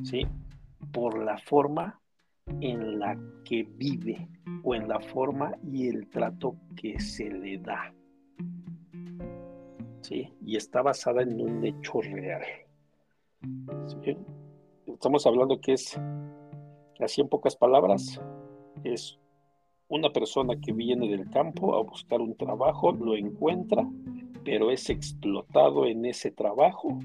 ¿sí? 0.02 0.26
Por 0.92 1.18
la 1.18 1.38
forma 1.38 2.00
en 2.60 2.98
la 2.98 3.18
que 3.44 3.62
vive 3.62 4.28
o 4.62 4.74
en 4.74 4.88
la 4.88 5.00
forma 5.00 5.52
y 5.62 5.88
el 5.88 6.08
trato 6.08 6.56
que 6.76 6.98
se 7.00 7.30
le 7.30 7.58
da. 7.58 7.94
Y 10.10 10.56
está 10.56 10.82
basada 10.82 11.22
en 11.22 11.40
un 11.40 11.64
hecho 11.64 12.00
real. 12.00 12.42
Estamos 14.86 15.24
hablando 15.24 15.60
que 15.60 15.74
es, 15.74 15.96
así 16.98 17.20
en 17.20 17.28
pocas 17.28 17.54
palabras, 17.54 18.20
es 18.82 19.20
una 19.88 20.10
persona 20.10 20.54
que 20.60 20.72
viene 20.72 21.08
del 21.08 21.30
campo 21.30 21.76
a 21.76 21.82
buscar 21.82 22.20
un 22.20 22.36
trabajo, 22.36 22.90
lo 22.90 23.14
encuentra, 23.14 23.88
pero 24.44 24.70
es 24.70 24.88
explotado 24.90 25.86
en 25.86 26.04
ese 26.06 26.30
trabajo, 26.30 26.98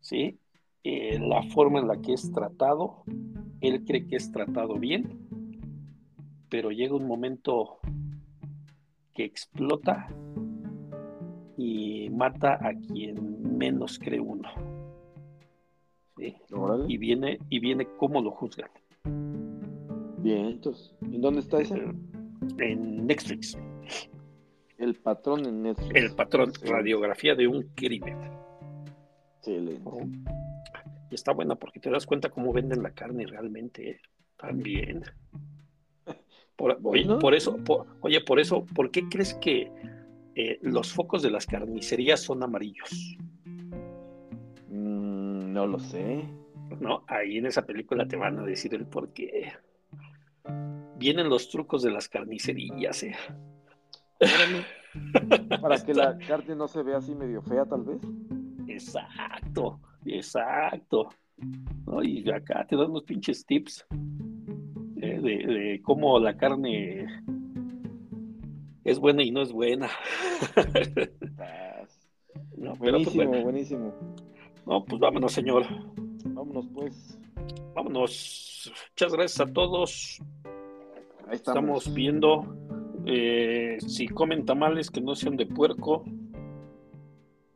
¿sí? 0.00 0.38
Eh, 0.84 1.18
la 1.20 1.42
forma 1.44 1.78
en 1.78 1.88
la 1.88 2.00
que 2.00 2.12
es 2.12 2.30
tratado, 2.32 3.04
él 3.60 3.84
cree 3.84 4.06
que 4.06 4.16
es 4.16 4.30
tratado 4.32 4.74
bien, 4.78 5.18
pero 6.48 6.70
llega 6.70 6.94
un 6.94 7.06
momento 7.06 7.78
que 9.14 9.24
explota 9.24 10.08
y 11.56 12.10
mata 12.10 12.54
a 12.54 12.74
quien 12.74 13.56
menos 13.56 13.98
cree 13.98 14.20
uno. 14.20 14.48
Y 16.88 16.98
viene, 16.98 17.38
y 17.48 17.58
viene 17.58 17.86
cómo 17.96 18.20
lo 18.20 18.30
juzgan. 18.30 18.70
Bien, 20.18 20.46
entonces, 20.46 20.94
¿en 21.00 21.20
dónde 21.20 21.40
está 21.40 21.60
ese? 21.60 21.82
En 22.58 23.06
Netflix. 23.06 23.56
El 24.82 24.96
patrón 24.96 25.46
en 25.46 25.62
Netflix. 25.62 25.94
El 25.94 26.14
patrón, 26.14 26.52
radiografía 26.64 27.34
de 27.34 27.46
un 27.46 27.62
crimen. 27.74 28.18
Excelente. 29.38 29.90
Y 31.10 31.14
está 31.14 31.32
buena 31.32 31.54
porque 31.54 31.80
te 31.80 31.88
das 31.88 32.04
cuenta 32.04 32.30
cómo 32.30 32.52
venden 32.52 32.82
la 32.82 32.90
carne 32.90 33.26
realmente 33.26 33.90
¿eh? 33.90 34.00
también. 34.36 35.04
Por, 36.56 36.78
por 37.18 37.34
eso, 37.34 37.58
oye, 38.02 38.20
por 38.20 38.38
eso, 38.38 38.64
¿por 38.66 38.90
qué 38.90 39.08
crees 39.08 39.34
que 39.34 39.72
eh, 40.34 40.58
los 40.62 40.92
focos 40.92 41.22
de 41.22 41.30
las 41.30 41.46
carnicerías 41.46 42.20
son 42.20 42.42
amarillos. 42.42 43.16
Mm, 44.68 45.52
no 45.52 45.66
lo 45.66 45.78
sé. 45.78 46.24
No, 46.80 47.04
ahí 47.06 47.36
en 47.36 47.46
esa 47.46 47.66
película 47.66 48.06
te 48.08 48.16
van 48.16 48.38
a 48.38 48.44
decir 48.44 48.74
el 48.74 48.86
por 48.86 49.12
qué. 49.12 49.52
Vienen 50.96 51.28
los 51.28 51.50
trucos 51.50 51.82
de 51.82 51.90
las 51.90 52.08
carnicerías, 52.08 53.02
¿eh? 53.02 53.14
Para 55.60 55.82
que 55.84 55.94
la 55.94 56.18
carne 56.18 56.54
no 56.54 56.68
se 56.68 56.82
vea 56.82 56.98
así 56.98 57.14
medio 57.14 57.42
fea, 57.42 57.64
tal 57.64 57.82
vez. 57.82 58.00
Exacto, 58.68 59.80
exacto. 60.04 61.08
Y 62.02 62.30
acá 62.30 62.66
te 62.66 62.76
dan 62.76 62.90
unos 62.90 63.04
pinches 63.04 63.44
tips. 63.46 63.86
de, 63.90 65.80
cómo 65.82 66.18
la 66.18 66.36
carne 66.36 67.06
es 68.84 68.98
buena 68.98 69.22
y 69.22 69.30
no 69.30 69.42
es 69.42 69.52
buena. 69.52 69.88
buenísimo, 72.78 73.30
pues, 73.30 73.42
buenísimo. 73.42 73.94
No, 74.66 74.84
pues 74.84 75.00
vámonos, 75.00 75.32
señor. 75.32 75.64
Vámonos, 76.24 76.68
pues. 76.72 77.18
Vámonos. 77.74 78.72
Muchas 78.90 79.12
gracias 79.12 79.48
a 79.48 79.52
todos. 79.52 80.22
estamos. 81.30 81.92
viendo 81.92 82.46
eh, 83.06 83.78
si 83.86 84.08
comen 84.08 84.44
tamales 84.44 84.90
que 84.90 85.00
no 85.00 85.14
sean 85.14 85.36
de 85.36 85.46
puerco. 85.46 86.04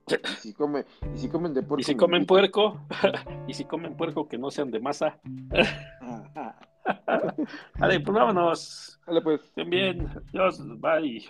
Y 0.09 0.15
si, 0.39 0.53
come, 0.53 0.85
y 1.15 1.19
si 1.19 1.29
comen 1.29 1.53
de 1.53 1.63
puerco. 1.63 1.81
Y 1.81 1.85
si 1.85 1.97
comen 1.97 2.27
puerco. 2.27 2.81
y 3.49 3.55
si 3.55 3.65
comen 3.65 3.97
puerco 3.97 4.29
que 4.29 4.39
no 4.39 4.51
sean 4.51 4.71
de 4.71 4.81
masa. 4.81 5.19
Vale, 7.79 8.01
pues 8.01 8.15
vámonos. 8.15 9.01
Pues. 9.25 9.53
Bien, 9.57 9.71
bien. 9.71 10.09
Dios, 10.33 10.63
bye. 10.81 11.25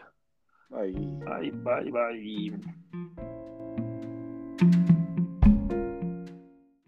Bye. 0.68 0.92
Bye, 0.92 1.50
bye, 1.52 1.90
bye. 1.90 2.56